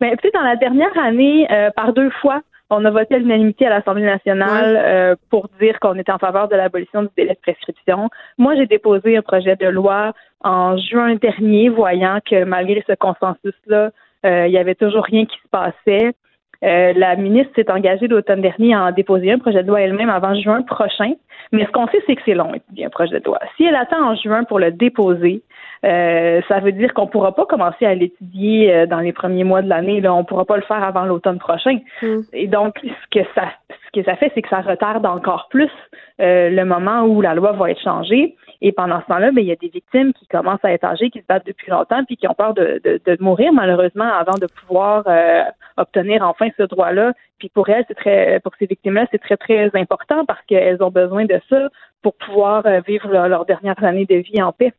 [0.00, 3.14] Mais ben, tu sais, dans la dernière année, euh, par deux fois, on a voté
[3.14, 7.08] à l'unanimité à l'Assemblée nationale euh, pour dire qu'on était en faveur de l'abolition du
[7.16, 8.10] délai de prescription.
[8.38, 13.90] Moi, j'ai déposé un projet de loi en juin dernier, voyant que malgré ce consensus-là,
[14.24, 16.12] euh, il y avait toujours rien qui se passait.
[16.62, 20.34] la ministre s'est engagée l'automne dernier à en déposer un projet de loi elle-même avant
[20.34, 21.12] juin prochain.
[21.52, 23.38] Mais ce qu'on sait, c'est que c'est long, un projet de loi.
[23.56, 25.42] Si elle attend en juin pour le déposer,
[25.84, 29.44] euh, ça veut dire qu'on ne pourra pas commencer à l'étudier euh, dans les premiers
[29.44, 30.00] mois de l'année.
[30.00, 31.78] Là, on ne pourra pas le faire avant l'automne prochain.
[32.02, 32.20] Mm.
[32.32, 35.70] Et donc, ce que ça, ce que ça fait, c'est que ça retarde encore plus
[36.20, 38.36] euh, le moment où la loi va être changée.
[38.62, 41.10] Et pendant ce temps-là, ben, il y a des victimes qui commencent à être âgées,
[41.10, 44.46] qui se battent depuis longtemps, puis qui ont peur de, de, mourir malheureusement avant de
[44.46, 45.04] pouvoir
[45.76, 47.12] obtenir enfin ce droit-là.
[47.38, 50.90] Puis pour elles, c'est très, pour ces victimes-là, c'est très très important parce qu'elles ont
[50.90, 51.68] besoin de ça
[52.00, 54.72] pour pouvoir vivre leurs dernières années de vie en paix.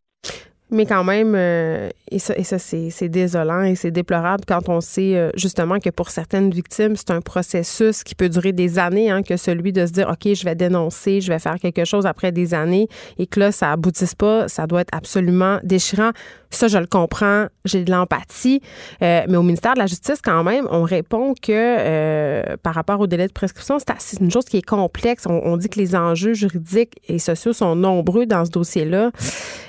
[0.69, 5.15] Mais quand même, euh, et ça, et c'est désolant et c'est déplorable quand on sait
[5.15, 9.23] euh, justement que pour certaines victimes, c'est un processus qui peut durer des années, hein,
[9.23, 12.33] que celui de se dire, OK, je vais dénoncer, je vais faire quelque chose après
[12.33, 16.11] des années et que là, ça aboutisse pas, ça doit être absolument déchirant.
[16.49, 18.61] Ça, je le comprends, j'ai de l'empathie.
[19.01, 23.07] Euh, mais au ministère de la Justice, quand même, on répond que par rapport au
[23.07, 25.25] délai de prescription, c'est une chose qui est complexe.
[25.27, 29.11] On, on, dit que les enjeux juridiques et sociaux sont nombreux dans ce dossier-là.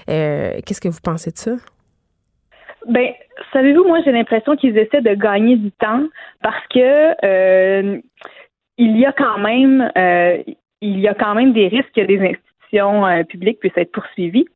[0.07, 1.53] Qu'est-ce que vous pensez de ça?
[2.87, 3.09] Ben,
[3.53, 6.05] savez-vous, moi, j'ai l'impression qu'ils essaient de gagner du temps
[6.43, 7.99] parce que euh,
[8.77, 10.43] il y a quand même, euh,
[10.81, 14.47] il y a quand même des risques que des institutions publiques puissent être poursuivies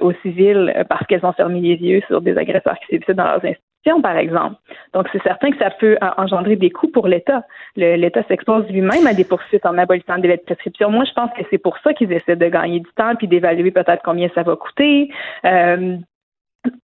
[0.00, 3.44] au civil parce qu'elles ont fermé les yeux sur des agresseurs qui sévissaient dans leurs
[3.44, 3.65] institutions
[4.02, 4.56] par exemple.
[4.92, 7.42] Donc, c'est certain que ça peut engendrer des coûts pour l'État.
[7.76, 10.90] L'État s'expose lui-même à des poursuites en abolissant des délai de prescription.
[10.90, 13.70] Moi, je pense que c'est pour ça qu'ils essaient de gagner du temps puis d'évaluer
[13.70, 15.10] peut-être combien ça va coûter.
[15.44, 15.96] Euh,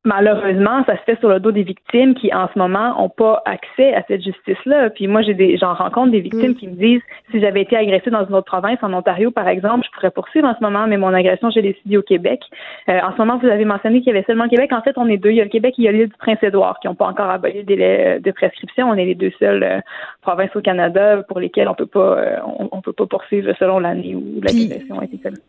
[0.05, 3.43] malheureusement, ça se fait sur le dos des victimes qui, en ce moment, n'ont pas
[3.45, 4.91] accès à cette justice-là.
[4.91, 6.57] Puis moi, j'ai des, j'en rencontre des victimes mm.
[6.57, 9.87] qui me disent, si j'avais été agressée dans une autre province, en Ontario, par exemple,
[9.87, 12.41] je pourrais poursuivre en ce moment, mais mon agression, j'ai décidé au Québec.
[12.89, 14.73] Euh, en ce moment, vous avez mentionné qu'il y avait seulement le Québec.
[14.73, 15.31] En fait, on est deux.
[15.31, 17.07] Il y a le Québec et il y a l'île du Prince-Édouard qui n'ont pas
[17.07, 18.91] encore aboli le délai de prescription.
[18.91, 19.81] On est les deux seules euh,
[20.21, 22.37] provinces au Canada pour lesquelles on peut pas, euh,
[22.71, 25.43] on, peut pas poursuivre selon l'année où l'agression a été commise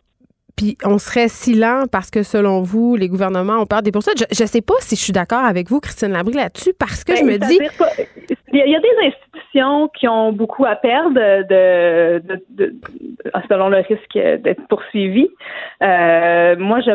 [0.56, 4.26] puis on serait si lent parce que selon vous, les gouvernements ont peur des poursuites.
[4.32, 7.16] Je ne sais pas si je suis d'accord avec vous, Christine Labrie, là-dessus, parce que
[7.16, 7.58] je ben, me dis.
[8.52, 12.74] Il y a des institutions qui ont beaucoup à perdre de, de,
[13.48, 15.30] selon le risque d'être poursuivies.
[15.82, 16.92] Euh, moi, je,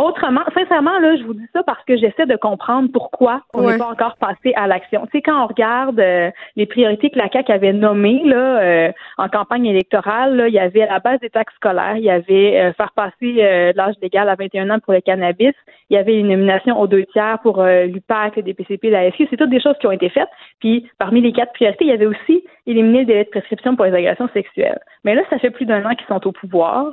[0.00, 3.78] Autrement, sincèrement, là, je vous dis ça parce que j'essaie de comprendre pourquoi on n'est
[3.78, 5.04] pas encore passé à l'action.
[5.06, 8.92] Tu sais, quand on regarde euh, les priorités que la CAQ avait nommées là, euh,
[9.16, 12.10] en campagne électorale, là, il y avait à la base des taxes scolaires, il y
[12.10, 15.52] avait euh, faire passer l'âge légal à 21 ans pour le cannabis,
[15.90, 19.26] il y avait une nomination aux deux tiers pour l'UPAC, le DPCP, la SQ.
[19.30, 20.28] C'est toutes des choses qui ont été faites.
[20.60, 23.86] Puis, parmi les quatre priorités, il y avait aussi éliminer le délai de prescription pour
[23.86, 24.78] les agressions sexuelles.
[25.04, 26.92] Mais là, ça fait plus d'un an qu'ils sont au pouvoir,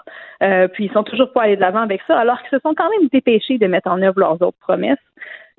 [0.74, 2.90] puis ils sont toujours pas allés de l'avant avec ça, alors qu'ils se sont quand
[2.90, 4.98] même dépêcher de mettre en œuvre leurs autres promesses.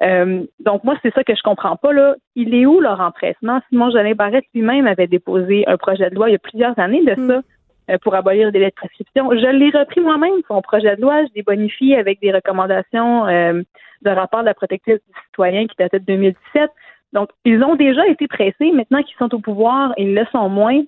[0.03, 2.17] Euh, donc moi, c'est ça que je comprends pas là.
[2.35, 3.61] Il est où leur empressement?
[3.69, 7.05] Simon Jolin Barrette lui-même avait déposé un projet de loi il y a plusieurs années
[7.05, 7.39] de ça.
[7.39, 7.43] Hmm.
[7.89, 9.31] Euh, pour abolir le délai de prescription.
[9.31, 13.63] Je l'ai repris moi-même, son projet de loi, je l'ai bonifié avec des recommandations euh,
[14.03, 16.69] de rapport de la protectrice du citoyen qui datait de 2017.
[17.13, 18.73] Donc, ils ont déjà été pressés.
[18.73, 20.83] Maintenant qu'ils sont au pouvoir, ils le sont moins.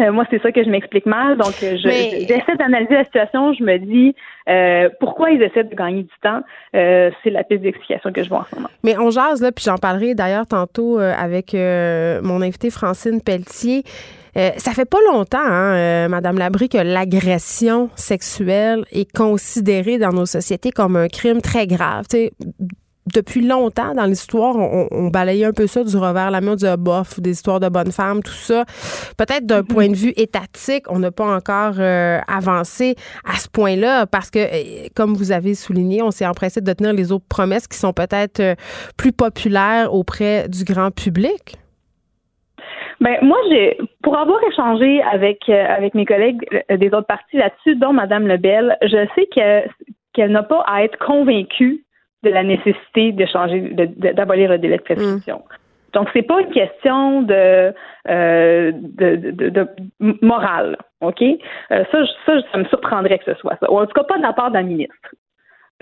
[0.00, 1.36] Euh, moi, c'est ça que je m'explique mal.
[1.36, 3.52] Donc, euh, j'essaie d'analyser la situation.
[3.52, 4.14] Je me dis
[4.48, 6.40] euh, pourquoi ils essaient de gagner du temps?
[6.72, 8.68] c'est la piste d'explication que je vois en ce moment.
[8.84, 13.82] Mais on jase, là, puis j'en parlerai d'ailleurs tantôt avec mon invité Francine Pelletier.
[14.34, 20.70] ça fait pas longtemps, hein, Madame Labrie, que l'agression sexuelle est considérée dans nos sociétés
[20.70, 22.04] comme un crime très grave
[23.12, 27.20] depuis longtemps dans l'histoire, on, balayait un peu ça du revers la main, du bof,
[27.20, 28.64] des histoires de bonnes femmes, tout ça.
[29.16, 29.66] Peut-être d'un mm-hmm.
[29.66, 32.94] point de vue étatique, on n'a pas encore euh, avancé
[33.24, 36.92] à ce point-là parce que, euh, comme vous avez souligné, on s'est empressé de tenir
[36.92, 38.54] les autres promesses qui sont peut-être euh,
[38.96, 41.56] plus populaires auprès du grand public.
[43.00, 47.92] Ben moi j'ai pour avoir échangé avec avec mes collègues des autres partis là-dessus, dont
[47.92, 49.68] Madame Lebel, je sais que
[50.12, 51.84] qu'elle n'a pas à être convaincue
[52.22, 55.38] de la nécessité de changer, d'abolir le délai de prescription.
[55.38, 55.54] Mm.
[55.94, 57.72] Donc, c'est pas une question de,
[58.08, 59.68] euh, de, de, de,
[60.00, 61.22] morale, OK?
[61.22, 63.70] Euh, ça, ça, ça me surprendrait que ce soit ça.
[63.70, 64.94] Ou en tout cas, pas de la part d'un ministre.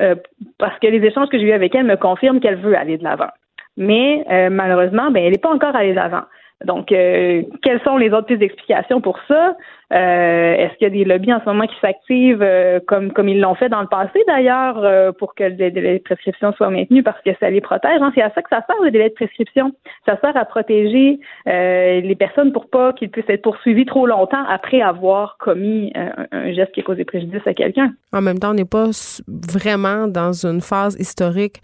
[0.00, 0.14] Euh,
[0.58, 3.04] parce que les échanges que j'ai eus avec elle me confirment qu'elle veut aller de
[3.04, 3.30] l'avant.
[3.78, 6.22] Mais malheureusement, ben, elle n'est pas encore allée de l'avant.
[6.64, 9.54] Donc, quelles sont les autres pistes d'explication pour ça?
[9.92, 13.28] Euh, est-ce qu'il y a des lobbies en ce moment qui s'activent euh, comme, comme
[13.28, 17.04] ils l'ont fait dans le passé d'ailleurs pour que les délais de prescription soient maintenus?
[17.04, 18.00] Parce que ça les protège?
[18.00, 18.12] Hein?
[18.14, 19.72] C'est à ça que ça sert le délai de prescription.
[20.06, 24.80] Ça sert à protéger les personnes pour pas qu'ils puissent être poursuivis trop longtemps après
[24.80, 27.92] avoir commis un, geste qui a causé préjudice à quelqu'un.
[28.12, 28.90] En même temps, on n'est pas
[29.28, 31.60] vraiment dans une phase historique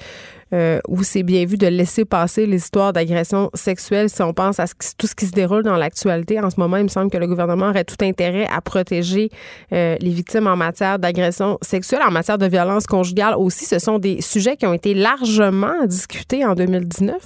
[0.53, 4.61] euh, où c'est bien vu de laisser passer les histoires d'agression sexuelle si on pense
[4.61, 4.66] à
[4.99, 6.39] tout ce qui se déroule dans l'actualité.
[6.41, 8.12] En ce moment, il me semble que le gouvernement aurait tout intérêt
[8.49, 9.31] à protéger
[9.73, 13.65] euh, les victimes en matière d'agression sexuelle, en matière de violence conjugale aussi.
[13.65, 17.17] Ce sont des sujets qui ont été largement discutés en 2019.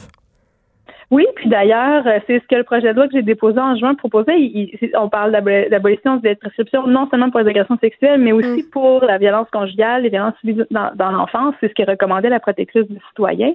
[1.12, 3.76] Oui, puis d'ailleurs, euh, c'est ce que le projet de loi que j'ai déposé en
[3.76, 4.36] juin proposait.
[4.94, 8.70] on parle d'abolition de la prescription non seulement pour les agressions sexuelles, mais aussi mm.
[8.72, 11.54] pour la violence conjugale, les violences subies dans, l'enfance.
[11.60, 13.52] C'est ce que recommandait la protectrice du citoyen.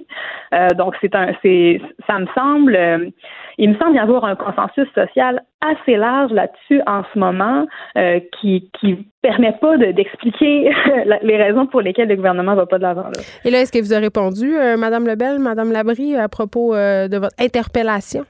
[0.54, 3.10] Euh, donc, c'est un, c'est, ça me semble, euh,
[3.58, 7.66] il me semble y avoir un consensus social assez large là-dessus en ce moment
[7.98, 10.70] euh, qui qui permet pas d'expliquer
[11.22, 13.06] les raisons pour lesquelles le gouvernement va pas de l'avant.
[13.44, 17.08] Et là, est-ce que vous avez répondu, euh, Madame Lebel, Madame Labrie, à propos euh,
[17.08, 18.24] de votre interpellation?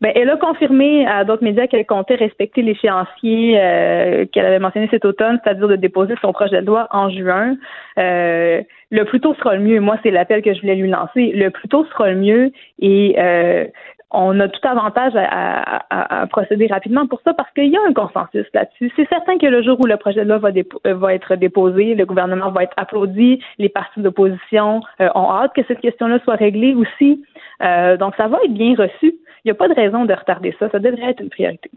[0.00, 4.88] Ben, elle a confirmé à d'autres médias qu'elle comptait respecter l'échéancier euh, qu'elle avait mentionné
[4.90, 7.56] cet automne, c'est-à-dire de déposer son projet de loi en juin.
[7.98, 9.78] Euh, le plus tôt sera le mieux.
[9.78, 11.32] Moi, c'est l'appel que je voulais lui lancer.
[11.32, 12.50] Le plus tôt sera le mieux.
[12.80, 13.66] Et euh,
[14.10, 18.46] on a tout avantage à, procéder rapidement pour ça parce qu'il y a un consensus
[18.54, 18.92] là-dessus.
[18.96, 20.50] C'est certain que le jour où le projet de loi va,
[20.84, 25.80] va être déposé, le gouvernement va être applaudi, les partis d'opposition ont hâte que cette
[25.80, 27.24] question-là soit réglée aussi.
[27.60, 29.14] donc, ça va être bien reçu.
[29.44, 30.68] Il n'y a pas de raison de retarder ça.
[30.70, 31.70] Ça devrait être une priorité.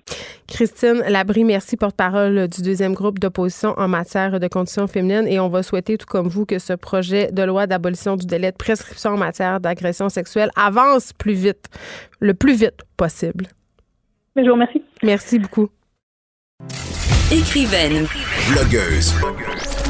[0.47, 5.27] Christine Labrie, merci, porte-parole du deuxième groupe d'opposition en matière de conditions féminines.
[5.27, 8.51] Et on va souhaiter, tout comme vous, que ce projet de loi d'abolition du délai
[8.51, 11.67] de prescription en matière d'agression sexuelle avance plus vite,
[12.19, 13.45] le plus vite possible.
[14.35, 14.83] Je vous remercie.
[15.03, 15.69] Merci beaucoup.
[17.31, 18.05] Écrivaine.
[18.51, 19.13] Blogueuse.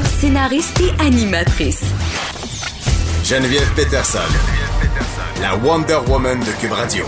[0.04, 1.84] Scénariste et animatrice.
[3.24, 4.18] Geneviève Peterson.
[5.40, 7.04] La Wonder Woman de Cube Radio.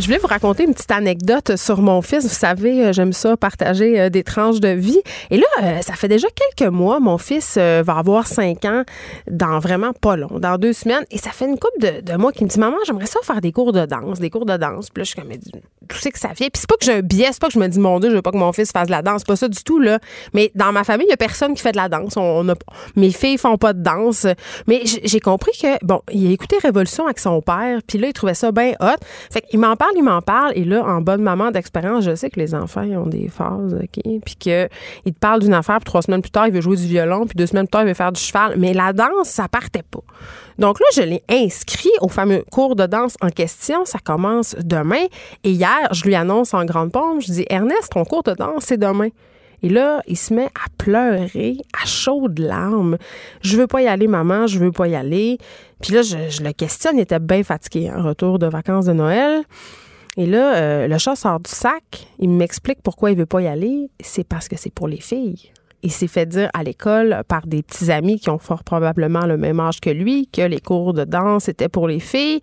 [0.00, 2.22] Je voulais vous raconter une petite anecdote sur mon fils.
[2.22, 5.02] Vous savez, euh, j'aime ça partager euh, des tranches de vie.
[5.30, 8.84] Et là, euh, ça fait déjà quelques mois, mon fils va avoir cinq ans
[9.30, 11.04] dans vraiment pas long, dans deux semaines.
[11.10, 13.42] Et ça fait une couple de, de mois qu'il me dit, maman, j'aimerais ça faire
[13.42, 14.88] des cours de danse, des cours de danse.
[14.88, 15.30] Puis là, je suis comme,
[15.90, 16.48] tout sais que ça vient?
[16.48, 18.08] Puis c'est pas que j'ai un biais, c'est pas que je me dis, mon Dieu,
[18.08, 19.24] je veux pas que mon fils fasse de la danse.
[19.24, 19.98] pas ça du tout, là.
[20.32, 22.16] Mais dans ma famille, il y a personne qui fait de la danse.
[22.16, 22.54] On, a,
[22.96, 24.26] mes filles font pas de danse.
[24.66, 27.80] Mais j'ai compris que, bon, il a écouté Révolution avec son père.
[27.86, 28.96] Puis là, il trouvait ça bien hot.
[29.30, 30.52] Fait qu'il m'en parle il m'en parle.
[30.54, 34.02] Et là, en bonne maman d'expérience, je sais que les enfants, ont des phases, OK?
[34.24, 34.68] Puis qu'il
[35.04, 37.36] te parle d'une affaire, puis trois semaines plus tard, il veut jouer du violon, puis
[37.36, 38.54] deux semaines plus tard, il veut faire du cheval.
[38.56, 40.00] Mais la danse, ça partait pas.
[40.58, 43.84] Donc là, je l'ai inscrit au fameux cours de danse en question.
[43.84, 45.06] Ça commence demain.
[45.44, 48.64] Et hier, je lui annonce en grande pompe, je dis, Ernest, ton cours de danse,
[48.64, 49.08] c'est demain.
[49.62, 52.96] Et là, il se met à pleurer à chaudes larmes.
[53.42, 55.38] Je veux pas y aller, maman, je veux pas y aller.
[55.80, 58.92] Puis là, je, le questionne, il était bien fatigué, un hein, retour de vacances de
[58.92, 59.42] Noël.
[60.16, 63.46] Et là, euh, le chat sort du sac, il m'explique pourquoi il veut pas y
[63.46, 63.90] aller.
[64.00, 65.50] C'est parce que c'est pour les filles.
[65.82, 69.38] Il s'est fait dire à l'école par des petits amis qui ont fort probablement le
[69.38, 72.40] même âge que lui que les cours de danse étaient pour les filles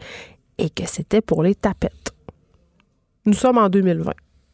[0.57, 2.13] et que c'était pour les tapettes.
[3.25, 4.13] Nous sommes en 2020.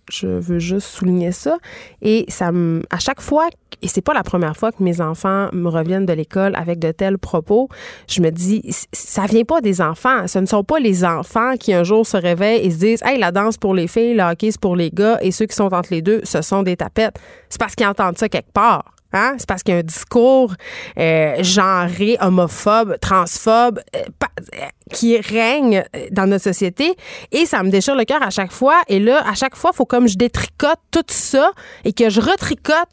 [0.09, 1.57] Je veux juste souligner ça.
[2.01, 3.47] Et ça me, à chaque fois,
[3.81, 6.91] et c'est pas la première fois que mes enfants me reviennent de l'école avec de
[6.91, 7.69] tels propos,
[8.09, 10.27] je me dis, ça vient pas des enfants.
[10.27, 13.17] Ce ne sont pas les enfants qui un jour se réveillent et se disent, hey,
[13.17, 15.73] la danse pour les filles, le hockey c'est pour les gars, et ceux qui sont
[15.73, 17.17] entre les deux, ce sont des tapettes.
[17.49, 18.93] C'est parce qu'ils entendent ça quelque part.
[19.13, 19.35] Hein?
[19.37, 20.53] C'est parce qu'il y a un discours
[20.97, 26.95] euh, genré, homophobe, transphobe euh, euh, qui règne dans notre société
[27.31, 28.81] et ça me déchire le cœur à chaque fois.
[28.87, 31.51] Et là, à chaque fois, il faut comme je détricote tout ça
[31.85, 32.89] et que je retricote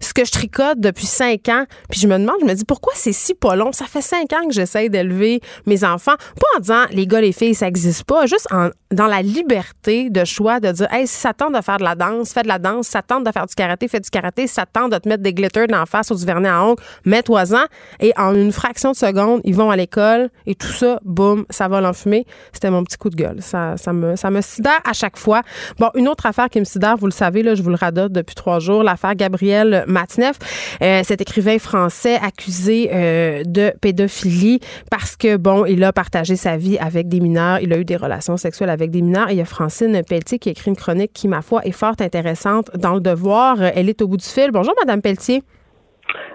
[0.00, 1.64] ce que je tricote depuis cinq ans.
[1.90, 3.72] Puis je me demande, je me dis, pourquoi c'est si pas long?
[3.72, 6.14] Ça fait cinq ans que j'essaie d'élever mes enfants.
[6.16, 8.26] Pas en disant, les gars, les filles, ça n'existe pas.
[8.26, 11.78] Juste en, dans la liberté de choix de dire, hey, si ça tente de faire
[11.78, 12.86] de la danse, fais de la danse.
[12.86, 14.46] Si ça tente de faire du karaté, fais du karaté.
[14.46, 16.64] Si ça tente de te mettre des glitters dans la face ou du vernis à
[16.64, 17.64] ongles, mets-toi-en.
[18.00, 21.68] Et en une fraction de seconde, ils vont à l'école et tout ça, boum, ça
[21.68, 22.26] va l'enfumer.
[22.52, 23.42] C'était mon petit coup de gueule.
[23.42, 25.42] Ça, ça me, ça me sidère à chaque fois.
[25.78, 28.12] Bon, une autre affaire qui me sidère, vous le savez, là, je vous le radote
[28.12, 30.36] depuis trois jours, l'affaire Gabrielle Matineff,
[30.82, 34.60] euh, cet écrivain français accusé euh, de pédophilie
[34.90, 37.96] parce que, bon, il a partagé sa vie avec des mineurs, il a eu des
[37.96, 39.28] relations sexuelles avec des mineurs.
[39.30, 41.94] Et il y a Francine Pelletier qui écrit une chronique qui, ma foi, est fort
[42.00, 43.62] intéressante dans le devoir.
[43.62, 44.50] Elle est au bout du fil.
[44.52, 45.42] Bonjour, Madame Pelletier.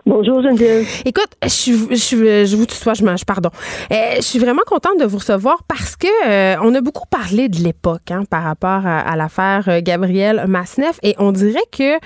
[0.07, 0.85] Bonjour Geneviève.
[1.03, 3.49] Écoute, je, je, je vous tutoie, je mange, pardon.
[3.91, 7.49] Euh, je suis vraiment contente de vous recevoir parce que euh, on a beaucoup parlé
[7.49, 11.97] de l'époque hein, par rapport à, l'affaire euh, Gabriel Masneff et on dirait que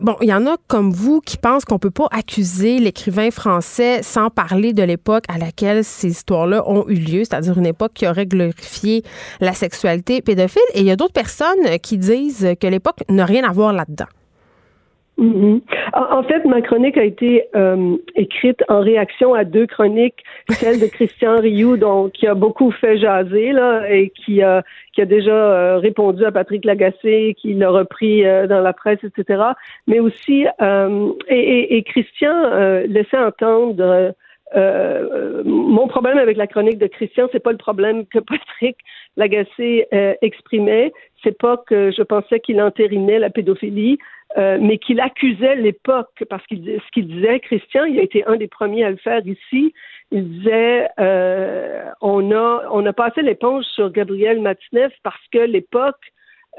[0.00, 4.02] bon, il y en a comme vous qui pensent qu'on peut pas accuser l'écrivain français
[4.02, 8.08] sans parler de l'époque à laquelle ces histoires-là ont eu lieu, c'est-à-dire une époque qui
[8.08, 9.02] aurait glorifié
[9.40, 13.44] la sexualité pédophile et il y a d'autres personnes qui disent que l'époque n'a rien
[13.44, 14.06] à voir là-dedans.
[15.18, 15.60] Mm-hmm.
[15.92, 20.86] En fait, ma chronique a été euh, écrite en réaction à deux chroniques, celle de
[20.86, 24.62] Christian Rioux, donc qui a beaucoup fait jaser là et qui a
[24.94, 29.00] qui a déjà euh, répondu à Patrick Lagacé, qui l'a repris euh, dans la presse,
[29.04, 29.42] etc.
[29.86, 30.46] Mais aussi
[31.28, 32.34] et, et, Christian
[32.86, 34.14] laissait entendre
[35.44, 38.76] mon problème avec la chronique de Christian, c'est pas le problème que Patrick
[39.16, 39.86] Lagacé
[40.22, 40.92] exprimait,
[41.22, 43.98] c'est pas que je pensais qu'il entérinait la pédophilie,
[44.38, 48.36] euh, mais qu'il accusait l'époque, parce qu'il ce qu'il disait, Christian, il a été un
[48.36, 49.74] des premiers à le faire ici.
[50.10, 56.00] Il disait euh, on a on a passé l'éponge sur Gabriel Matineff parce que l'époque,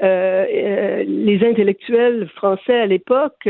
[0.02, 3.48] euh, euh les intellectuels français à l'époque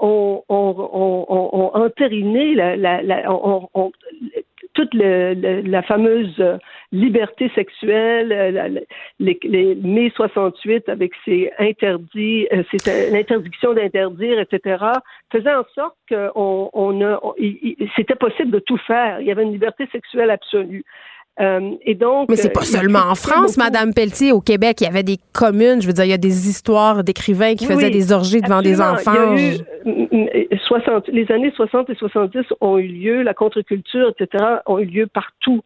[0.00, 3.22] ont, ont, ont, entériné la, la, la
[4.78, 6.56] toute la fameuse euh,
[6.92, 8.80] liberté sexuelle, euh,
[9.18, 12.62] les, mai 68 avec ses interdits, euh,
[13.10, 14.84] l'interdiction d'interdire, etc.,
[15.32, 17.20] faisait en sorte qu'on on a,
[17.96, 19.20] c'était possible de tout faire.
[19.20, 20.84] Il y avait une liberté sexuelle absolue.
[21.40, 24.32] Euh, et donc, Mais c'est pas seulement en France, Madame Pelletier.
[24.32, 27.04] Au Québec, il y avait des communes, je veux dire, il y a des histoires
[27.04, 29.34] d'écrivains qui faisaient des orgies devant des enfants.
[29.36, 34.12] Il y a eu 60, les années 60 et 70 ont eu lieu, la contre-culture,
[34.18, 35.62] etc., ont eu lieu partout.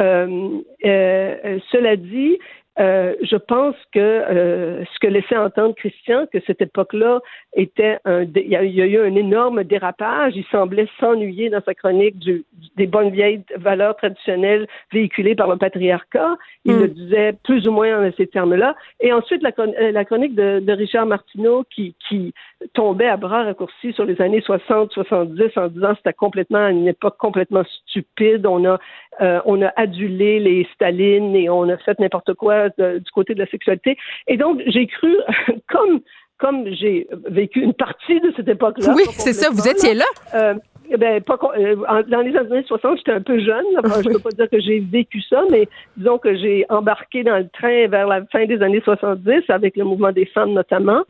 [0.00, 0.48] Euh,
[0.84, 2.38] euh, cela dit,
[2.80, 7.20] euh, je pense que euh, ce que laissait entendre Christian, que cette époque-là
[7.54, 10.32] était un, il y, a, eu un énorme dérapage.
[10.34, 12.44] Il semblait s'ennuyer dans sa chronique du,
[12.76, 16.36] des bonnes vieilles valeurs traditionnelles véhiculées par le patriarcat.
[16.64, 16.80] Il hmm.
[16.80, 18.74] le disait plus ou moins en ces termes-là.
[19.00, 22.32] Et ensuite, la, euh, la chronique de, de, Richard Martineau qui, qui
[22.72, 27.18] tombait à bras raccourcis sur les années 60, 70 en disant c'était complètement une époque
[27.18, 28.46] complètement stupide.
[28.46, 28.78] On a
[29.20, 33.40] euh, on a adulé les Staline et on a fait n'importe quoi du côté de
[33.40, 33.96] la sexualité.
[34.26, 35.14] Et donc j'ai cru
[35.68, 36.00] comme
[36.38, 38.94] comme j'ai vécu une partie de cette époque-là.
[38.96, 39.50] Oui, c'est ça.
[39.50, 40.06] Vous étiez là.
[40.34, 40.54] Euh,
[40.92, 41.76] eh ben, pas, euh,
[42.08, 43.64] dans les années 60, j'étais un peu jeune.
[44.02, 47.36] je ne peux pas dire que j'ai vécu ça, mais disons que j'ai embarqué dans
[47.36, 51.02] le train vers la fin des années 70 avec le mouvement des femmes notamment.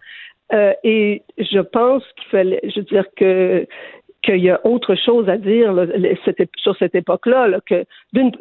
[0.53, 3.67] Euh, et je pense qu'il fallait, je veux dire que
[4.23, 5.87] qu'il y a autre chose à dire là,
[6.57, 7.49] sur cette époque-là.
[7.67, 7.85] que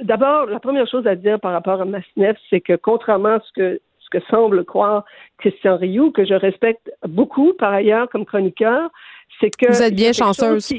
[0.03, 3.51] d'abord, la première chose à dire par rapport à Masneff, c'est que contrairement à ce
[3.53, 5.05] que ce que semble croire
[5.37, 8.89] Christian Rioux, que je respecte beaucoup par ailleurs comme chroniqueur,
[9.39, 10.73] c'est que vous êtes bien chanceuse.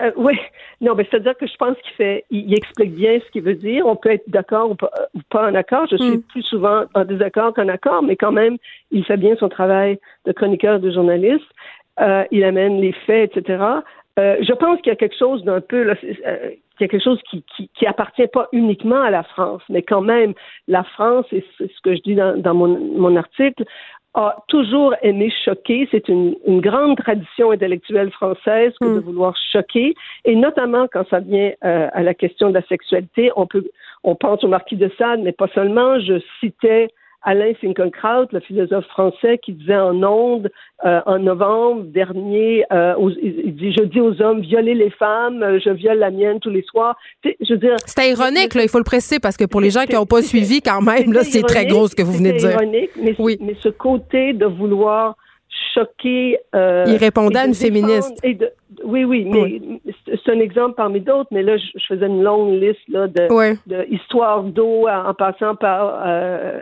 [0.00, 0.34] Euh, oui,
[0.80, 3.86] non, mais c'est-à-dire que je pense qu'il fait, il, explique bien ce qu'il veut dire.
[3.86, 4.74] On peut être d'accord ou,
[5.30, 5.86] pas, en accord.
[5.90, 6.22] Je suis hmm.
[6.22, 8.56] plus souvent en désaccord qu'en accord, mais quand même,
[8.90, 11.46] il fait bien son travail de chroniqueur, de journaliste.
[12.00, 13.62] Euh, il amène les faits, etc.
[14.18, 15.94] Euh, je pense qu'il y a quelque chose d'un peu, là,
[16.78, 20.34] quelque chose qui, qui, qui, appartient pas uniquement à la France, mais quand même,
[20.68, 23.64] la France, et c'est ce que je dis dans, dans mon, mon article,
[24.14, 25.88] a toujours aimé choquer.
[25.90, 29.04] C'est une, une, grande tradition intellectuelle française que de hmm.
[29.04, 29.94] vouloir choquer,
[30.24, 33.32] et notamment quand ça vient euh, à la question de la sexualité.
[33.36, 33.64] On peut,
[34.04, 35.98] on pense au marquis de Sade, mais pas seulement.
[35.98, 36.88] Je citais
[37.24, 40.50] Alain Finkielkraut, le philosophe français, qui disait en ondes
[40.84, 45.58] euh, en novembre dernier, euh, il dit je dis aux hommes violez les femmes, euh,
[45.64, 46.96] je viole la mienne tous les soirs.
[47.24, 49.84] Je veux dire, c'était ironique là, il faut le presser parce que pour les gens
[49.84, 52.38] qui n'ont pas suivi quand même là, c'est très gros ce que vous venez de
[52.38, 52.50] dire.
[52.50, 53.38] Ironique, mais, oui.
[53.40, 55.16] mais ce côté de vouloir
[56.54, 58.20] Euh, il répondait à une féministe.
[58.84, 62.80] oui, oui, mais c'est un exemple parmi d'autres, mais là, je, faisais une longue liste
[62.88, 63.28] là, de,
[63.66, 66.60] de histoires d'eau en, passant par euh,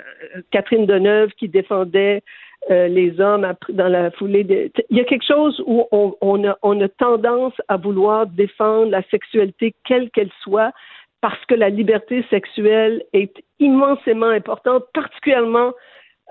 [0.50, 2.22] Catherine Deneuve qui défendait
[2.70, 4.44] euh, les hommes dans la foulée.
[4.44, 4.70] De...
[4.90, 8.90] Il y a quelque chose où on, on, a, on a tendance à vouloir défendre
[8.90, 10.72] la sexualité quelle qu'elle soit
[11.20, 15.72] parce que la liberté sexuelle est immensément importante, particulièrement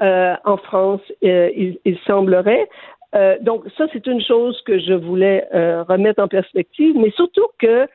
[0.02, 2.68] euh, en France, euh, il, il, semblerait.
[3.14, 5.48] Euh, donc ça, c'est une chose que je voulais
[5.88, 7.88] remettre en perspective, mais surtout que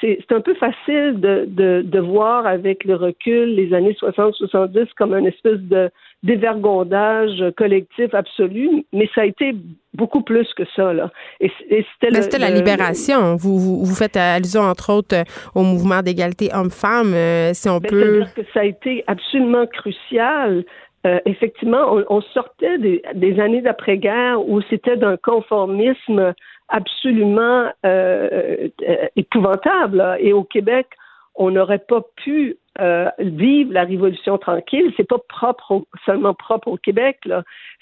[0.00, 5.14] c'est un peu facile de, de, de, voir avec le recul les années 60-70 comme
[5.14, 5.90] un espèce de
[6.22, 9.54] dévergondage collectif absolu, mais ça a été
[9.94, 10.92] beaucoup plus que ça.
[10.92, 11.10] Là.
[11.40, 13.36] Et, c'était la libération.
[13.36, 15.24] Vous, vous, vous, faites allusion, entre autres,
[15.54, 17.14] au mouvement d'égalité homme-femme,
[17.54, 18.24] si on ben, peut...
[18.36, 20.64] que ça a été absolument crucial
[21.04, 26.32] euh, effectivement, on, sortait des, années d'après-guerre où c'était d'un conformisme
[26.68, 30.16] absolument euh, euh, épouvantable.
[30.20, 30.86] Et au Québec,
[31.34, 34.92] on n'aurait pas pu euh, la Révolution tranquille.
[34.96, 37.18] C'est pas propre seulement propre au Québec.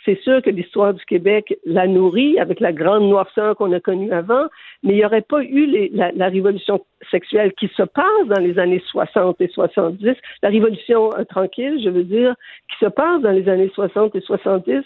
[0.04, 4.12] C'est sûr que l'histoire du Québec la nourrit avec la grande noirceur qu'on a connue
[4.12, 4.46] avant,
[4.82, 8.40] mais il n'y aurait pas eu les, la, la, révolution sexuelle qui se passe dans
[8.40, 12.34] les années 60 et 70, la révolution euh, tranquille, je veux dire,
[12.70, 14.82] qui se passe dans les années 60 et 70,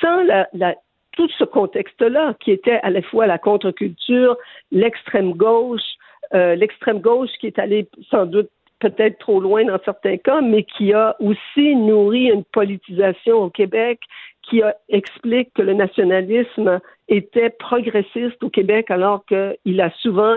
[0.00, 0.74] sans la, la
[1.12, 4.36] tout ce contexte-là, qui était à la fois la contre-culture,
[4.70, 5.80] l'extrême gauche,
[6.34, 8.50] euh, l'extrême gauche qui est allée sans doute
[8.80, 14.00] peut-être trop loin dans certains cas, mais qui a aussi nourri une politisation au Québec
[14.42, 20.36] qui explique que le nationalisme était progressiste au Québec alors qu'il a souvent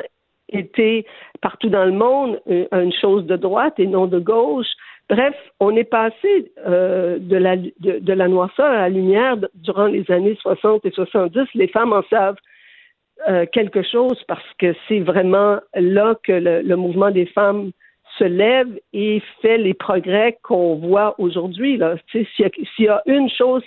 [0.52, 1.06] été
[1.42, 4.68] partout dans le monde euh, une chose de droite et non de gauche.
[5.10, 10.86] Bref, on est passé euh, de, la, noirceur à la lumière durant les années 60
[10.86, 11.48] et 70.
[11.56, 12.38] Les femmes en savent
[13.28, 17.72] euh, quelque chose parce que c'est vraiment là que le, mouvement des femmes
[18.20, 21.80] se lève et fait les progrès qu'on voit aujourd'hui.
[22.11, 22.26] S'il
[22.78, 23.63] y, a une chose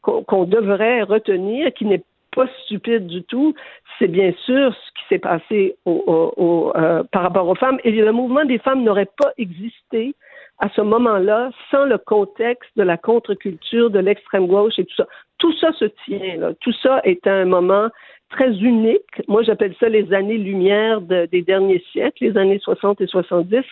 [0.00, 2.02] qu'on devrait retenir, qui n'est
[2.34, 3.54] pas stupide du tout,
[3.98, 7.78] c'est bien sûr ce qui s'est passé euh, par rapport aux femmes.
[7.84, 10.14] Et le mouvement des femmes n'aurait pas existé
[10.58, 15.06] à ce moment-là sans le contexte de la contre-culture, de l'extrême gauche et tout ça.
[15.38, 16.36] Tout ça se tient.
[16.36, 16.52] Là.
[16.60, 17.88] Tout ça est un moment
[18.30, 19.22] très unique.
[19.28, 23.62] Moi, j'appelle ça les années-lumière des derniers siècles, les années 60 et 70.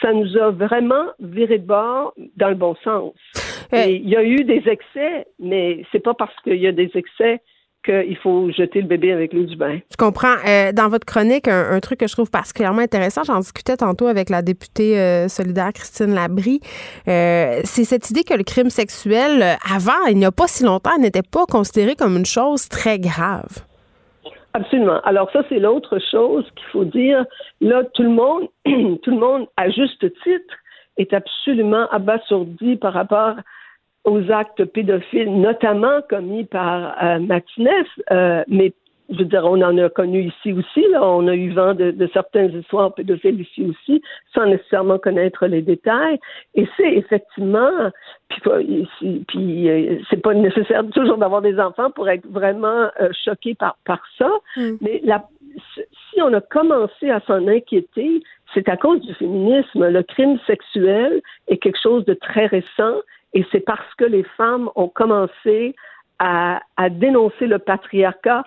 [0.00, 3.14] Ça nous a vraiment viré de bord dans le bon sens.
[3.72, 7.40] il y a eu des excès, mais c'est pas parce qu'il y a des excès
[7.84, 9.78] qu'il faut jeter le bébé avec l'eau du bain.
[9.90, 10.34] Je comprends.
[10.46, 14.30] Euh, dans votre chronique, un, truc que je trouve particulièrement intéressant, j'en discutais tantôt avec
[14.30, 16.60] la députée euh, solidaire Christine Labrie,
[17.08, 20.98] euh, c'est cette idée que le crime sexuel, avant, il n'y a pas si longtemps,
[20.98, 23.64] n'était pas considéré comme une chose très grave.
[24.54, 25.00] Absolument.
[25.04, 27.24] Alors ça, c'est l'autre chose qu'il faut dire.
[27.60, 28.48] Là, tout le monde,
[29.02, 30.54] tout le monde, à juste titre,
[30.96, 33.36] est absolument abasourdi par rapport
[34.08, 37.18] aux actes pédophiles, notamment commis par euh,
[38.10, 38.72] euh, mais
[39.10, 42.10] je veux dire, on en a connu ici aussi, là, on a eu vent de,
[42.12, 44.02] certaines histoires pédophiles ici aussi,
[44.34, 46.18] sans nécessairement connaître les détails.
[46.54, 47.90] Et c'est effectivement,
[48.28, 48.86] puis,
[49.26, 53.78] puis euh, c'est pas nécessaire toujours d'avoir des enfants pour être vraiment euh, choqué par,
[53.86, 54.76] par ça, mm.
[54.82, 55.24] mais la,
[56.10, 59.88] si on a commencé à s'en inquiéter, c'est à cause du féminisme.
[59.88, 62.96] Le crime sexuel est quelque chose de très récent
[63.34, 65.74] et c'est parce que les femmes ont commencé
[66.18, 66.60] à,
[66.90, 68.44] dénoncer le patriarcat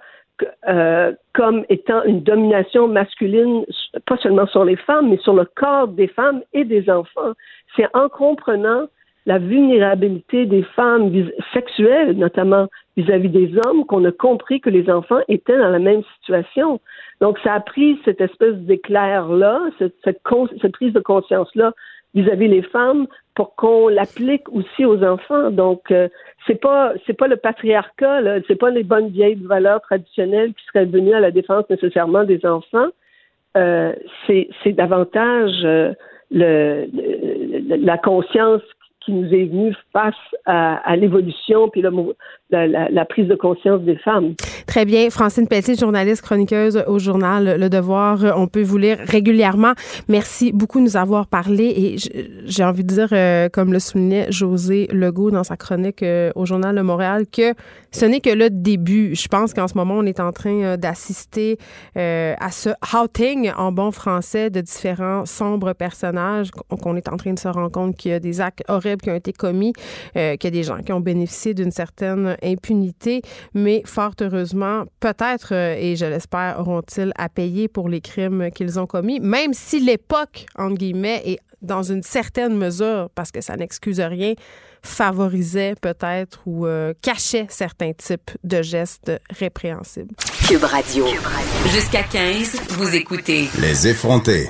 [0.67, 3.63] euh, comme étant une domination masculine,
[4.05, 7.33] pas seulement sur les femmes, mais sur le corps des femmes et des enfants.
[7.75, 8.87] C'est en comprenant
[9.25, 11.11] la vulnérabilité des femmes
[11.53, 12.67] sexuelles, notamment
[12.97, 16.79] vis-à-vis des hommes, qu'on a compris que les enfants étaient dans la même situation.
[17.21, 21.73] Donc, ça a pris cette espèce d'éclair-là, cette, prise de conscience-là
[22.15, 25.51] vis-à-vis les femmes pour qu'on l'applique aussi aux enfants.
[25.51, 26.09] Donc, euh,
[26.47, 30.65] c'est pas c'est pas le patriarcat, là, c'est pas les bonnes vieilles valeurs traditionnelles qui
[30.65, 32.89] seraient venues à la défense nécessairement des enfants.
[33.57, 33.93] Euh,
[34.27, 35.93] c'est davantage euh,
[36.31, 36.87] le,
[37.75, 38.61] la conscience
[39.01, 40.15] qui nous est venu face
[40.45, 41.91] à, l'évolution puis le,
[42.51, 44.35] la, la, prise de conscience des femmes.
[44.67, 45.09] Très bien.
[45.09, 48.19] Francine Pelletier, journaliste chroniqueuse au journal Le Devoir.
[48.35, 49.73] On peut vous lire régulièrement.
[50.07, 51.95] Merci beaucoup de nous avoir parlé et
[52.45, 56.45] j'ai envie de dire, euh, comme le soulignait José Legault dans sa chronique euh, au
[56.45, 57.53] journal de Montréal, que
[57.91, 59.15] ce n'est que le début.
[59.15, 61.57] Je pense qu'en ce moment, on est en train euh, d'assister
[61.95, 67.39] à ce outing en bon français de différents sombres personnages, qu'on est en train de
[67.39, 69.73] se rendre compte qu'il y a des actes horribles qui ont été commis,
[70.13, 73.21] qu'il y a des gens qui ont bénéficié d'une certaine impunité,
[73.53, 78.79] mais fort heureusement, peut-être, euh, et je l'espère, auront-ils à payer pour les crimes qu'ils
[78.79, 83.55] ont commis, même si l'époque, entre guillemets, est dans une certaine mesure, parce que ça
[83.55, 84.33] n'excuse rien,
[84.83, 90.15] favorisait peut-être ou euh, cachait certains types de gestes répréhensibles.
[90.47, 91.05] Cube Radio.
[91.67, 93.47] Jusqu'à 15, vous écoutez.
[93.59, 94.49] Les effrontés.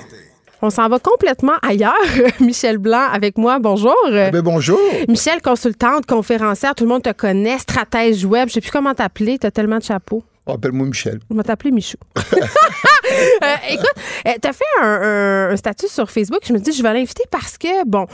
[0.64, 1.94] On s'en va complètement ailleurs.
[2.40, 3.58] Michel Blanc avec moi.
[3.60, 3.96] Bonjour.
[4.08, 4.80] Eh ben, bonjour.
[5.08, 8.48] Michel, consultante, conférencière, tout le monde te connaît, stratège web.
[8.48, 9.40] Je sais plus comment t'appeler.
[9.40, 10.24] Tu as tellement de chapeaux.
[10.46, 11.20] Appelle-moi Michel.
[11.30, 11.98] On va t'appeler Michou.
[13.44, 13.94] Euh, écoute,
[14.28, 16.40] euh, tu as fait un, statut sur Facebook.
[16.46, 18.06] Je me dis, je vais l'inviter parce que, bon,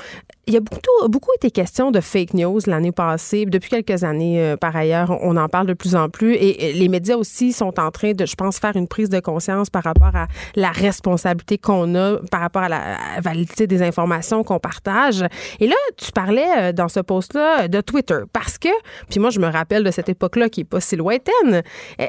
[0.48, 3.46] il y a beaucoup, beaucoup été question de fake news l'année passée.
[3.46, 6.36] Depuis quelques années, euh, par ailleurs, on en parle de plus en plus.
[6.36, 9.70] Et, les médias aussi sont en train de, je pense, faire une prise de conscience
[9.70, 14.60] par rapport à la responsabilité qu'on a, par rapport à la validité des informations qu'on
[14.60, 15.26] partage.
[15.60, 18.20] Et là, tu parlais dans ce post-là de Twitter.
[18.32, 18.70] Parce que,
[19.10, 21.62] puis moi, je me rappelle de cette époque-là qui n'est pas si lointaine,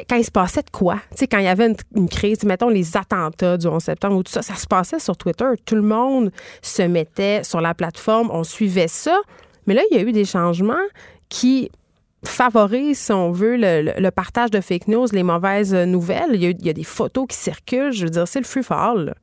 [0.09, 0.97] quand il se passait de quoi?
[1.11, 4.17] Tu sais, quand il y avait une, une crise, mettons les attentats du 11 septembre
[4.17, 5.47] ou tout ça, ça se passait sur Twitter.
[5.65, 6.31] Tout le monde
[6.63, 9.19] se mettait sur la plateforme, on suivait ça.
[9.67, 10.75] Mais là, il y a eu des changements
[11.29, 11.71] qui
[12.25, 16.35] favorisent, si on veut, le, partage de fake news, les mauvaises nouvelles.
[16.35, 17.93] Il y a, des photos qui circulent.
[17.93, 19.15] Je veux dire, c'est le fall.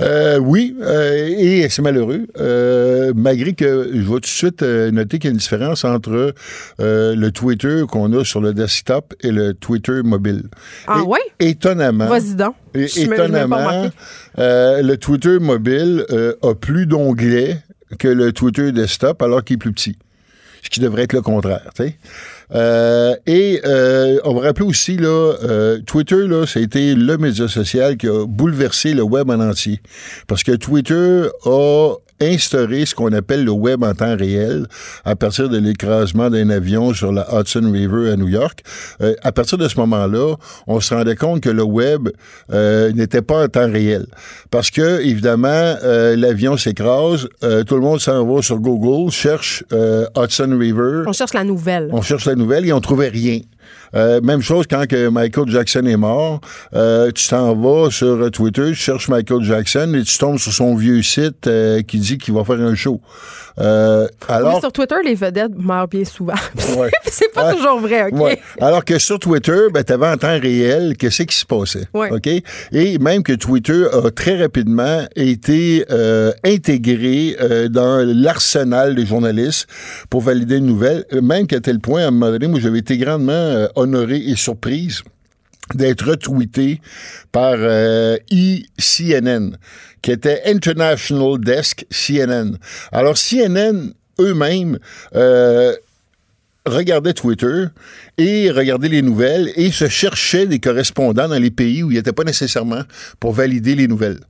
[0.00, 5.18] Euh, oui, euh, et c'est malheureux, euh, malgré que je vais tout de suite noter
[5.18, 6.34] qu'il y a une différence entre
[6.78, 10.44] le Twitter qu'on a sur le desktop et le Twitter mobile.
[10.86, 11.18] Ah oui?
[11.40, 12.06] Étonnamment.
[12.06, 12.54] Vas-y donc.
[12.74, 13.90] étonnamment,
[14.36, 16.06] le Twitter mobile
[16.42, 17.58] a plus d'onglets
[17.98, 19.96] que le Twitter desktop alors qu'il est plus petit.
[20.62, 21.94] Ce qui devrait être le contraire, tu.
[22.54, 27.16] Euh, et euh, on va rappeler aussi, là, euh, Twitter, là, ça a été le
[27.18, 29.80] média social qui a bouleversé le web en entier.
[30.26, 34.66] Parce que Twitter a instauré ce qu'on appelle le web en temps réel
[35.04, 38.62] à partir de l'écrasement d'un avion sur la Hudson River à New York.
[39.00, 40.34] Euh, à partir de ce moment-là,
[40.66, 42.08] on se rendait compte que le web
[42.52, 44.06] euh, n'était pas en temps réel.
[44.50, 49.64] Parce que, évidemment, euh, l'avion s'écrase, tout le monde s'en va sur Google, cherche
[50.16, 51.04] Hudson River.
[51.06, 51.88] On cherche la nouvelle.
[51.92, 53.40] On cherche la nouvelle et on trouvait rien.
[53.94, 56.40] Euh, même chose quand que Michael Jackson est mort.
[56.74, 60.74] Euh, tu t'en vas sur Twitter, tu cherches Michael Jackson et tu tombes sur son
[60.74, 63.00] vieux site euh, qui dit qu'il va faire un show.
[63.56, 66.34] alors, sur Twitter, les vedettes meurent bien souvent.
[67.04, 68.38] c'est pas toujours vrai, OK?
[68.60, 71.86] Alors que sur Twitter, ben, tu avais en temps réel qu'est-ce qui se passait.
[71.92, 72.28] OK?
[72.72, 75.84] Et même que Twitter a très rapidement été
[76.44, 77.36] intégré
[77.70, 79.66] dans l'arsenal des journalistes
[80.10, 82.96] pour valider une nouvelle, même qu'à tel point, à un moment donné, moi, j'avais été
[82.96, 85.02] grandement euh, honorée et surprise
[85.74, 86.80] d'être retweeté
[87.32, 89.56] par euh, ECNN,
[90.00, 92.56] qui était International Desk CNN.
[92.92, 94.78] Alors, CNN eux-mêmes
[95.14, 95.74] euh,
[96.66, 97.64] regardaient Twitter
[98.16, 102.12] et regardaient les nouvelles et se cherchaient des correspondants dans les pays où il n'était
[102.12, 102.82] pas nécessairement
[103.20, 104.20] pour valider les nouvelles.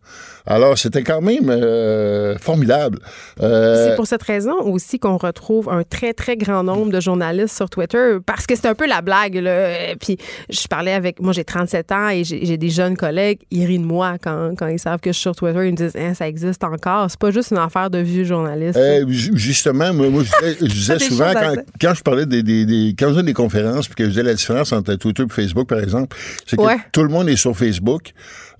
[0.47, 2.99] Alors, c'était quand même euh, formidable.
[3.41, 7.57] Euh, c'est pour cette raison aussi qu'on retrouve un très, très grand nombre de journalistes
[7.57, 9.37] sur Twitter, parce que c'est un peu la blague.
[9.37, 9.95] Là.
[10.01, 10.19] Puis,
[10.49, 11.21] je parlais avec...
[11.21, 13.41] Moi, j'ai 37 ans et j'ai des jeunes collègues.
[13.51, 15.67] Ils rient de moi quand, quand ils savent que je suis sur Twitter.
[15.67, 17.11] Ils me disent hein, ça existe encore.
[17.11, 18.79] C'est pas juste une affaire de vieux journalistes.
[18.79, 21.33] Euh, justement, moi, je disais, souvent,
[21.81, 24.23] quand, je parlais des, des, des, quand je faisais des conférences, puis que je disais
[24.23, 26.17] la différence entre Twitter et Facebook, par exemple,
[26.47, 26.63] c'est que
[26.93, 28.13] tout le monde est sur Facebook.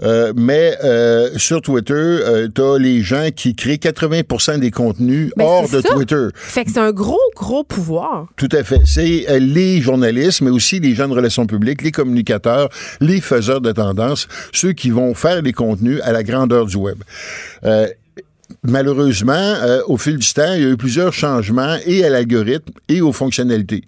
[0.03, 5.33] Euh, mais euh, sur Twitter, euh, tu as les gens qui créent 80 des contenus
[5.37, 6.29] ben, hors de Twitter.
[6.35, 8.27] Fait que c'est un gros, gros pouvoir.
[8.37, 8.81] Tout à fait.
[8.85, 12.69] C'est les journalistes, mais aussi les gens de relations publiques, les communicateurs,
[13.01, 16.99] les faiseurs de tendance, ceux qui vont faire les contenus à la grandeur du web
[18.63, 22.73] malheureusement, euh, au fil du temps, il y a eu plusieurs changements et à l'algorithme
[22.89, 23.85] et aux fonctionnalités.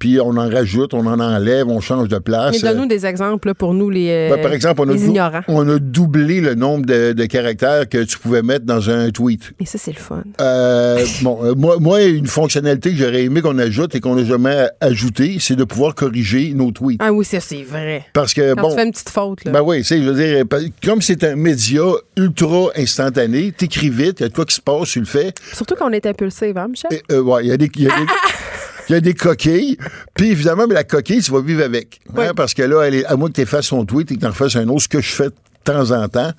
[0.00, 2.60] Puis on en rajoute, on en enlève, on change de place.
[2.60, 5.42] donne-nous des exemples pour nous, les, ben, par exemple, on a ignorants.
[5.46, 9.52] On a doublé le nombre de, caractères que tu pouvais mettre dans un tweet.
[9.60, 10.24] Mais ça, c'est le fun.
[10.40, 14.24] Euh, bon, euh, moi, moi, une fonctionnalité que j'aurais aimé qu'on ajoute et qu'on n'a
[14.24, 17.00] jamais ajouté, c'est de pouvoir corriger nos tweets.
[17.02, 18.06] Ah oui, ça, c'est vrai.
[18.14, 18.70] Parce que, Quand bon...
[18.70, 19.52] tu fais une petite faute, là.
[19.52, 20.44] Ben oui, je veux dire,
[20.82, 21.82] comme c'est un média
[22.16, 25.34] ultra instantané, t'écris vite, il y a de quoi qui se passe, tu le fais.
[25.52, 26.90] Surtout quand on est impulsif, hein, Michel?
[27.12, 27.70] Euh, oui, il y a des...
[28.90, 29.76] il y a des coquilles.
[30.14, 32.00] Puis évidemment, mais la coquille, tu vas vivre avec.
[32.16, 34.20] Hein, parce que là, elle est, à moins que tu fasses son tweet et que
[34.20, 35.28] tu en fasses un autre, ce que je fais
[35.64, 36.32] de temps en temps.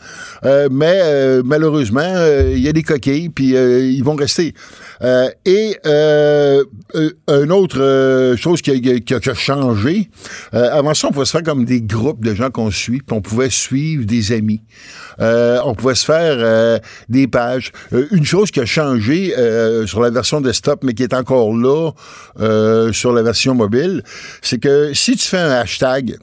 [0.46, 2.02] Euh, mais euh, malheureusement,
[2.52, 4.54] il y a des coquilles, puis ils vont rester.
[5.46, 10.10] et une autre chose qui a, qui a changé,
[10.52, 13.22] avant ça, on pouvait se faire comme des groupes de gens qu'on suit, puis on
[13.22, 14.62] pouvait suivre des amis.
[15.20, 17.72] Euh, on pouvait se faire euh, des pages.
[17.94, 19.34] Euh, une chose qui a changé
[19.86, 21.92] sur la version desktop, mais qui est encore là
[22.92, 24.04] sur la version mobile,
[24.42, 26.18] c'est que si tu fais un hashtag,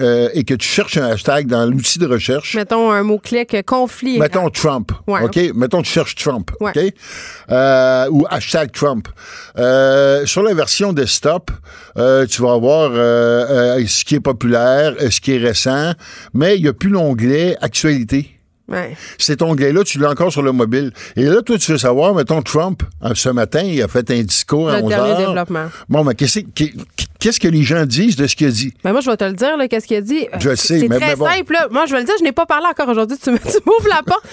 [0.00, 2.54] et que tu cherches un hashtag dans l'outil de recherche.
[2.54, 4.18] Mettons un mot-clé conflit.
[4.18, 4.92] Mettons Trump.
[5.06, 5.38] OK?
[5.54, 6.50] Mettons tu cherches Trump.
[6.60, 6.78] OK?
[8.10, 9.08] ou hashtag Trump.
[9.56, 11.50] sur la version desktop,
[11.94, 15.92] tu vas avoir ce qui est populaire, ce qui est récent,
[16.34, 18.39] mais il n'y a plus l'onglet actualité.
[19.18, 20.92] Cet onglet-là, tu l'as encore sur le mobile.
[21.16, 24.22] Et là, toi, tu veux savoir, mettons, Trump, hein, ce matin, il a fait un
[24.22, 25.18] discours à 11 heures.
[25.18, 25.66] développement.
[25.88, 26.40] Bon, mais qu'est-ce
[27.20, 28.72] qu'est-ce que les gens disent de ce qu'il a dit?
[28.82, 30.26] Ben moi, je vais te le dire, qu'est-ce qu'il a dit?
[30.38, 31.56] Je sais, C'est très simple.
[31.70, 33.16] Moi, je vais le dire, je n'ai pas parlé encore aujourd'hui.
[33.22, 33.30] Tu
[33.66, 34.24] m'ouvres la porte.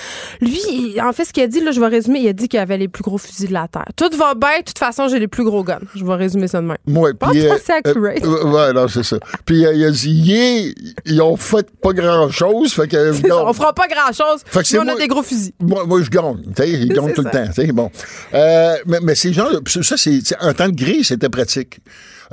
[0.41, 2.59] Lui, en fait, ce qu'il a dit, là, je vais résumer, il a dit qu'il
[2.59, 3.85] avait les plus gros fusils de la Terre.
[3.95, 5.79] Tout va bien, de toute façon, j'ai les plus gros guns.
[5.95, 6.77] Je vais résumer ça de même.
[6.87, 7.45] Moi, puis.
[7.45, 8.23] Euh, c'est accurate.
[8.23, 9.17] Euh, ouais, non, c'est ça.
[9.45, 10.73] Puis il a dit,
[11.05, 12.73] ils ont fait pas grand-chose.
[12.73, 13.11] Fait que.
[13.31, 14.26] on fera pas grand-chose.
[14.45, 15.51] Fait que on a des gros fusils.
[15.59, 16.43] Moi, moi je gagne.
[16.65, 17.73] Ils gagnent tout le temps.
[17.73, 17.91] Bon.
[18.33, 20.21] Euh, mais, mais ces gens, ça, c'est.
[20.41, 21.79] En temps de gris, c'était pratique.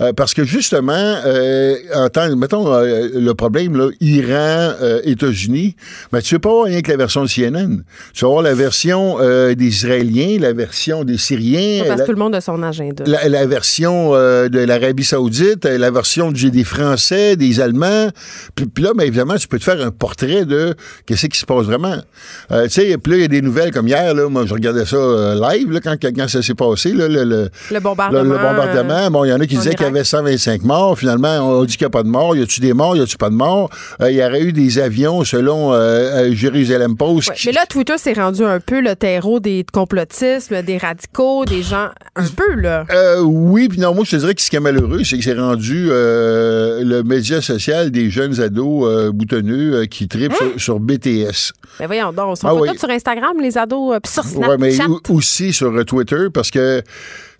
[0.01, 4.73] Euh, parce que justement, euh, en temps, mettons euh, le problème, là, Iran,
[5.05, 5.77] États-Unis,
[6.13, 7.83] mais tu veux pas avoir rien que la version de CNN.
[8.13, 11.85] Tu vas avoir la version des Israéliens, la version des Syriens.
[11.87, 13.05] parce que tout le monde a son agenda.
[13.07, 18.09] La, version de l'Arabie Saoudite, la version des Français, des Allemands.
[18.55, 20.75] Puis, là, mais évidemment, tu peux te faire un portrait de
[21.07, 21.97] qu'est-ce qui se passe vraiment.
[22.51, 24.85] tu sais, puis là, il y a des nouvelles comme hier, là, moi, je regardais
[24.85, 24.97] ça
[25.35, 28.23] live, là, quand, quand ça s'est passé, là, le, le, bombardement.
[28.23, 29.11] Le, bombardement.
[29.11, 30.99] bon, il y en a qui disaient il y avait 125 morts.
[30.99, 32.37] Finalement, on dit qu'il n'y a pas de morts.
[32.37, 32.97] Y a-tu des morts?
[32.97, 33.71] Y a-tu pas de morts?
[34.01, 37.31] Euh, il y aurait eu des avions, selon euh, euh, Jérusalem Post.
[37.47, 41.89] Mais là, Twitter s'est rendu un peu le terreau des complotismes, des radicaux, des gens.
[42.17, 42.85] Un peu, là.
[43.23, 45.39] oui, puis non, moi, je te dirais que ce qui est malheureux, c'est que c'est
[45.39, 50.53] rendu le média social des jeunes ados boutonneux qui tripent hein?
[50.57, 51.53] sur, BTS.
[51.81, 54.57] Mais voyons donc, on se ah, sur Instagram, les ados, puis sur Snapchat.
[54.57, 56.83] Oui, mais aussi sur Twitter, parce que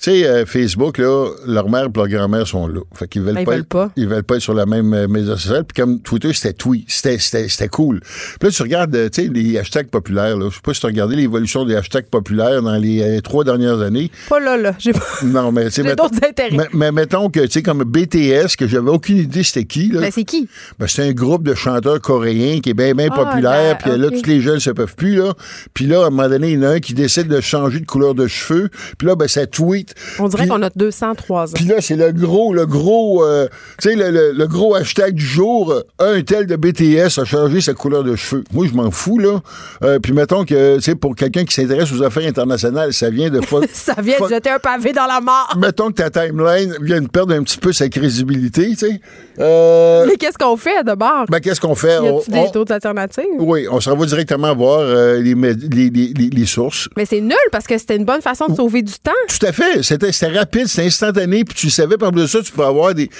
[0.01, 2.81] tu sais, euh, Facebook, là, leur mère et leur grand-mère sont là.
[2.95, 3.91] Fait qu'ils veulent, ben, pas, veulent pas.
[3.97, 5.65] Ils veulent pas être sur la même euh, média sociale.
[5.65, 6.85] Puis comme Twitter, c'était tweet.
[6.89, 8.01] C'était, c'était, cool.
[8.01, 10.49] Puis là, tu regardes, euh, tu sais, les hashtags populaires, là.
[10.51, 13.81] Je sais pas si tu as regardé l'évolution des hashtags populaires dans les trois dernières
[13.81, 14.11] années.
[14.29, 14.75] Pas là, là.
[14.79, 15.01] J'ai pas.
[15.25, 15.97] Non, mais tu sais.
[15.97, 16.69] d'autres intérêts.
[16.73, 20.01] Mais, mettons que, tu sais, comme BTS, que j'avais aucune idée c'était qui, là.
[20.01, 20.49] Ben, c'est qui?
[20.79, 23.79] Ben, c'est un groupe de chanteurs coréens qui est bien, bien ah, populaire.
[23.79, 25.35] Puis là, tous les jeunes se peuvent plus, là.
[25.73, 27.81] Puis là, à un moment donné, il y en a un qui décide de changer
[27.81, 28.69] de couleur de cheveux.
[28.99, 29.84] Puis là, ben, ça tweet.
[30.19, 31.53] On dirait qu'on a 203 ans.
[31.55, 33.49] Puis là, c'est le gros, le gros, euh,
[33.81, 38.05] tu sais, le, gros hashtag du jour, un tel de BTS a changé sa couleur
[38.05, 38.45] de cheveux.
[38.53, 39.41] Moi, je m'en fous, là.
[39.83, 43.31] Euh, puis mettons que, tu sais, pour quelqu'un qui s'intéresse aux affaires internationales, ça vient
[43.31, 43.41] de...
[43.73, 45.55] ça vient de jeter un pavé dans la mort.
[45.59, 49.01] Mettons que ta timeline vient de perdre un petit peu sa crédibilité, tu sais.
[49.41, 51.25] Euh, Mais qu'est-ce qu'on fait d'abord?
[51.29, 51.99] Ben, qu'est-ce qu'on fait?
[52.03, 53.25] Y a des d'autres alternatives?
[53.39, 54.85] Oui, on s'en va directement voir
[55.19, 56.89] les, les, les, sources.
[56.97, 59.11] Mais c'est nul parce que c'était une bonne façon de sauver du temps.
[59.29, 59.74] Tout à fait.
[59.83, 63.11] C'était rapide, c'était instantané, puis tu savais par de ça, tu peux avoir des.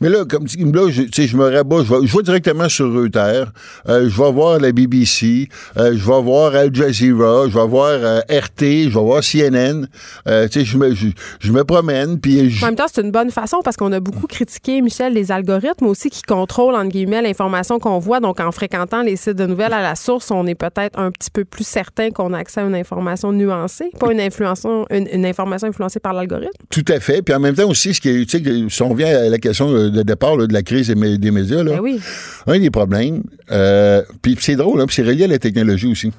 [0.00, 3.50] Mais là, comme là, je, je me rabats, je vais, je directement sur Reuters,
[3.88, 7.90] euh, je vais voir la BBC, euh, je vais voir Al Jazeera, je vais voir
[7.90, 9.86] euh, RT, je vais voir CNN.
[9.86, 12.56] tu sais, je me, je, me promène, puis.
[12.62, 15.86] En même temps, c'est une bonne façon parce qu'on a beaucoup critiqué, Michel, les algorithmes
[15.86, 18.20] aussi qui contrôlent, entre guillemets, l'information qu'on voit.
[18.20, 21.30] Donc, en fréquentant les sites de nouvelles à la source, on est peut-être un petit
[21.30, 25.68] peu plus certain qu'on a accès à une information nuancée, pas une, influence, une, information
[25.68, 26.50] influencée par l'algorithme?
[26.70, 27.22] Tout à fait.
[27.22, 29.70] Puis en même temps aussi, ce qui est, sais, si on vient à la question
[29.72, 31.98] de départ de la crise des, médias, là, ben
[32.46, 36.12] un des problèmes, euh, puis c'est drôle, hein, puis c'est relié à la technologie aussi.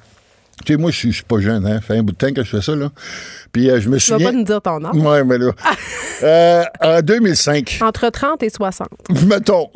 [0.66, 1.76] Tu sais, moi, je suis pas jeune, hein.
[1.76, 2.92] Ça fait un bout de temps que je fais ça, là.
[3.52, 4.18] Puis euh, je me souviens...
[4.18, 4.96] Tu vas pas nous dire ton âge.
[4.96, 5.52] Ouais, mais là...
[6.24, 7.80] euh, en 2005...
[7.82, 8.88] Entre 30 et 60.
[9.28, 9.70] Mettons.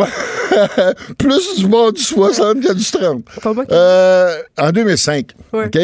[1.18, 3.24] Plus du monde du 60 qu'il y a du 30.
[3.72, 5.78] Euh, en 2005, OK?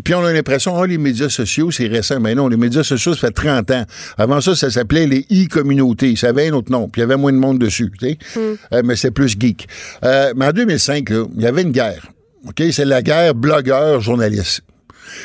[0.00, 2.18] Puis on a l'impression, oh, les médias sociaux, c'est récent.
[2.18, 3.84] Mais non, les médias sociaux, ça fait 30 ans.
[4.16, 6.16] Avant ça, ça s'appelait les e-communautés.
[6.16, 6.88] Ça avait un autre nom.
[6.88, 7.92] Puis il y avait moins de monde dessus.
[8.02, 8.38] Hmm.
[8.72, 9.68] Euh, mais c'est plus geek.
[10.04, 12.06] Euh, mais en 2005, là, il y avait une guerre.
[12.46, 12.62] OK?
[12.70, 14.62] C'est la guerre blogueur-journaliste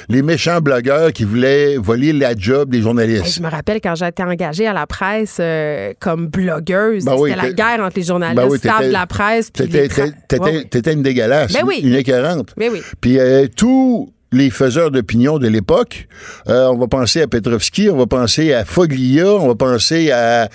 [0.10, 3.36] les méchants blogueurs qui voulaient voler la job des journalistes.
[3.36, 7.52] je me rappelle quand été engagée à la presse euh, comme blogueuse, ben c'était la
[7.52, 9.52] guerre entre les journalistes, ben de la presse.
[9.52, 12.54] T'étais une dégueulasse, ben une écœurante.
[12.58, 12.82] Oui.
[13.02, 16.08] Puis euh, tout les faiseurs d'opinion de l'époque.
[16.50, 20.50] Euh, on va penser à Petrovski, on va penser à Foglia, on va penser à,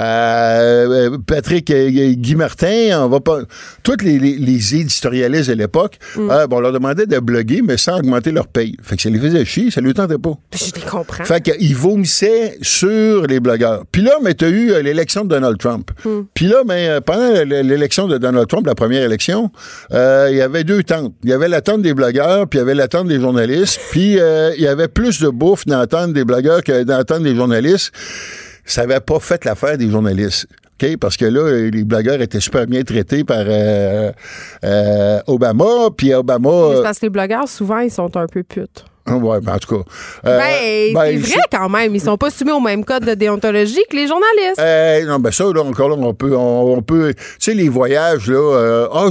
[0.00, 3.40] euh, Patrick euh, Guy Martin, on va pas
[3.82, 6.46] toutes les, les, éditorialistes de l'époque, mm.
[6.48, 8.76] bon, on leur demandait de bloguer, mais sans augmenter leur paye.
[8.82, 10.34] Fait que ça les faisait chier, ça lui tentait pas.
[10.52, 11.24] Je les comprends.
[11.24, 13.84] Fait qu'ils vomissaient sur les blogueurs.
[13.90, 15.90] Puis là, mais t'as eu l'élection de Donald Trump.
[16.04, 16.20] Mm.
[16.34, 19.50] Puis là, mais pendant l'élection de Donald Trump, la première élection,
[19.90, 21.14] il y avait deux tentes.
[21.24, 23.80] Il y avait la tente des blogueurs, puis il y avait la tente des journalistes.
[23.90, 27.04] Puis il y avait plus de bouffe dans la tente des blogueurs que dans la
[27.04, 27.92] tente des journalistes
[28.66, 30.46] ça n'avait pas fait l'affaire des journalistes.
[30.82, 30.96] OK?
[30.98, 34.12] Parce que là, les blogueurs étaient super bien traités par euh,
[34.64, 36.82] euh, Obama, puis Obama...
[36.82, 38.84] parce que les blogueurs, souvent, ils sont un peu putes.
[39.08, 39.82] Oui, ben en tout cas.
[40.26, 41.94] Euh, ben, ben, c'est vrai quand même.
[41.94, 44.58] Ils sont pas soumis au même code de déontologie que les journalistes.
[44.58, 46.34] Euh, non, ben ça, là, encore là, on peut.
[46.36, 48.36] On, peut tu sais, les voyages, là.
[48.36, 49.08] Euh, ah,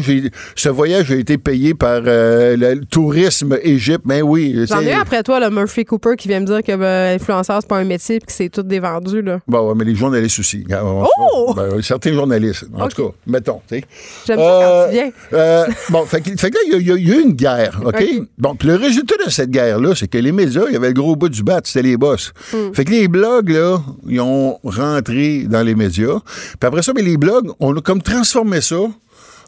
[0.55, 4.01] ce voyage a été payé par euh, le tourisme Égypte.
[4.05, 4.65] Ben oui.
[4.67, 7.69] J'en ai après toi, le Murphy Cooper, qui vient me dire que ben, influenceur, c'est
[7.69, 9.39] pas un métier et que c'est tout dévendu, là.
[9.47, 10.65] Ben ouais, mais les journalistes aussi.
[10.84, 11.53] oh!
[11.55, 12.65] Ben, certains journalistes.
[12.77, 13.84] En tout cas, mettons, tu sais.
[14.27, 15.65] J'aime ça quand tu viens.
[15.89, 18.03] bon, fait, fait que là, il y, a eu une guerre, OK?
[18.38, 20.94] Bon, puis le résultat de cette guerre-là, c'est que les médias, il y avait le
[20.94, 22.34] gros bout du bat, c'était les boss.
[22.53, 22.74] Hmm.
[22.74, 26.20] Fait que les blogs, là, ils ont rentré dans les médias.
[26.60, 28.80] Puis après ça, mais les blogs, on a comme transformé ça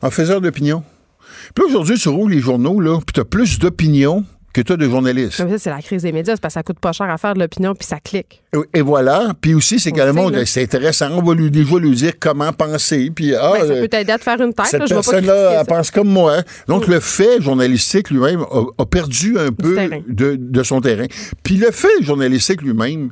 [0.01, 0.83] en faiseur d'opinion.
[1.55, 4.25] Puis aujourd'hui, tu roules les journaux, là, puis tu as plus d'opinion
[4.57, 5.37] que toi de journaliste.
[5.37, 7.39] ça, c'est la crise des médias, parce que ça coûte pas cher à faire de
[7.39, 8.41] l'opinion, puis ça clique.
[8.73, 9.33] Et voilà.
[9.39, 11.09] Puis aussi, c'est qu'également, c'est intéressant.
[11.11, 13.11] On va lui, déjà lui dire comment penser.
[13.13, 14.65] Puis, ah, ben, ça peut t'aider à te faire une tête.
[14.67, 16.41] Cette personne-là, elle pense comme moi.
[16.67, 19.77] Donc, le fait journalistique lui-même a, perdu un peu
[20.07, 21.05] de, de, son terrain.
[21.43, 23.11] Puis le fait journalistique lui-même,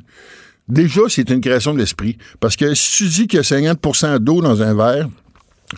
[0.68, 2.18] déjà, c'est une création de l'esprit.
[2.40, 5.08] Parce que si tu dis qu'il y a 50% d'eau dans un verre,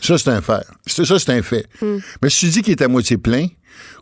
[0.00, 0.64] ça, c'est un fait.
[0.86, 1.66] Ça, c'est un fait.
[1.82, 1.98] Hmm.
[2.22, 3.48] Mais si tu dis qu'il est à moitié plein,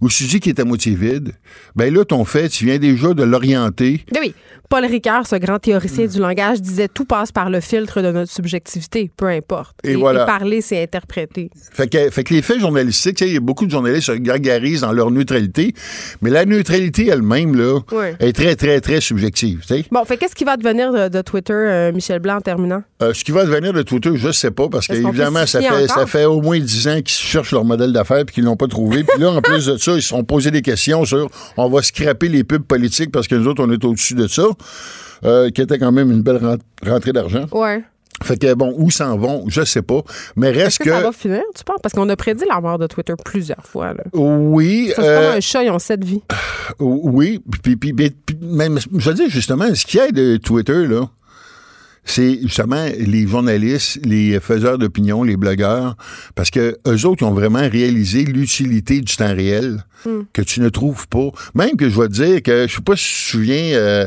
[0.01, 1.33] ou si tu dis qu'il est à moitié vide,
[1.75, 4.05] ben là, ton fait, tu viens déjà de l'orienter.
[4.13, 4.35] Ben oui.
[4.69, 8.33] Paul Ricard, ce grand théoricien du langage, disait tout passe par le filtre de notre
[8.33, 9.77] subjectivité, peu importe.
[9.85, 10.25] Et, voilà.
[10.25, 11.51] parler, c'est interpréter.
[11.73, 14.23] Fait que, fait que les faits journalistiques, il y a beaucoup de journalistes qui se
[14.23, 15.73] gargarisent dans leur neutralité,
[16.21, 17.81] mais la neutralité elle-même, là,
[18.19, 19.63] est très, très, très subjective.
[19.91, 22.83] Bon, fait qu'est-ce qui va devenir de, Twitter, euh, Michel Blanc, en terminant?
[23.03, 25.87] Euh, ce qui va devenir de Twitter, je ne sais pas, parce qu'évidemment, ça fait,
[25.87, 28.69] ça fait au moins dix ans qu'ils cherchent leur modèle d'affaires et qu'ils l'ont pas
[28.69, 29.05] trouvé.
[29.05, 31.83] Puis là, en plus de ça, ils se sont posés des questions sur on va
[31.83, 34.45] scraper les pubs politiques parce que nous autres, on est au-dessus de ça.
[35.25, 37.47] Euh, qui était quand même une belle rentrée d'argent.
[37.53, 37.83] Ouais.
[38.23, 40.01] Fait que bon, où s'en vont, je sais pas.
[40.37, 41.81] Mais reste que, Ça va finir, tu penses?
[41.83, 43.93] Parce qu'on a prédit la mort de Twitter plusieurs fois.
[43.93, 44.05] Là.
[44.15, 44.93] Oui.
[44.95, 46.23] c'est euh, comme un chat, ils ont sept vies.
[46.81, 47.43] Oui.
[47.63, 47.95] Puis, puis,
[48.41, 51.09] même, je veux dire, justement, ce qu'il y a de Twitter, là,
[52.07, 55.97] c'est justement les journalistes, les faiseurs d'opinion, les blogueurs,
[56.37, 60.21] parce que eux autres ont vraiment réalisé l'utilité du temps réel hmm.
[60.33, 61.31] que tu ne trouves pas.
[61.55, 64.07] Même que je vais te dire que, je sais pas si tu te souviens, euh,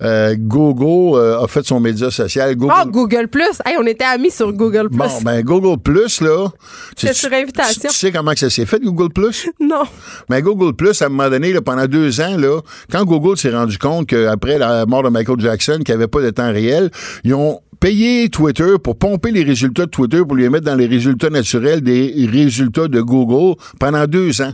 [0.00, 2.54] euh, Google euh, a fait son média social.
[2.54, 2.72] Google...
[2.80, 3.60] Oh, Google Plus!
[3.66, 4.98] Hey, on était amis sur Google Plus.
[4.98, 6.48] Bon, ben Google Plus, là...
[6.96, 7.90] C'est sur invitation.
[7.90, 9.50] Tu, sais comment que ça s'est fait, Google Plus?
[9.60, 9.82] non.
[10.28, 12.60] Mais ben, Google Plus, à un moment donné, là, pendant deux ans, là,
[12.92, 16.22] quand Google s'est rendu compte qu'après la mort de Michael Jackson, qu'il n'y avait pas
[16.22, 16.90] de temps réel,
[17.24, 17.39] ils ont
[17.80, 21.80] payé Twitter pour pomper les résultats de Twitter pour les mettre dans les résultats naturels
[21.80, 24.52] des résultats de Google pendant deux ans.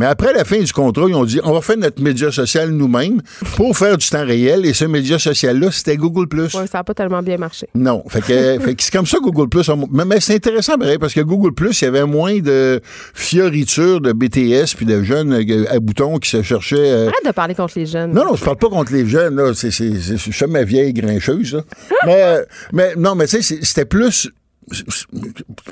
[0.00, 2.70] Mais après la fin du contrat, ils ont dit on va faire notre média social
[2.70, 3.20] nous-mêmes
[3.56, 4.64] pour faire du temps réel.
[4.64, 6.26] Et ce média social-là, c'était Google.
[6.32, 7.68] Oui, ça n'a pas tellement bien marché.
[7.74, 8.02] Non.
[8.08, 9.50] Fait que, c'est comme ça Google
[9.92, 12.80] Mais, mais c'est intéressant, parce que Google il y avait moins de
[13.12, 16.76] fioritures de BTS puis de jeunes euh, à boutons qui se cherchaient.
[16.78, 18.14] Euh, Arrête de parler contre les jeunes.
[18.14, 19.36] Non, non, je parle pas contre les jeunes.
[19.36, 19.52] Là.
[19.52, 21.62] C'est, c'est, c'est, ma vieille grincheuse.
[22.06, 24.30] mais, euh, mais non, mais tu sais, c'était plus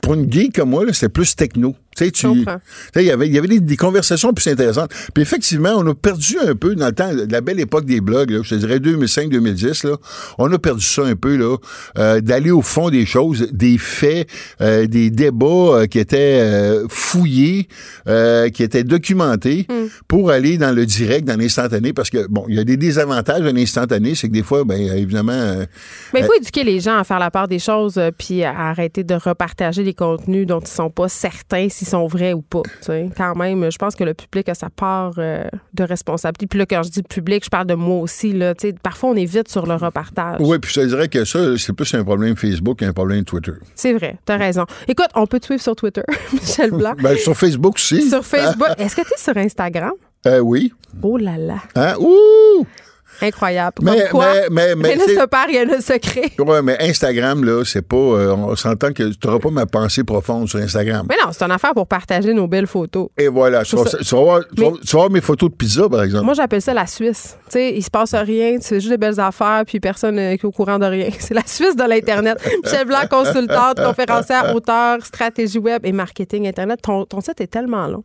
[0.03, 1.75] pour une geek comme moi, c'était plus techno.
[1.99, 4.91] Tu sais, il y avait, il y avait des, conversations plus intéressantes.
[5.15, 8.31] Puis effectivement, on a perdu un peu dans le temps, la belle époque des blogs,
[8.31, 9.97] là, je te dirais 2005-2010, là,
[10.39, 11.57] on a perdu ça un peu, là,
[11.99, 14.29] euh, d'aller au fond des choses, des faits,
[14.61, 17.69] euh, des débats euh, qui étaient fouillés,
[18.53, 19.89] qui étaient documentés hmm.
[20.07, 23.43] pour aller dans le direct, dans l'instantané, parce que, bon, il y a des désavantages
[23.43, 25.57] à l'instantané, c'est que des fois, ben évidemment...
[26.15, 29.05] Mais il faut éduquer les gens à faire la part des choses, puis à arrêter
[29.05, 32.63] de repartager les contenus dont ils sont pas certains si sont vrais ou pas.
[33.17, 35.45] Quand même, je pense que le public a sa part euh,
[35.75, 36.47] de responsabilité.
[36.47, 38.33] Puis là, quand je dis public, je parle de moi aussi.
[38.33, 40.37] Là, parfois, on est vite sur le repartage.
[40.41, 43.53] Oui, puis je te dirais que ça, c'est plus un problème Facebook qu'un problème Twitter.
[43.75, 44.65] C'est vrai, tu as raison.
[44.87, 46.03] Écoute, on peut te suivre sur Twitter,
[46.33, 46.95] Michel Blanc.
[47.03, 48.09] ben, sur Facebook aussi.
[48.09, 48.69] Sur Facebook.
[48.79, 49.93] Est-ce que tu es sur Instagram?
[50.27, 50.73] Euh, oui.
[51.03, 51.59] Oh là là.
[51.75, 51.95] Hein?
[52.01, 52.67] Ouh!
[53.21, 53.77] Incroyable.
[53.83, 54.09] Mais,
[54.51, 56.33] mais, mais, rien ne se perd, rien ne se crée.
[56.39, 57.97] Oui, mais Instagram, là, c'est pas.
[57.97, 61.07] Euh, on s'entend que tu n'auras pas ma pensée profonde sur Instagram.
[61.09, 63.09] Mais non, c'est une affaire pour partager nos belles photos.
[63.19, 63.65] Et voilà.
[63.65, 63.85] Tu vas,
[64.93, 66.25] voir, mes photos de pizza, par exemple.
[66.25, 67.37] Moi, j'appelle ça la Suisse.
[67.47, 70.45] Tu sais, il se passe rien, tu fais juste des belles affaires, puis personne n'est
[70.45, 71.09] au courant de rien.
[71.19, 72.39] C'est la Suisse de l'Internet.
[72.65, 76.81] Michel Blanc, consultante, conférencière, auteur, stratégie web et marketing Internet.
[76.83, 78.05] Ton, ton site est tellement long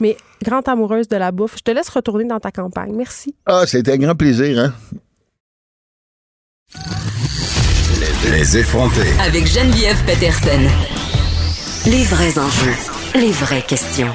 [0.00, 1.56] mais grande amoureuse de la bouffe.
[1.58, 2.92] Je te laisse retourner dans ta campagne.
[2.94, 3.34] Merci.
[3.46, 4.74] Ah, c'était un grand plaisir, hein?
[8.30, 9.10] Les effrontés.
[9.20, 10.68] Avec Geneviève Peterson.
[11.86, 12.74] Les vrais enjeux,
[13.14, 14.14] les vraies questions.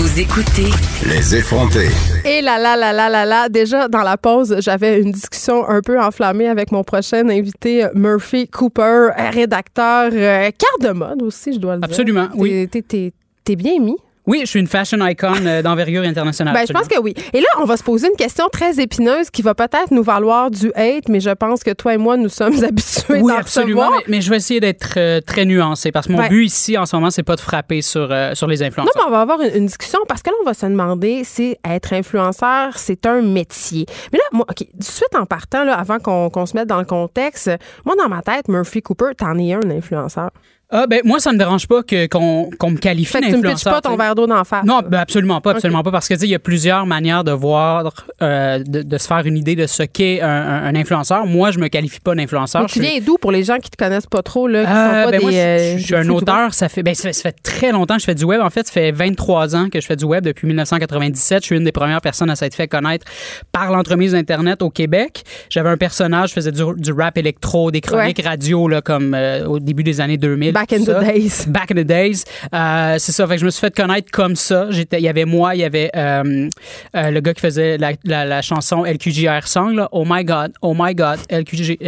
[0.00, 0.70] Vous écoutez
[1.08, 1.88] Les effrontés.
[2.24, 5.80] Et là là là là là là, déjà dans la pause, j'avais une discussion un
[5.80, 11.58] peu enflammée avec mon prochain invité Murphy Cooper, rédacteur euh, carte de mode aussi, je
[11.58, 11.90] dois le dire.
[11.90, 12.68] Absolument, oui.
[12.68, 13.96] T'es bien mis.
[14.28, 16.52] Oui, je suis une fashion icon euh, d'envergure internationale.
[16.52, 17.14] Ben, je pense que oui.
[17.32, 20.50] Et là, on va se poser une question très épineuse qui va peut-être nous valoir
[20.50, 23.90] du hate, mais je pense que toi et moi, nous sommes habitués oui, absolument.
[24.06, 26.94] Mais, je vais essayer d'être euh, très nuancé parce que mon but ici, en ce
[26.94, 28.92] moment, c'est pas de frapper sur, euh, sur les influenceurs.
[28.94, 31.56] Non, mais on va avoir une, discussion parce que là, on va se demander si
[31.66, 33.86] être influenceur, c'est un métier.
[34.12, 36.84] Mais là, moi, OK, de suite en partant, là, avant qu'on se mette dans le
[36.84, 37.50] contexte,
[37.86, 40.30] moi, dans ma tête, Murphy Cooper, t'en es un influenceur.
[40.70, 43.56] Ah ben moi ça me dérange pas que qu'on me qualifie d'influenceur.
[43.56, 44.66] Tu me pas ton verre d'eau d'en face.
[44.66, 47.90] Non, ben absolument pas, absolument pas parce que il y a plusieurs manières de voir
[48.20, 51.24] euh, de, se faire une idée de ce qu'est un, influenceur.
[51.24, 52.66] Moi, je me qualifie pas d'influenceur.
[52.66, 55.04] Tu viens d'où pour les gens qui te connaissent pas trop là, qui sont euh,
[55.04, 57.94] pas ben des, moi, je, suis un auteur, ça fait ben ça, fait très longtemps
[57.94, 60.04] que je fais du web en fait, ça fait 23 ans que je fais du
[60.04, 63.06] web depuis 1997, je suis une des premières personnes à s'être fait connaître
[63.52, 65.22] par l'entremise internet au Québec.
[65.48, 69.60] J'avais un personnage, je faisais du, rap électro, des chroniques radio là comme euh, au
[69.60, 70.57] début des années 2000.
[70.58, 71.46] Back in the days.
[71.46, 72.24] Back in the days.
[72.52, 73.26] Euh, c'est ça.
[73.26, 74.66] Fait que je me suis fait connaître comme ça.
[74.70, 76.48] J'étais, il y avait moi, il y avait euh,
[76.96, 79.88] euh, le gars qui faisait la, la, chanson LQJR Song, là.
[79.92, 81.78] Oh my God, oh my God, LQJ,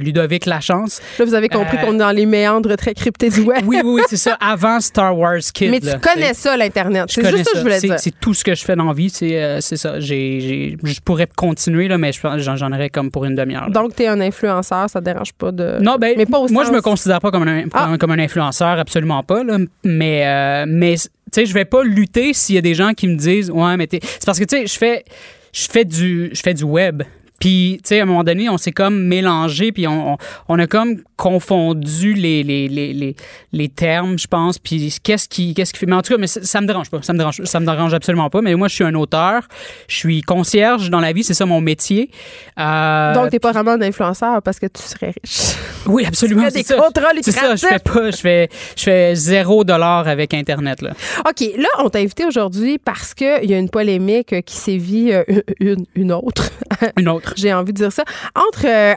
[0.00, 1.00] Ludovic Lachance.
[1.18, 3.64] Là, vous avez compris qu'on est dans les méandres très cryptés du web.
[3.66, 4.34] oui, oui, c'est ça.
[4.40, 5.70] Avant Star Wars Kid.
[5.70, 7.06] Mais tu connais ça, l'Internet.
[7.08, 7.96] C'est juste ça que je voulais dire.
[7.98, 9.10] C'est tout ce que je fais dans la vie.
[9.10, 9.98] C'est, ça.
[9.98, 13.70] J'ai, je pourrais continuer, là, mais j'en, j'en aurais comme pour une demi-heure.
[13.70, 15.78] Donc, tu es un influenceur, ça te dérange pas de.
[15.80, 17.96] Non, ben, mais pas moi, je me considère pas comme un, ah.
[17.98, 19.42] comme un influenceur, absolument pas.
[19.44, 19.58] Là.
[19.84, 23.08] Mais, euh, mais tu sais, je vais pas lutter s'il y a des gens qui
[23.08, 25.04] me disent Ouais, mais c'est parce que, tu sais, je fais,
[25.52, 27.02] je fais du web.
[27.40, 30.18] Puis, tu sais, à un moment donné, on s'est comme mélangé, puis on,
[30.48, 33.16] on, a comme confondu les, les, les,
[33.52, 34.58] les, termes, je pense.
[34.58, 35.86] Puis, qu'est-ce qui, qu'est-ce qui fait.
[35.86, 37.00] Mais en tout cas, mais ça, me dérange pas.
[37.00, 38.42] Ça me dérange, ça me dérange absolument pas.
[38.42, 39.48] Mais moi, je suis un auteur.
[39.88, 41.24] Je suis concierge dans la vie.
[41.24, 42.10] C'est ça mon métier.
[42.58, 45.56] Euh, Donc, t'es pas vraiment un influenceur parce que tu serais riche.
[45.86, 46.46] Oui, absolument.
[46.48, 47.56] Tu des contrats C'est ça.
[47.56, 48.10] Je fais pas.
[48.10, 50.90] Je fais, je fais zéro dollar avec Internet, là.
[51.26, 51.40] OK.
[51.56, 55.24] Là, on t'a invité aujourd'hui parce qu'il y a une polémique qui sévit euh,
[55.58, 56.50] une, une autre
[56.96, 57.29] Une autre.
[57.36, 58.04] J'ai envie de dire ça.
[58.34, 58.94] Entre euh,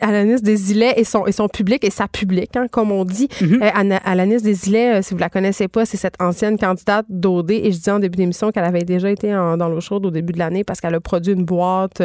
[0.00, 3.28] Alanis Desilets et son, et son public, et sa public, hein, comme on dit.
[3.40, 4.00] Mm -hmm.
[4.04, 7.50] Alanis Desilets, si vous la connaissez pas, c'est cette ancienne candidate d'OD.
[7.50, 9.28] Et je disais en début d'émission qu'elle avait déjà été
[9.60, 12.00] dans l'eau chaude au début de l'année parce qu'elle a produit une boîte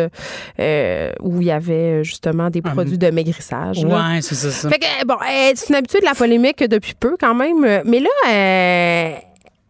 [1.28, 3.78] où il y avait justement des ah, produits de maigrissage.
[3.84, 5.20] Ouais, c'est ça, Fait que, bon,
[5.56, 7.62] c'est une habitude de la polémique depuis peu quand même.
[7.86, 9.20] Mais là, elle,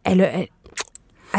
[0.04, 0.48] elle, elle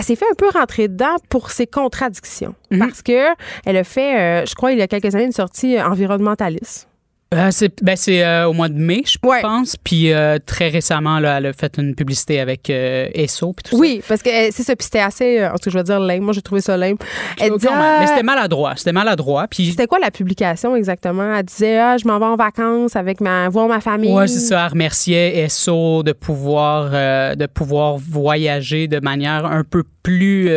[0.03, 2.55] s'est fait un peu rentrer dedans pour ses contradictions.
[2.71, 2.79] Mhm.
[2.79, 3.27] Parce que
[3.65, 6.90] elle a fait, euh, je crois, il y a quelques années, une sortie environnementaliste.
[7.33, 9.77] Euh, c'est ben euh, au mois de mai, je pense.
[9.77, 13.53] Puis euh, très récemment, là, elle a fait une publicité avec ESSO.
[13.53, 14.75] Puis tout oui, parce que c'est ça.
[14.75, 16.25] Puis c'était assez, en ce que je veux dire, lame.
[16.25, 16.97] Moi, j'ai trouvé ça lame.
[17.41, 17.71] Elle disait,
[18.01, 18.73] mais c'était maladroit.
[18.75, 19.47] C'était maladroit.
[19.49, 21.37] Puis c'était quoi la publication exactement?
[21.37, 24.13] Elle disait, ah, je m'en vais en vacances avec ma, voir ma famille.
[24.13, 24.65] Ouais, c'est ça.
[24.65, 30.51] Elle remerciait ESSO de pouvoir, de pouvoir voyager de manière un peu plus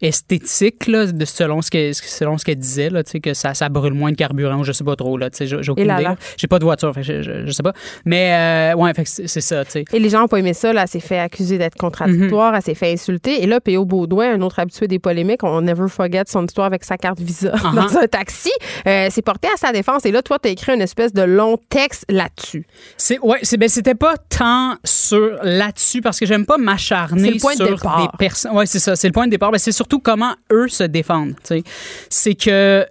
[0.00, 3.94] esthétique, là, de, selon ce qu'elle selon ce qu'elle disait, là, que ça, ça brûle
[3.94, 4.64] moins de carburant.
[4.64, 5.16] Je sais pas trop.
[5.16, 6.07] Là, j'ai aucune idée.
[6.36, 7.72] J'ai pas de voiture, je, je, sais pas.
[8.04, 9.84] Mais euh, ouais, c'est ça, tu sais.
[9.92, 10.82] Et les gens n'ont pas aimé ça, là.
[10.82, 13.42] Elle s'est fait accuser d'être contradictoire, elle s'est fait insulter.
[13.42, 13.84] Et là, P.O.
[13.84, 17.50] Baudouin, un autre habitué des polémiques, on never forget son histoire avec sa carte Visa
[17.74, 18.50] dans un taxi,
[18.86, 20.04] euh, s'est porté à sa défense.
[20.06, 22.66] Et là, toi, tu as écrit une espèce de long texte là-dessus.
[22.96, 27.50] C'est, ouais, c'est, ben, c'était pas tant sur là-dessus parce que j'aime pas m'acharner sur
[27.50, 28.52] de des personnes.
[28.52, 29.50] Ouais, c'est ça, c'est le point de départ.
[29.50, 31.62] Ben, c'est surtout comment eux se défendent, tu sais.
[32.08, 32.86] C'est que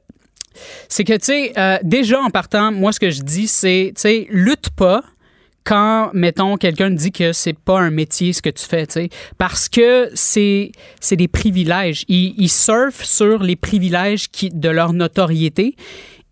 [0.89, 4.01] c'est que, tu sais, euh, déjà en partant, moi, ce que je dis, c'est, tu
[4.01, 5.03] sais, lutte pas
[5.63, 9.09] quand, mettons, quelqu'un dit que c'est pas un métier ce que tu fais, tu sais,
[9.37, 10.71] parce que c'est
[11.01, 12.05] c'est des privilèges.
[12.07, 15.75] Ils, ils surfent sur les privilèges qui, de leur notoriété.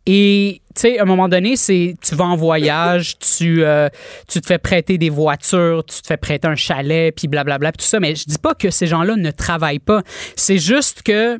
[0.05, 3.89] Et tu sais, à un moment donné, c'est tu vas en voyage, tu euh,
[4.27, 7.83] tu te fais prêter des voitures, tu te fais prêter un chalet, puis blablabla, puis
[7.83, 7.99] tout ça.
[7.99, 10.03] Mais je dis pas que ces gens-là ne travaillent pas.
[10.35, 11.39] C'est juste que,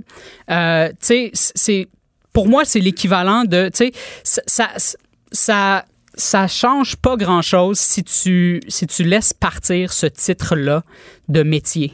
[0.52, 1.88] euh, tu sais, c'est
[2.36, 3.92] pour moi, c'est l'équivalent de, tu sais,
[4.46, 4.68] ça,
[5.32, 10.84] ça, ça, change pas grand chose si tu, si tu laisses partir ce titre-là
[11.30, 11.94] de métier.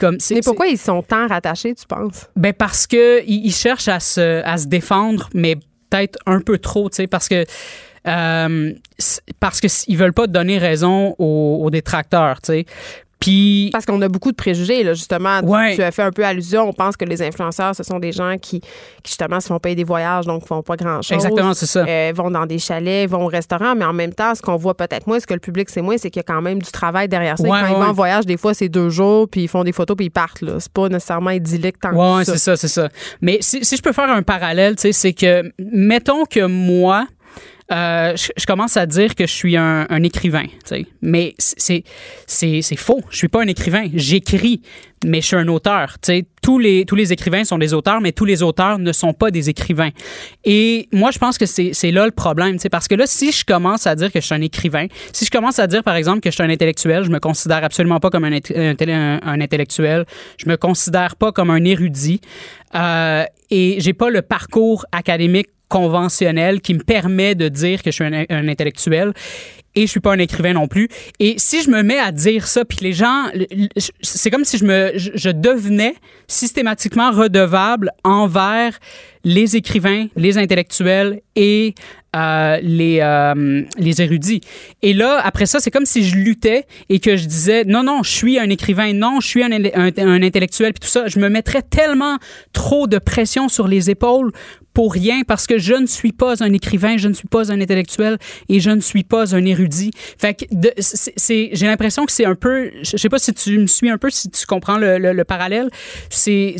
[0.00, 2.26] Comme, Mais pourquoi ils sont tant rattachés, tu penses?
[2.34, 5.54] Ben parce qu'ils ils cherchent à se, à se défendre, mais
[5.88, 7.44] peut-être un peu trop, tu sais, parce que.
[8.08, 8.72] Euh,
[9.40, 12.66] parce qu'ils veulent pas donner raison aux, aux détracteurs, tu sais.
[13.72, 15.40] Parce qu'on a beaucoup de préjugés, là, justement.
[15.74, 16.68] Tu, as fait un peu allusion.
[16.68, 18.60] On pense que les influenceurs, ce sont des gens qui,
[19.04, 21.12] justement, se font payer des voyages, donc font pas grand-chose.
[21.12, 21.84] Exactement, c'est ça.
[21.86, 24.76] Euh, vont dans des chalets, vont au restaurant, mais en même temps, ce qu'on voit
[24.76, 26.70] peut-être moins, ce que le public sait moins, c'est qu'il y a quand même du
[26.70, 27.46] travail derrière ça.
[27.46, 29.96] quand ils vont en voyage, des fois, c'est deux jours, puis ils font des photos,
[29.96, 30.42] puis ils partent.
[30.42, 30.60] Là.
[30.60, 32.32] C'est pas nécessairement idyllique tant que ça.
[32.32, 32.88] c'est ça, c'est ça.
[33.20, 37.06] Mais si, si, je peux faire un parallèle, c'est que, mettons que moi,
[37.72, 40.46] euh, je, commence à dire que je suis un, écrivain.
[41.02, 41.82] Mais c'est,
[42.76, 43.00] faux.
[43.10, 43.88] Je suis pas un écrivain.
[43.92, 44.62] J'écris,
[45.04, 45.96] mais je suis un auteur.
[46.42, 49.90] Tous les, écrivains sont des auteurs, mais tous les auteurs ne sont pas des écrivains.
[50.44, 52.56] Et moi, je pense que c'est, là le problème.
[52.70, 55.30] Parce que là, si je commence à dire que je suis un écrivain, si je
[55.30, 58.10] commence à dire, par exemple, que je suis un intellectuel, je me considère absolument pas
[58.10, 60.06] comme un, un, intellectuel.
[60.38, 62.20] Je me considère pas comme un érudit.
[62.76, 68.02] Euh, et j'ai pas le parcours académique conventionnel qui me permet de dire que je
[68.02, 69.12] suis un, intellectuel
[69.76, 70.88] et je suis pas un écrivain non plus.
[71.20, 73.26] Et si je me mets à dire ça, puis les gens,
[74.02, 75.94] c'est comme si je devenais
[76.26, 78.78] systématiquement redevable envers
[79.22, 81.74] les écrivains, les intellectuels et
[82.14, 84.40] euh, les, euh, les érudits.
[84.82, 88.02] Et là, après ça, c'est comme si je luttais et que je disais non, non,
[88.02, 91.08] je suis un écrivain, non, je suis un, un, intellectuel, puis tout ça.
[91.08, 92.16] Je me mettrais tellement
[92.52, 94.32] trop de pression sur les épaules
[94.72, 97.60] pour rien parce que je ne suis pas un écrivain, je ne suis pas un
[97.60, 99.65] intellectuel et je ne suis pas un érudit.
[100.18, 100.44] Fait que
[100.78, 103.98] c'est, j'ai l'impression que c'est un peu, je sais pas si tu me suis un
[103.98, 105.70] peu, si tu comprends le, le, le parallèle.
[106.10, 106.56] C'est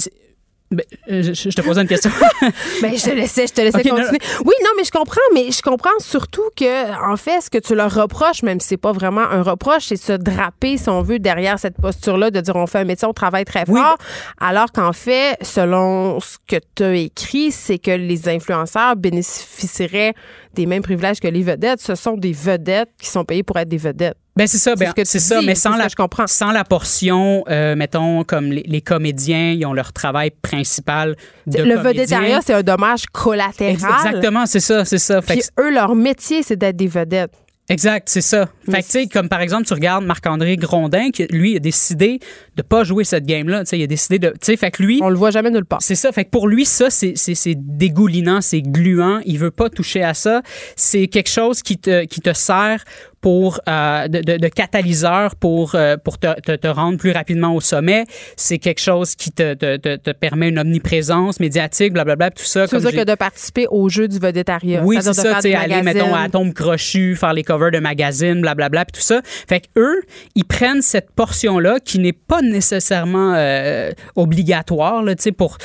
[0.71, 2.11] ben, euh, je, te posais une question.
[2.83, 4.19] ben, je te laissais, je te laissais continuer.
[4.45, 7.75] Oui, non, mais je comprends, mais je comprends surtout que, en fait, ce que tu
[7.77, 11.21] leur reproches, même si c'est pas vraiment un reproche, c'est se draper, si on veut,
[11.21, 13.97] derrière cette posture-là, de dire on fait un métier, on travaille très fort.
[14.41, 20.15] Alors qu'en fait, selon ce que tu as écrit, c'est que les influenceurs bénéficieraient
[20.55, 21.81] des mêmes privilèges que les vedettes.
[21.81, 24.17] Ce sont des vedettes qui sont payées pour être des vedettes.
[24.37, 26.27] Ben c'est ça, ben, c'est ça, mais sans la, je comprends.
[26.27, 31.79] sans la portion, euh, mettons, comme les, comédiens, ils ont leur travail principal de Le
[31.79, 33.75] vedettariat, c'est un dommage collatéral.
[33.75, 35.23] Exactement, c'est ça, c'est ça.
[35.23, 37.33] Puis eux, leur métier, c'est d'être des vedettes.
[37.69, 38.49] Exact, c'est ça.
[38.65, 42.21] Fait que, tu sais, comme par exemple, tu regardes Marc-André Grondin, qui, lui, a décidé
[42.55, 43.65] de pas jouer cette game-là.
[43.65, 44.29] Tu sais, il a décidé de.
[44.29, 45.01] Tu sais, fait que lui.
[45.03, 45.83] On le voit jamais nulle part.
[45.83, 46.13] C'est ça.
[46.13, 47.15] Fait que pour lui, ça, c'est
[47.57, 49.21] dégoulinant, c'est gluant.
[49.25, 50.43] Il veut pas toucher à ça.
[50.77, 52.85] C'est quelque chose qui te, qui te sert
[53.27, 57.57] pour euh, de, de, de, catalyseur pour euh, pour te, te, te, rendre plus rapidement
[57.57, 58.05] au sommet.
[58.37, 62.69] C'est quelque chose qui te, te, te, permet une omniprésence médiatique, blablabla, tout ça.
[62.69, 64.81] C'est ça que de participer au jeu du vedettariat.
[64.85, 65.41] Oui, c'est ça.
[65.43, 69.21] Tu aller mettons à Tombe Crochu, faire les covers de magazines, blablabla, puis tout ça.
[69.25, 70.03] Fait que eux,
[70.37, 75.59] ils prennent cette portion là qui n'est pas nécessairement euh, obligatoire là, pour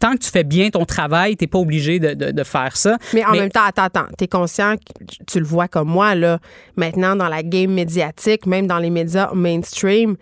[0.00, 2.98] tant que tu fais bien ton travail, t'es pas obligé de, de, de, faire ça.
[3.14, 4.74] Mais en même temps, attends, attends, t'es conscient,
[5.28, 6.40] tu le vois comme moi là,
[6.76, 10.16] maintenant dans la game médiatique, même dans les médias mainstream,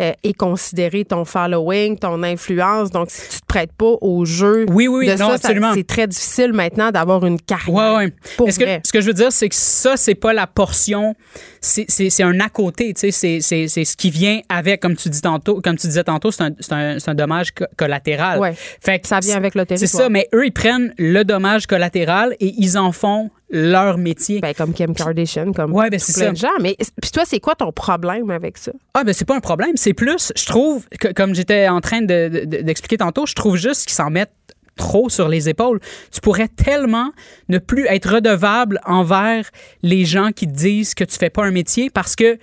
[0.00, 2.92] euh, est considéré ton following, ton influence.
[2.92, 6.06] Donc, si tu te prêtes pas au jeu oui, oui, de non, ça, c'est très
[6.06, 7.96] difficile maintenant d'avoir une carrière.
[7.98, 8.52] Oui, oui.
[8.52, 11.16] ce, que, ce que je veux dire, c'est que ça, c'est pas la portion,
[11.60, 15.60] c'est un à côté, tu sais, c'est ce qui vient avec, comme tu dis tantôt,
[15.60, 18.38] comme tu disais tantôt, c'est un, un, un, dommage collatéral.
[18.38, 18.50] Oui.
[18.80, 19.90] Fait ça vient avec le territoire.
[19.90, 24.40] C'est ça, mais eux, ils prennent le dommage collatéral et ils en font leur métier.
[24.40, 26.48] Ben, comme Kim Kardashian, comme ouais, ben, plein de gens.
[26.60, 28.72] Mais puis toi, c'est quoi ton problème avec ça?
[28.94, 29.72] Ah, ben c'est pas un problème.
[29.76, 33.86] C'est plus, je trouve, que, comme j'étais en train d'expliquer de, tantôt, je trouve juste
[33.86, 34.32] qu'ils s'en mettent
[34.76, 35.80] trop sur les épaules.
[36.12, 37.10] Tu pourrais tellement
[37.48, 39.50] ne plus être redevable envers
[39.82, 42.38] les gens qui te disent que tu fais pas un métier parce que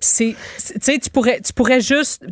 [0.00, 2.24] c'est tu sais tu pourrais tu pourrais juste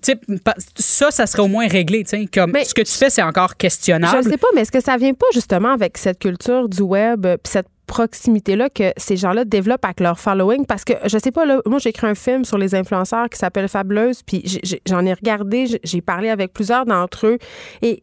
[0.77, 3.57] ça ça serait au moins réglé tu sais comme ce que tu fais c'est encore
[3.57, 4.25] questionnable.
[4.25, 7.23] Je sais pas mais est-ce que ça vient pas justement avec cette culture du web
[7.23, 10.65] puis cette proximité-là que ces gens-là développent avec leur following?
[10.65, 13.37] Parce que, je sais pas, là, moi, j'ai écrit un film sur les influenceurs qui
[13.37, 14.45] s'appelle Fabuleuse, puis
[14.87, 17.39] j'en ai regardé, j'ai parlé avec plusieurs d'entre eux.
[17.83, 18.01] Et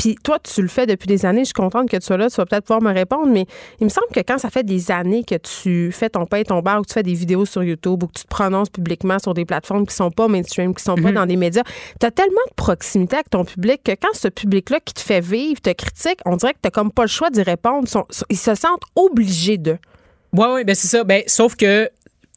[0.00, 1.40] puis toi, tu le fais depuis des années.
[1.40, 2.30] Je suis contente que tu sois là.
[2.30, 3.44] Tu vas peut-être pouvoir me répondre, mais
[3.80, 6.44] il me semble que quand ça fait des années que tu fais ton pain et
[6.44, 8.70] ton bar ou que tu fais des vidéos sur YouTube ou que tu te prononces
[8.70, 11.14] publiquement sur des plateformes qui sont pas mainstream, qui sont pas mhm.
[11.16, 11.64] dans des médias,
[12.00, 15.20] tu as tellement de proximité avec ton public que quand ce public-là qui te fait
[15.20, 17.86] vivre te critique, on dirait que tu n'as comme pas le choix d'y répondre.
[18.30, 19.76] Ils se sentent obligés de.
[20.32, 21.04] Oui, oui, ben c'est ça.
[21.04, 21.90] Ben, sauf que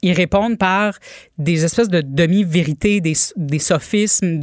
[0.03, 0.99] ils répondent par
[1.37, 4.41] des espèces de demi-vérités, des, des sophismes.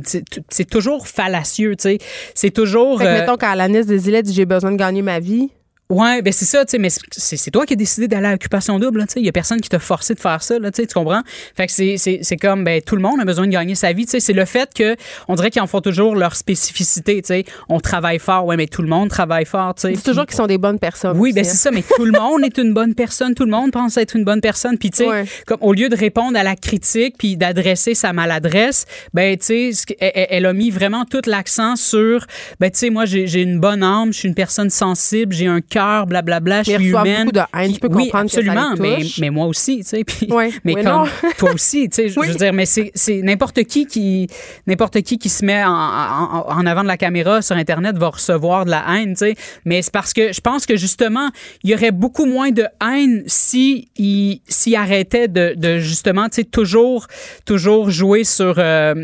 [0.48, 1.98] C'est toujours fallacieux, tu sais.
[2.34, 2.98] C'est toujours.
[2.98, 5.50] Fait que, euh, mettons, quand Alanis Desilets dit j'ai besoin de gagner ma vie,
[5.90, 8.78] Ouais, ben c'est ça, tu sais, mais c'est toi qui as décidé d'aller à l'occupation
[8.78, 9.20] double, tu sais.
[9.20, 11.22] Il y a personne qui t'a forcé de faire ça, là, tu sais, tu comprends?
[11.56, 14.12] Fait que c'est comme, ben, tout le monde a besoin de gagner sa vie, tu
[14.12, 14.20] sais.
[14.20, 14.94] C'est le fait que,
[15.26, 17.44] on dirait qu'ils en font toujours leur spécificité, tu sais.
[17.68, 19.94] On travaille fort, ouais, mais tout le monde travaille fort, tu sais.
[19.96, 21.18] C'est toujours qu'ils sont des bonnes personnes.
[21.18, 23.72] Oui, ben c'est ça, mais tout le monde est une bonne personne, tout le monde
[23.72, 24.78] pense être une bonne personne.
[24.78, 28.86] Puis, tu sais, comme au lieu de répondre à la critique puis d'adresser sa maladresse,
[29.12, 32.26] ben, tu sais, elle, elle, a mis vraiment tout l'accent sur,
[32.60, 35.60] ben, tu sais, moi, j'ai une bonne âme, je suis une personne sensible, j'ai un
[35.60, 37.26] cœur blablabla, je suis humaine.
[37.26, 40.28] beaucoup de haine, je peux oui, absolument, mais, mais moi aussi, tu sais, puis,
[40.64, 41.08] mais comme
[41.38, 44.28] toi aussi, tu sais, je veux dire, mais c'est n'importe qui qui
[44.66, 48.64] n'importe qui qui se met en, en, avant de la caméra sur internet va recevoir
[48.64, 49.34] de la haine, tu sais,
[49.64, 51.30] mais c'est parce que je pense que justement,
[51.62, 56.36] il y aurait beaucoup moins de haine si il s'il arrêtait de, de justement, tu
[56.36, 57.06] sais, toujours
[57.44, 58.94] toujours jouer sur, euh,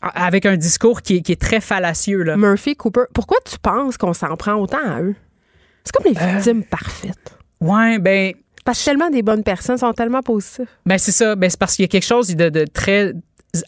[0.00, 2.36] avec un discours qui est, qui est très fallacieux là.
[2.36, 5.14] Murphy Cooper, pourquoi tu penses qu'on s'en prend autant à eux?
[5.84, 7.36] C'est comme les euh, victimes parfaites.
[7.60, 8.34] Ouais, ben.
[8.64, 10.68] Parce que tellement des bonnes personnes sont tellement positives.
[10.84, 11.34] Ben, c'est ça.
[11.34, 13.14] Ben, c'est parce qu'il y a quelque chose de, de très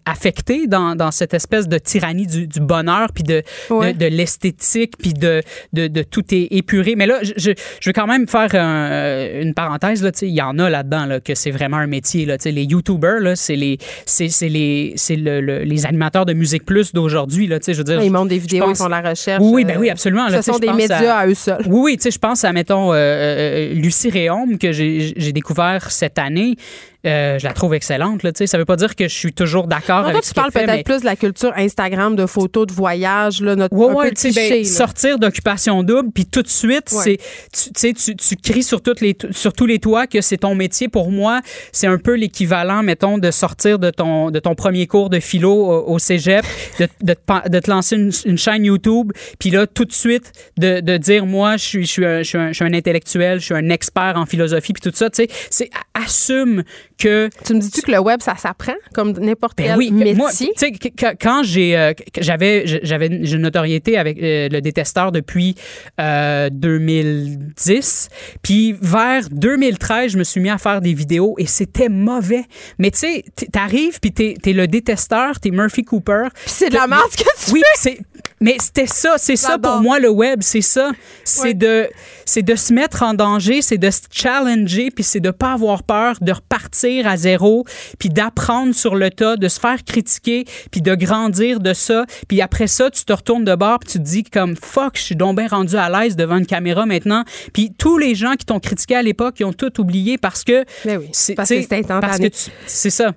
[0.04, 4.96] affecté dans, dans, cette espèce de tyrannie du, du bonheur puis de, de, de l'esthétique
[4.98, 5.42] puis de,
[5.72, 6.94] de, de, tout est épuré.
[6.96, 10.02] Mais là, je, je vais quand même faire une parenthèse.
[10.02, 12.26] Là, il y en a là-dedans là, que c'est vraiment un métier.
[12.26, 17.46] Là, les YouTubers, c'est les, c'est, les, c'est le, les animateurs de Musique Plus d'aujourd'hui.
[17.46, 19.42] Là, je veux dire, ils montent des vidéos, ils font la recherche.
[19.42, 20.28] Oui, ben oui, absolument.
[20.30, 21.62] Ce sont des médias à, eux seuls.
[21.66, 26.56] Oui, oui, je pense à, mettons, euh, euh, Lucie Réaume que j'ai découvert cette année.
[27.04, 28.22] Euh, je la trouve excellente.
[28.22, 31.00] Là, ça veut pas dire que je suis toujours d'accord avec tu parles peut-être plus
[31.00, 35.82] de la culture Instagram, de photos de voyage, là, notre ouais, ouais, ben, sortir d'occupation
[35.82, 37.18] double, puis tout de suite, c'est
[37.52, 40.88] tu, tu, tu cries sur, toutes les, sur tous les toits que c'est ton métier.
[40.88, 41.40] Pour moi,
[41.72, 45.52] c'est un peu l'équivalent, mettons, de sortir de ton, de ton premier cours de philo
[45.52, 46.44] au, cégep,
[46.78, 47.16] de, de,
[47.48, 51.56] de, te lancer une, chaîne YouTube, puis là, tout de suite, de, de dire, moi,
[51.56, 53.70] je suis, je, suis un, je, suis un, je suis un intellectuel, je suis un
[53.70, 56.62] expert en philosophie, puis tout ça, tu sais, c'est assume
[56.98, 57.28] que...
[57.44, 60.14] Tu me dis-tu que le web, ça s'apprend comme n'importe ben quel oui, métier?
[60.14, 60.72] Moi, tu sais,
[61.20, 65.54] quand j'ai, euh, j'avais, j'avais une notoriété avec euh, le détesteur depuis
[65.98, 71.88] 2010, euh, puis vers 2013, je me suis mis à faire des vidéos et c'était
[71.88, 72.44] mauvais.
[72.78, 76.28] Mais tu sais, t'arrives puis t'es, es le détesteur, t'es Murphy Cooper.
[76.34, 77.80] Puis c'est de la merde que tu oui, fais.
[77.80, 77.98] c'est
[78.42, 80.90] Mais c'était ça, c'est ça pour moi le web, c'est ça.
[81.24, 81.88] C'est de
[82.24, 85.82] c'est de se mettre en danger, c'est de se challenger, puis c'est de pas avoir
[85.82, 87.64] peur de repartir à zéro,
[87.98, 92.04] puis d'apprendre sur le tas, de se faire critiquer, puis de grandir de ça.
[92.28, 95.02] Puis après ça, tu te retournes de bord, puis tu te dis comme fuck, je
[95.02, 97.24] suis donc bien rendu à l'aise devant une caméra maintenant.
[97.52, 100.64] Puis tous les gens qui t'ont critiqué à l'époque, ils ont tout oublié parce que
[100.84, 102.30] Mais oui, parce que c'est instantané.
[102.66, 103.12] C'est ça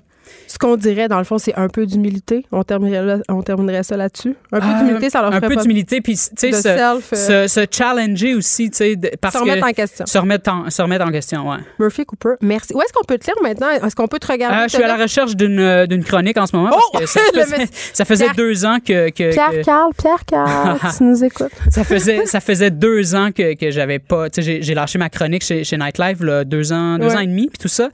[0.47, 2.45] ce qu'on dirait, dans le fond, c'est un peu d'humilité.
[2.51, 4.35] On terminerait, on terminerait ça là-dessus.
[4.51, 7.65] Un peu d'humilité, ça leur ferait Un peu d'humilité, puis, tu sais, se, euh, se,
[7.69, 10.05] challenger aussi, tu sais, parce se remettre en question.
[10.05, 11.57] Se remettre en, se remettre en question, ouais.
[11.79, 12.73] Murphy Cooper, merci.
[12.73, 13.69] Où est-ce qu'on peut te lire maintenant?
[13.69, 14.57] Est-ce qu'on peut te regarder?
[14.57, 16.69] Euh, je suis à la recherche d'une, euh, d'une chronique en ce moment.
[16.93, 17.31] Parce que oh!
[17.35, 19.09] ça, faisait, ça faisait deux ans que.
[19.09, 21.51] que Pierre Carl, Pierre Carl, tu nous écoutes.
[21.69, 24.29] Ça faisait, ça faisait deux ans que, que j'avais pas.
[24.29, 27.27] Tu sais, j'ai lâché ma chronique chez, chez Nightlife, là, deux ans, deux ans et
[27.27, 27.89] demi, puis tout ça.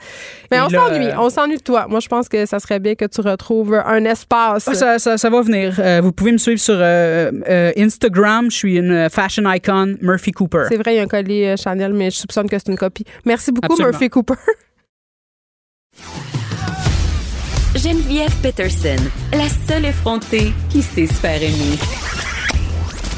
[0.51, 1.07] Mais on s'ennuie.
[1.17, 1.87] On s'ennuie de toi.
[1.89, 4.67] Moi, je pense que ça serait bien que tu retrouve un espace.
[4.67, 5.75] Ah, ça, ça, va venir.
[5.79, 8.49] Euh, vous pouvez me suivre sur euh, euh, Instagram.
[8.49, 10.65] Je suis une fashion icon, Murphy Cooper.
[10.69, 13.05] C'est vrai, il y a un collier Chanel, mais je soupçonne que c'est une copie.
[13.25, 14.35] Merci beaucoup, Murphy Cooper.
[17.75, 18.97] Geneviève Peterson,
[19.31, 21.77] la seule effrontée qui sait se faire aimer.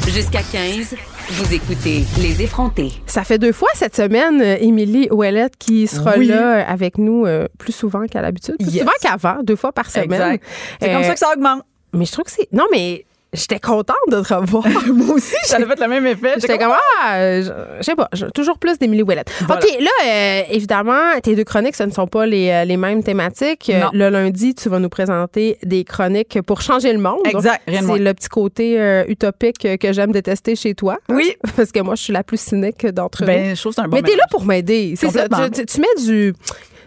[0.07, 0.95] Jusqu'à 15.
[1.29, 2.91] Vous écoutez Les effrontés.
[3.05, 7.47] Ça fait deux fois cette semaine, euh, Émilie Ouellette qui sera là avec nous euh,
[7.57, 8.57] plus souvent qu'à l'habitude.
[8.59, 10.37] Plus souvent qu'avant, deux fois par semaine.
[10.81, 11.63] C'est comme ça que ça augmente.
[11.93, 12.51] Mais je trouve que c'est.
[12.51, 14.64] Non, mais J'étais contente de te revoir.
[14.93, 16.34] Moi aussi, j'avais fait le même effet.
[16.35, 17.51] J'étais comme, ah, je,
[17.81, 19.31] sais pas, toujours plus d'Émilie Ouellette.
[19.49, 23.03] OK, là, euh, évidemment, tes deux chroniques, ce ne sont pas les, euh, les mêmes
[23.03, 23.72] thématiques.
[23.73, 27.22] Euh, le lundi, tu vas nous présenter des chroniques pour changer le monde.
[27.26, 30.97] Exact, C'est le petit côté utopique que j'aime détester chez toi.
[31.10, 31.35] Oui.
[31.55, 33.55] Parce que moi, je suis la plus cynique d'entre ben, nous.
[33.55, 34.93] Je trouve c'est un bon Mais t'es là pour m'aider.
[34.95, 35.27] C'est ça.
[35.27, 36.34] tu mets du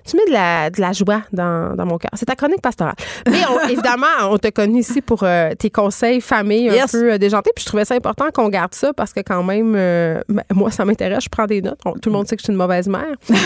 [0.06, 2.10] tu mets de la, de la joie dans, dans mon cœur.
[2.14, 2.94] C'est ta chronique pastorale.
[3.28, 7.50] Mais évidemment, on te connaît ici pour euh, tes conseils famille un peu euh, déjantés.
[7.54, 10.70] Puis je trouvais ça important qu'on garde ça parce que quand même, euh, ben, moi,
[10.70, 11.24] ça m'intéresse.
[11.24, 11.80] Je prends des notes.
[11.84, 13.14] tout le monde sait que je suis une mauvaise mère.
[13.26, 13.36] Puis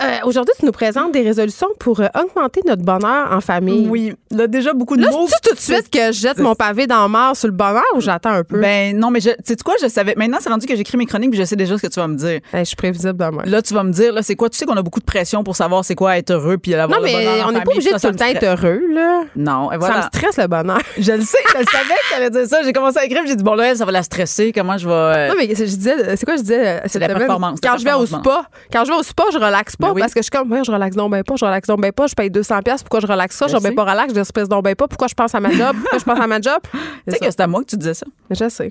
[0.00, 3.88] là, aujourd'hui, tu nous présentes des résolutions pour augmenter notre bonheur en famille.
[3.88, 4.14] Oui.
[4.30, 5.28] Là, déjà, beaucoup de là, mots.
[5.42, 8.00] tout de suite que je jette mon pavé dans le mar sur le bonheur ou
[8.00, 8.60] j'attends un peu?
[8.60, 10.14] Ben non, mais tu sais quoi, je savais.
[10.16, 12.08] Maintenant, c'est rendu que j'écris mes chroniques puis je sais déjà ce que tu vas
[12.08, 12.40] me dire.
[12.52, 13.42] je suis prévisible dans moi.
[13.46, 14.48] Là, tu vas me dire, là, c'est quoi?
[14.48, 17.00] Tu sais qu'on a beaucoup de pression pour savoir c'est quoi être heureux puis avoir
[17.00, 19.22] non, mais on n'est pas obligé de tout le temps être heureux, là.
[19.34, 19.94] Non, et voilà.
[19.94, 20.80] Ça me stresse le bonheur.
[20.98, 22.62] Je le sais, je le savais que tu allais dire ça.
[22.62, 24.52] J'ai commencé à écrire, j'ai dit, bon, là, ça va la stresser.
[24.52, 24.94] Comment je vais.
[24.94, 27.58] Euh, non, mais je disais, c'est quoi je disais euh, C'est la performance.
[27.62, 30.14] Quand je vais au spa, quand je vais au spa, je relaxe pas ben parce
[30.14, 32.14] que je suis comme, je relaxe donc ben pas, je relaxe donc ben pas, je
[32.14, 34.88] paye 200$, pourquoi je relaxe ça, je ben pas relax, je stresse donc ben pas,
[34.88, 36.58] pourquoi je pense à ma job, pourquoi je pense à ma job?
[37.06, 38.06] Tu sais que c'est à moi que tu disais ça.
[38.30, 38.68] Je sais.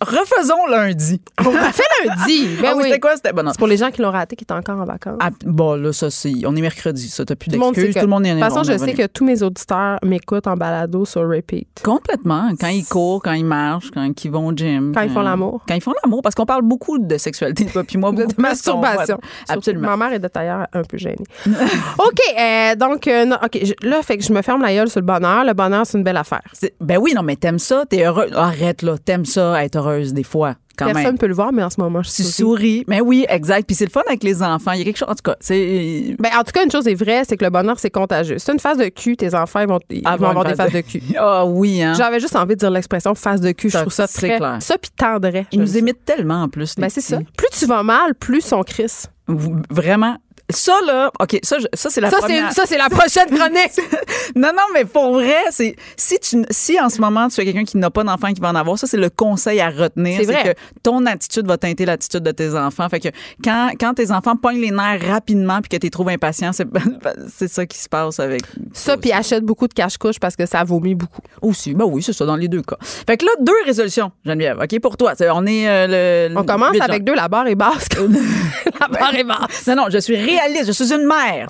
[0.00, 1.20] refaisons lundi.
[1.44, 2.56] On lundi.
[2.60, 3.16] Ben ah C'était quoi?
[3.16, 3.48] C'était bon.
[3.50, 5.18] C'est pour les gens qui l'ont raté, qui étaient encore en vacances.
[5.20, 6.32] Ah, bon, là, ça, c'est.
[6.44, 7.94] On est mercredi, ça, t'as plus d'excuses.
[7.94, 10.56] Tout le monde est De toute façon, je sais que tous mes auditeurs m'écoutent en
[10.56, 11.68] balado sur repeat.
[11.82, 12.50] Complètement.
[12.60, 14.92] Quand ils courent, quand ils marchent, quand ils vont au gym.
[14.94, 15.62] Quand, ils font l'amour.
[15.66, 18.12] Quand ils font l'amour, parce qu'on parle beaucoup de sexualité, toi puis moi.
[18.12, 19.18] de, masturbation.
[19.48, 19.96] Absolument.
[19.96, 21.24] Ma mère est de tailleur un peu gênée.
[21.46, 25.06] OK, euh, donc, euh, OK, là, fait que je me ferme la gueule sur le
[25.06, 25.44] bonheur.
[25.44, 26.42] Le bonheur, c'est une belle affaire.
[26.80, 28.28] Ben oui, non, mais t'aimes ça, t'es heureux.
[28.34, 30.54] Arrête, là, t'aimes ça, être heureuse des fois.
[30.76, 32.10] Personne ne peut le voir, mais en ce moment, je.
[32.10, 32.84] Tu souris.
[32.88, 33.66] Mais oui, exact.
[33.66, 34.72] Puis c'est le fun avec les enfants.
[34.72, 35.08] Il y a quelque chose.
[35.08, 36.16] En tout cas, c'est.
[36.18, 38.38] Ben, en tout cas, une chose est vraie, c'est que le bonheur, c'est contagieux.
[38.38, 39.78] C'est une phase de cul, tes enfants, ils vont,
[40.10, 41.02] avoir des phases de, cul.
[41.18, 41.94] Ah oui, hein.
[41.94, 43.70] J'avais juste envie de dire l'expression phase de cul.
[43.70, 44.36] Je trouve ça très.
[44.36, 44.58] Clair.
[44.60, 45.46] Ça, puis tendrait.
[45.52, 46.74] Ils nous imitent tellement en plus.
[46.76, 47.18] Ben, c'est ça.
[47.36, 49.08] Plus tu vas mal, plus son crisse.
[49.28, 50.16] Vraiment,
[50.50, 52.52] ça, là, OK, ça, ça c'est la ça, première.
[52.52, 53.72] Ça, c'est la prochaine chronique.
[54.36, 57.64] non, non, mais pour vrai, c'est si tu si en ce moment tu es quelqu'un
[57.64, 60.20] qui n'a pas d'enfant qui va en avoir, ça, c'est le conseil à retenir.
[60.24, 62.88] C'est que ton attitude va teinter l'attitude de tes enfants.
[62.88, 63.08] Fait que
[63.42, 66.52] quand, quand tes enfants pognent les nerfs rapidement puis que tu les trouves impatients,
[67.36, 68.42] c'est ça qui se passe avec.
[68.72, 71.22] Ça, puis achète beaucoup de cache-couche parce que ça vomit beaucoup.
[71.42, 72.76] Aussi, ben oui, c'est ça, dans les deux cas.
[72.80, 74.58] Fait que là, deux résolutions, Geneviève.
[74.62, 75.14] OK, pour toi.
[75.32, 76.38] On est euh, le.
[76.38, 77.88] On commence avec deux, la barre est basse.
[78.80, 79.66] la barre est basse.
[79.66, 80.16] Non, non, je suis
[80.64, 81.48] je suis une mère.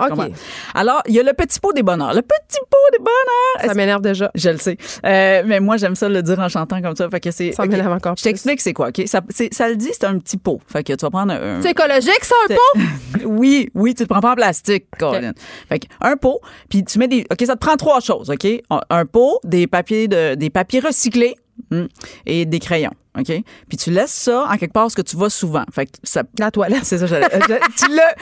[0.75, 2.15] Alors, il y a le petit pot des bonheurs.
[2.15, 3.69] Le petit pot des bonheurs.
[3.69, 4.31] Ça m'énerve déjà.
[4.35, 4.77] Je le sais.
[5.05, 7.09] Euh, mais moi, j'aime ça le dire en chantant comme ça.
[7.11, 8.91] Fait que c'est, ça m'énerve encore Je t'explique c'est quoi.
[9.07, 9.21] Ça,
[9.53, 10.61] ça, le dit, c'est un petit pot.
[10.67, 11.61] Fait que tu vas prendre un.
[11.63, 12.81] C'est écologique, ça, un pot?
[13.25, 15.33] oui, oui, tu te prends pas en plastique, Colin.
[15.69, 17.27] Fait que un pot, puis tu mets des.
[17.31, 18.47] OK, ça te prend trois choses, OK?
[18.91, 21.35] Un pot, des papiers, de, des papiers recyclés
[21.71, 21.85] hmm,
[22.27, 22.93] et des crayons.
[23.19, 23.43] OK?
[23.69, 25.65] Puis tu laisses ça en quelque part ce que tu vas souvent.
[25.73, 26.23] Fait que ça.
[26.39, 26.81] La toilette.
[26.85, 27.29] C'est ça, j'allais.
[27.29, 28.15] tu l'as.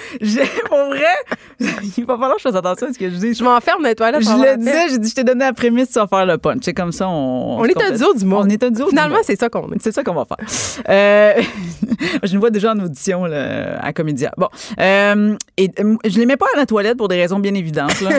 [0.68, 1.14] Pour vrai,
[1.96, 3.34] il va falloir que je fasse attention à ce que je dis.
[3.34, 4.22] Je m'enferme dans les toilettes.
[4.22, 6.60] Je le disais, j'ai dit, je t'ai donné la prémisse, tu vas faire le punch.
[6.62, 7.58] C'est comme ça, on.
[7.60, 8.46] On est un duo du monde.
[8.46, 9.82] On est un duo Finalement, c'est ça qu'on est.
[9.82, 10.84] C'est ça qu'on va faire.
[10.88, 11.42] Euh,
[12.22, 14.32] je me vois déjà en audition là, à Comédia.
[14.36, 14.48] Bon.
[14.78, 18.00] Euh, et euh, je les mets pas à la toilette pour des raisons bien évidentes.
[18.00, 18.10] Là.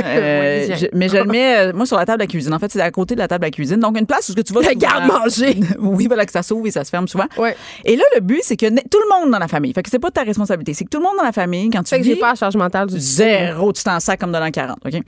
[0.94, 2.54] mais je le mets, moi, sur la table la cuisine.
[2.54, 3.80] En fait, c'est à côté de la table la cuisine.
[3.80, 4.62] Donc, une place où tu vas.
[4.62, 5.60] La garde-manger.
[5.80, 7.26] oui, voilà, que ça s'ouvre et ça se ferme souvent.
[7.38, 7.56] Ouais.
[7.84, 9.74] Et là, le but, c'est que tout le monde dans la famille.
[9.74, 10.74] Fait que c'est pas ta responsabilité.
[10.74, 12.10] C'est que tout le monde dans la famille, quand tu fait vis.
[12.10, 14.78] Que j'ai pas à charge mentale du Zéro, tu t'en sacs comme de l'an 40.
[14.86, 15.02] OK?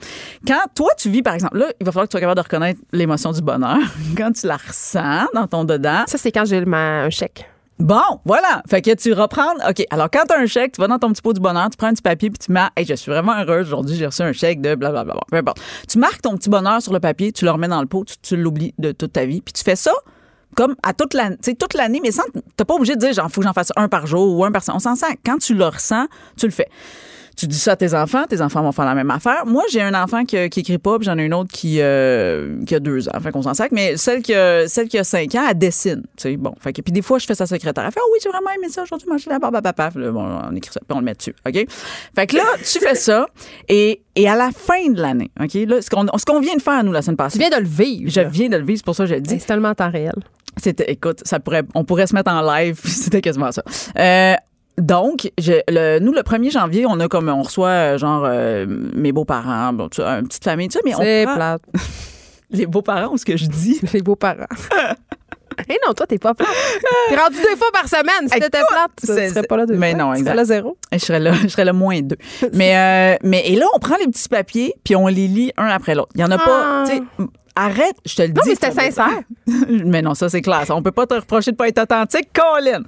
[0.46, 2.44] Quand toi, tu vis, par exemple, là, il va falloir que tu sois capable de
[2.44, 3.78] reconnaître l'émotion du bonheur.
[4.16, 6.04] quand tu la ressens dans ton dedans.
[6.06, 7.46] Ça, c'est quand j'ai un chèque.
[7.78, 8.62] Bon, voilà.
[8.68, 9.52] Fait que tu reprends.
[9.68, 9.84] OK.
[9.90, 11.76] Alors, quand tu as un chèque, tu vas dans ton petit pot du bonheur, tu
[11.76, 13.68] prends un petit papier puis tu mets Hey, je suis vraiment heureuse.
[13.68, 15.14] Aujourd'hui, j'ai reçu un chèque de blablabla.
[15.30, 15.60] Peu importe.
[15.88, 18.36] Tu marques ton petit bonheur sur le papier, tu le remets dans le pot, tu,
[18.36, 19.40] l'oublies de toute ta vie.
[19.42, 19.92] Puis tu fais ça
[20.56, 22.24] comme à toute l'année, toute l'année, mais sans,
[22.56, 24.52] t'es pas obligé de dire, genre, faut que j'en fasse un par jour ou un
[24.52, 25.18] par On s'en sent.
[25.24, 26.06] Quand tu le ressens,
[26.36, 26.68] tu le fais
[27.38, 29.46] tu dis ça à tes enfants, tes enfants vont faire la même affaire.
[29.46, 32.64] Moi, j'ai un enfant qui, qui écrit pas, puis j'en ai une autre qui, euh,
[32.64, 33.20] qui a deux ans.
[33.22, 33.70] Fait qu'on s'en sac.
[33.70, 36.02] Mais celle qui, a, celle qui a cinq ans, elle dessine.
[36.16, 36.52] Tu sais, bon.
[36.60, 37.84] Fait que, puis des fois, je fais sa secrétaire.
[37.84, 39.90] Elle fait, oh oui, j'ai vraiment aimé ça aujourd'hui, manger la barbe à papa.
[39.90, 41.34] bon, on écrit ça, puis on le met dessus.
[41.46, 41.66] OK?
[42.16, 43.28] Fait que là, tu fais ça.
[43.68, 45.54] Et, et à la fin de l'année, OK?
[45.54, 47.38] Là, ce qu'on, ce qu'on vient de faire, nous, la semaine passée.
[47.38, 48.10] Tu viens de le vivre.
[48.10, 49.38] Je viens de le vivre, c'est pour ça que je le dis.
[49.38, 50.14] C'est tellement temps réel.
[50.62, 53.62] C'était, écoute, ça pourrait, on pourrait se mettre en live, c'était quasiment ça.
[53.98, 54.34] Euh,
[54.78, 59.12] donc, le, nous, le 1er janvier, on a comme, on reçoit, euh, genre, euh, mes
[59.12, 60.98] beaux-parents, bon, tu une petite famille, tu sais, mais on.
[60.98, 61.62] C'est plate.
[62.50, 63.78] Les beaux-parents, ou ce que je dis?
[63.92, 64.46] Les beaux-parents.
[65.68, 66.48] Eh non, toi, t'es pas plate.
[67.08, 68.28] T'es rendu deux fois par semaine.
[68.28, 70.34] Si t'étais plate, tu serais pas là deux mais non, exact.
[70.34, 70.76] là zéro.
[70.92, 72.16] Je serais là, je serais là moins deux.
[72.52, 75.66] mais, euh, mais, et là, on prend les petits papiers, puis on les lit un
[75.66, 76.10] après l'autre.
[76.14, 77.24] Il y en a pas, tu sais, ah.
[77.58, 78.34] Arrête, je te le dis.
[78.34, 79.22] Non, mais c'était sincère.
[79.68, 80.70] mais non, ça, c'est classe.
[80.70, 82.82] On peut pas te reprocher de pas être authentique, Colin.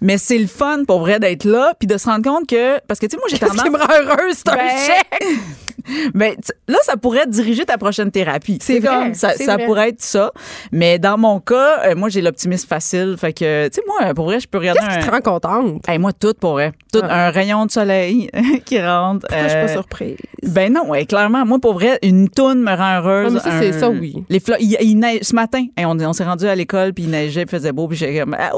[0.00, 2.98] Mais c'est le fun pour vrai d'être là puis de se rendre compte que parce
[2.98, 5.24] que tu sais moi j'ai tendance ce qui me rend heureuse c'est un ben, chèque.
[6.14, 6.36] Mais
[6.68, 8.58] là, ça pourrait diriger ta prochaine thérapie.
[8.60, 9.14] C'est vrai.
[9.14, 10.32] Ça, ça pourrait être ça.
[10.70, 13.16] Mais dans mon cas, euh, moi, j'ai l'optimisme facile.
[13.18, 14.80] Fait que, tu sais, moi, pour vrai, je peux regarder.
[14.80, 15.88] Qu'est-ce qui te rend contente?
[15.98, 16.72] moi, tout pour vrai.
[16.92, 17.26] Tout, ah.
[17.26, 18.30] un rayon de soleil
[18.64, 19.26] qui rentre.
[19.26, 20.16] Pourquoi je suis pas euh, surprise?
[20.42, 21.44] Ben non, ouais, clairement.
[21.46, 23.38] Moi, pour vrai, une toune me rend heureuse.
[23.38, 24.24] ça, c'est ça, oui.
[24.28, 27.46] Les fleurs, il, neige, ce matin, on, on s'est rendu à l'école, puis il neigeait,
[27.46, 28.50] puis faisait beau, puis j'ai comme, ah,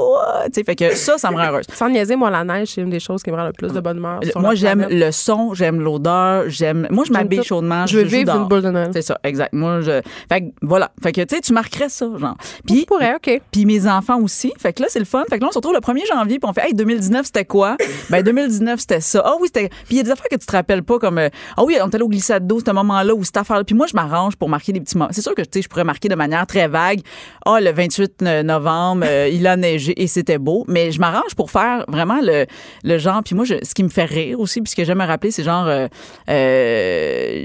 [0.45, 1.65] tu sais, fait que ça, ça me rend heureuse.
[1.73, 3.79] Sans niaiser, moi, la neige, c'est une des choses qui me rend le plus de
[3.79, 4.19] bonne humeur.
[4.35, 6.87] Moi, j'aime le son, j'aime l'odeur, j'aime.
[6.89, 8.89] Moi, je m'habille chaudement je veux vivre une boule de Noël.
[8.93, 9.53] C'est ça, exact.
[9.53, 10.01] Moi, je.
[10.29, 10.91] Fait que, voilà.
[11.01, 12.37] Fait que, tu sais, tu marquerais ça, genre.
[12.65, 12.81] Puis.
[12.81, 13.41] Je pourrais, OK.
[13.51, 14.53] Puis mes enfants aussi.
[14.57, 15.23] Fait que là, c'est le fun.
[15.29, 17.45] Fait que là, on se retrouve le 1er janvier, puis on fait, hey, 2019, c'était
[17.45, 17.77] quoi?
[18.09, 19.21] ben, 2019, c'était ça.
[19.25, 19.69] Ah oui, c'était.
[19.69, 21.77] Puis il y a des affaires que tu te rappelles pas, comme, euh, ah oui,
[21.81, 24.35] on était allé au glissade d'eau, ce moment-là, ou cette affaire Puis moi, je m'arrange
[24.35, 25.11] pour marquer des petits moments.
[25.11, 27.01] C'est sûr que, tu sais, je pourrais marquer de manière très vague.
[27.45, 30.65] Ah, le 28 novembre, euh, il a neigé et c'était beau.
[30.67, 32.45] Mais je m'arrange pour faire vraiment le,
[32.83, 33.21] le genre.
[33.23, 35.31] Puis moi, je, ce qui me fait rire aussi, puis ce que j'aime me rappeler,
[35.31, 35.87] c'est genre, euh,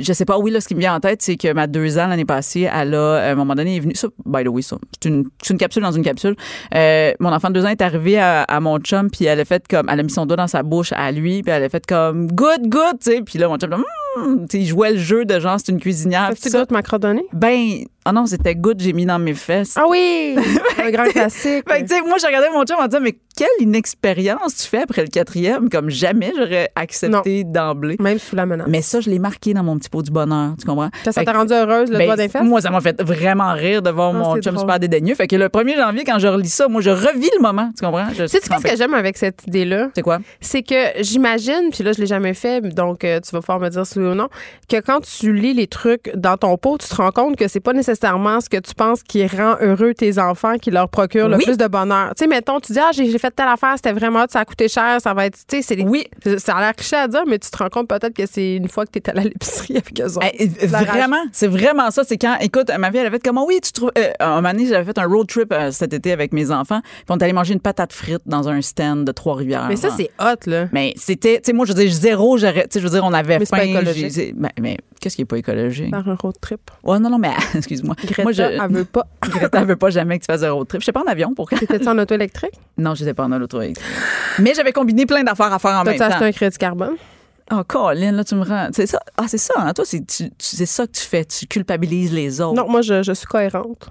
[0.00, 1.98] je sais pas, oui, là, ce qui me vient en tête, c'est que ma deux
[1.98, 3.94] ans l'année passée, elle a, à un moment donné, est venue.
[3.94, 4.76] Ça, by the way, ça.
[4.92, 6.36] C'est une, une, capsule dans une capsule.
[6.74, 9.66] Euh, mon enfant de deux ans est arrivé à, mon chum, puis elle a fait
[9.68, 9.88] comme.
[9.90, 12.28] Elle a mis son doigt dans sa bouche à lui, puis elle a fait comme
[12.28, 13.22] good, good, tu sais.
[13.22, 13.70] Puis là, mon chum,
[14.16, 16.32] hmm, il jouait le jeu de genre, c'est une cuisinière.
[16.38, 17.24] C'est good, macrodonné?
[17.32, 19.74] Ben, ah non, c'était good, j'ai mis dans mes fesses.
[19.76, 20.34] Ah oui!
[20.82, 21.64] un grand classique.
[21.68, 25.02] Fait que, moi, j'ai regardé mon chum en disant, mais quelle inexpérience tu fais après
[25.02, 27.96] le quatrième, comme jamais j'aurais accepté d'emblée.
[28.00, 28.66] Même sous la menace.
[28.68, 30.90] Mais ça, je l'ai marqué dans mon petit pot du bonheur, tu comprends?
[31.10, 32.42] Ça t'a rendu heureuse, le ben, doigt des fesses?
[32.42, 35.14] Moi, ça m'a fait vraiment rire de voir ah, mon chum super dédaigneux.
[35.14, 37.84] Fait que le 1er janvier, quand je relis ça, moi, je revis le moment, tu
[37.84, 38.08] comprends?
[38.08, 39.90] Tu sais, ce que j'aime avec cette idée-là?
[39.94, 40.18] C'est quoi?
[40.40, 43.68] C'est que j'imagine, puis là, je l'ai jamais fait, donc euh, tu vas pouvoir me
[43.68, 44.28] dire si oui ou non,
[44.68, 47.60] que quand tu lis les trucs dans ton pot, tu te rends compte que c'est
[47.60, 51.38] pas nécessairement ce que tu penses qui rend heureux tes enfants, qui leur procure le
[51.38, 52.10] plus de bonheur?
[52.16, 54.68] Tu sais, mettons, tu dis, ah, j'ai fait telle affaire, c'était vraiment, ça a coûté
[54.68, 56.04] cher, ça va être, tu sais, c'est Oui.
[56.38, 58.68] Ça a l'air cliché à dire, mais tu te rends compte peut-être que c'est une
[58.68, 60.26] fois que tu es à l'épicerie avec eux autres.
[60.38, 62.04] Eh, vraiment, c'est vraiment ça.
[62.04, 63.90] C'est quand, écoute, ma vie, elle avait fait comment, oui, tu trouves.
[63.98, 66.80] Euh, un moment donné, j'avais fait un road trip euh, cet été avec mes enfants,
[66.82, 69.66] puis on est allé manger une patate frite dans un stand de Trois-Rivières.
[69.68, 70.68] Mais ça, c'est hot, là.
[70.72, 73.12] Mais c'était, tu sais, moi, je veux dire, zéro, tu sais, je veux dire, on
[73.12, 73.82] avait faim.
[73.96, 74.34] Écologique.
[74.36, 75.90] Mais, mais qu'est-ce qui est pas écologique?
[75.90, 76.60] Faire un road trip.
[76.84, 77.94] Ouais, non, non, mais excuse-moi.
[78.22, 79.06] moi, je, elle veut pas.
[79.22, 80.80] Greta veut pas jamais que tu fasses un road trip.
[80.80, 81.58] Je sais pas en avion, pourquoi?
[81.58, 82.52] T'étais-tu en auto électrique?
[82.78, 83.86] Non, j'étais pas en auto électrique.
[84.38, 86.08] Mais j'avais combiné plein d'affaires à faire en même temps.
[86.08, 86.94] T'as acheté un crédit carbone?
[87.52, 88.68] Oh, Colin, là, tu me rends.
[88.72, 89.00] C'est ça.
[89.18, 89.72] Ah, c'est ça, hein?
[89.74, 90.02] Toi, c'est,
[90.38, 91.24] c'est ça que tu fais.
[91.24, 92.54] Tu culpabilises les autres.
[92.54, 93.90] Non, moi, je, je suis cohérente.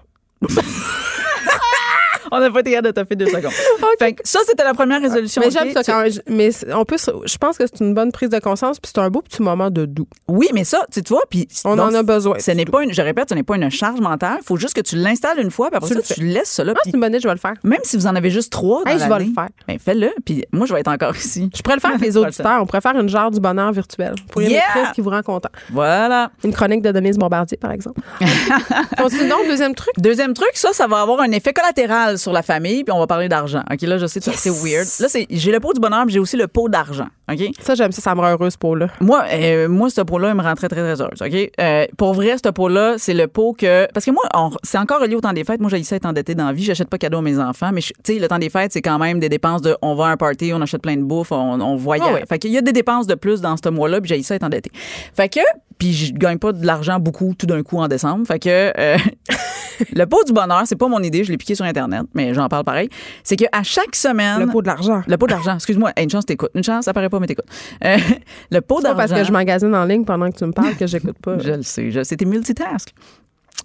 [2.32, 3.52] On n'a pas été capable de fait deux secondes.
[4.00, 5.42] Fait ça, c'était la première résolution.
[5.44, 8.40] Mais j'aime ça quand Mais on peut, je pense que c'est une bonne prise de
[8.40, 10.08] conscience, puis c'est un beau petit moment de doux.
[10.28, 11.48] Oui, mais ça, tu vois, puis.
[11.66, 12.40] On en a besoin.
[12.40, 14.38] Ce n'est pas une, je répète, ce n'est pas une charge mentale.
[14.42, 16.74] Il faut juste que tu l'installes une fois, puis après tu ça, tu laisses là.
[16.76, 17.54] Ah, c'est une bonne idée, je vais le faire.
[17.64, 19.50] Même si vous en avez juste trois dans Je vais le faire.
[19.68, 21.50] Ben, fais-le, puis moi, je vais être encore ici.
[21.56, 22.62] Je pourrais le faire avec les auditeurs.
[22.62, 24.16] On pourrait faire une genre du bonheur virtuel.
[24.32, 24.62] Pour yeah!
[24.90, 25.50] ce qui vous rend content.
[25.72, 26.32] Voilà.
[26.44, 28.02] Une chronique de Denise Bombardier, par exemple.
[28.98, 29.94] Continuons, deuxième truc.
[29.98, 33.08] Deuxième truc, ça, ça va avoir un effet collatéral sur la famille, puis on va
[33.08, 33.64] parler d'argent.
[33.72, 34.88] OK, là, je sais, c'est weird.
[35.00, 37.08] Là, j'ai le pot du bonheur, mais j'ai aussi le pot d'argent.
[37.32, 37.52] OK?
[37.60, 38.88] Ça, j'aime ça, ça me rend heureuse, ce pot-là.
[39.02, 41.22] Moi, euh, moi, ce pot-là, il me rend très, très, très heureuse.
[41.22, 41.52] OK?
[41.60, 43.88] Euh, pour vrai, ce pot-là, c'est le pot que.
[43.94, 44.24] Parce que moi,
[44.64, 45.60] c'est encore relié au temps des fêtes.
[45.60, 46.64] Moi, j'ai essayé d'être endetté dans la vie.
[46.64, 49.00] J'achète pas cadeau à mes enfants, mais tu sais, le temps des fêtes, c'est quand
[49.00, 51.60] même des dépenses de on va à un party, on achète plein de bouffe, on,
[51.62, 52.22] on voyage.
[52.24, 54.38] Ah fait qu'il y a des dépenses de plus dans ce mois-là, puis j'ai essayé
[54.38, 54.72] d'être endetté.
[55.16, 55.40] Fait que,
[55.78, 58.28] puis je gagne pas de l'argent beaucoup tout d'un coup en décembre.
[58.28, 58.98] Fait que euh,
[59.94, 62.48] le pot du bonheur, c'est pas mon idée, je l'ai piqué sur internet, mais j'en
[62.50, 62.90] parle pareil.
[63.24, 65.02] C'est que à chaque semaine le pot de l'argent.
[65.08, 65.56] Le pot de l'argent.
[65.56, 66.52] Excuse-moi, une chance t'écoutes.
[66.54, 67.46] Une chance, ça paraît pas mais t'écoutes.
[67.84, 67.98] Euh,
[68.52, 68.98] le pot d'argent.
[68.98, 71.38] parce que je magasine en ligne pendant que tu me parles que j'écoute pas.
[71.44, 72.94] je le sais, je c'était multitask.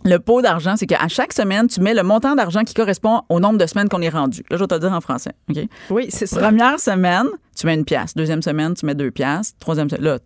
[0.04, 3.40] Le pot d'argent, c'est qu'à chaque semaine, tu mets le montant d'argent qui correspond au
[3.40, 4.42] nombre de semaines qu'on est rendu.
[4.50, 5.32] Là, je vais te le dire en français.
[5.48, 5.64] OK?
[5.90, 6.40] Oui, c'est ça.
[6.40, 7.26] Première semaine,
[7.56, 8.14] tu mets une pièce.
[8.14, 9.54] Deuxième semaine, tu mets deux pièces.
[9.58, 10.18] Troisième semaine, là,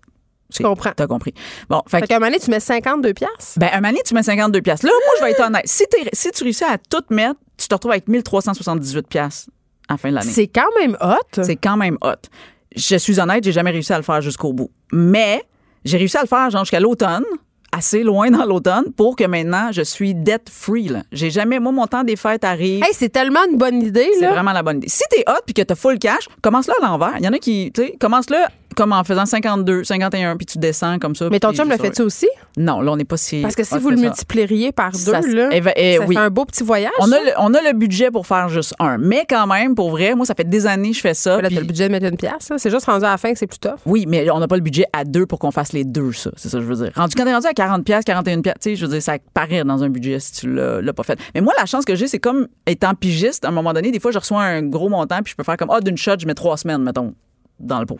[0.56, 0.92] je comprends.
[0.96, 1.34] T'as compris.
[1.68, 3.54] Bon, fait, fait qu'à un moment tu mets 52 pièces.
[3.58, 4.82] Ben, un moment tu mets 52 pièces.
[4.82, 5.62] Là, moi, je vais être honnête.
[5.66, 9.48] Si, si tu réussis à tout mettre, tu te retrouves avec 1378 pièces
[9.88, 10.30] à la fin de l'année.
[10.30, 11.42] C'est quand même hot.
[11.42, 12.28] C'est quand même hot.
[12.74, 14.70] Je suis honnête, j'ai jamais réussi à le faire jusqu'au bout.
[14.92, 15.42] Mais
[15.84, 17.24] j'ai réussi à le faire genre jusqu'à l'automne
[17.72, 21.86] assez loin dans l'automne pour que maintenant je suis debt free J'ai jamais moi mon
[21.86, 22.82] temps des fêtes arrive.
[22.82, 24.88] Hey, c'est tellement une bonne idée C'est vraiment la bonne idée.
[24.88, 27.14] Si t'es hot puis que t'as full cash, commence-le à l'envers.
[27.18, 28.38] Il y en a qui, tu sais, commence-le
[28.78, 31.28] comme en faisant 52, 51, puis tu descends comme ça.
[31.32, 32.28] Mais ton chum le fait-tu aussi?
[32.56, 33.42] Non, là, on n'est pas si.
[33.42, 36.62] Parce que si vous le multiplieriez par deux, là, eh ça fait un beau petit
[36.62, 36.92] voyage.
[37.00, 38.96] On a, le, on a le budget pour faire juste un.
[38.98, 41.42] Mais quand même, pour vrai, moi, ça fait des années que je fais ça.
[41.42, 42.52] Là, le budget de mettre une pièce.
[42.56, 43.80] C'est juste rendu à la fin que c'est plus tough.
[43.84, 46.30] Oui, mais on n'a pas le budget à deux pour qu'on fasse les deux, ça.
[46.36, 46.92] C'est ça que je veux dire.
[46.94, 49.16] Rendu, quand t'es rendu à 40 pièces, 41 pièces, tu sais, je veux dire, ça
[49.34, 51.18] paraît dans un budget si tu l'as pas fait.
[51.34, 53.98] Mais moi, la chance que j'ai, c'est comme étant pigiste, à un moment donné, des
[53.98, 56.26] fois, je reçois un gros montant, puis je peux faire comme, ah, d'une shot, je
[56.26, 57.14] mets trois semaines, mettons
[57.58, 57.98] dans le pot.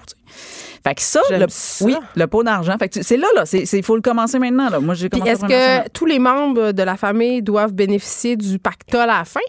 [0.85, 1.47] Fait que ça, le,
[1.85, 2.77] oui, le pot d'argent.
[2.79, 3.45] Fait que c'est là, là.
[3.53, 4.69] Il faut le commencer maintenant.
[4.71, 4.81] Là.
[4.81, 5.31] Moi, j'ai commencé.
[5.31, 9.41] Est-ce que tous les membres de la famille doivent bénéficier du pactole à la fin?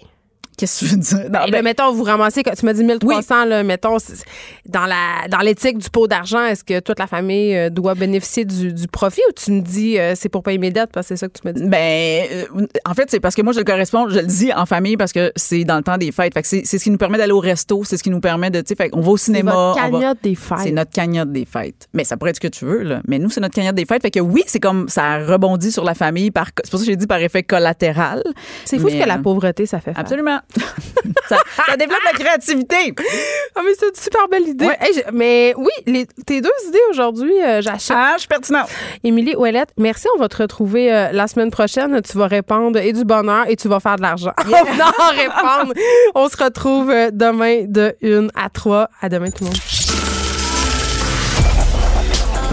[0.60, 1.30] Qu'est-ce que tu veux dire?
[1.32, 3.96] Non, ben, ben, mettons, vous ramassez, tu m'as dit 1300, là, mettons,
[4.66, 8.44] dans la dans l'éthique du pot d'argent, est-ce que toute la famille euh, doit bénéficier
[8.44, 11.20] du, du profit ou tu me dis euh, c'est pour pas immédiate parce que c'est
[11.22, 11.64] ça que tu me dis?
[11.64, 14.66] Ben, euh, en fait, c'est parce que moi, je le correspond, je le dis en
[14.66, 16.34] famille parce que c'est dans le temps des fêtes.
[16.34, 18.60] Fait c'est, ce qui nous permet d'aller au resto, c'est ce qui nous permet de,
[18.60, 19.52] tu sais, on va au cinéma.
[19.52, 20.58] C'est notre cagnotte des fêtes.
[20.64, 21.88] C'est notre cagnotte des fêtes.
[21.94, 23.02] Mais ça pourrait être ce que tu veux, là.
[23.08, 24.02] Mais nous, c'est notre cagnotte des fêtes.
[24.02, 26.92] Fait que oui, c'est comme, ça rebondit sur la famille par, c'est pour ça que
[26.92, 28.24] j'ai dit par effet collatéral.
[28.66, 29.94] C'est fou ce que la pauvreté, ça fait.
[29.96, 30.40] Absolument.
[31.30, 31.38] ça,
[31.78, 32.94] développe la créativité.
[33.56, 34.70] Ah, mais c'est une super belle idée.
[35.14, 37.96] mais oui, les, tes deux idées aujourd'hui, euh, j'achète.
[37.98, 38.70] Ah, je suis pertinente.
[39.04, 40.08] Émilie Ouellette, merci.
[40.16, 42.02] On va te retrouver euh, la semaine prochaine.
[42.02, 44.34] Tu vas répondre et du bonheur et tu vas faire de l'argent.
[44.48, 44.62] Yeah.
[45.00, 45.74] en répondre.
[46.16, 48.90] On se retrouve euh, demain de 1 à 3.
[49.02, 49.79] À demain, tout le monde.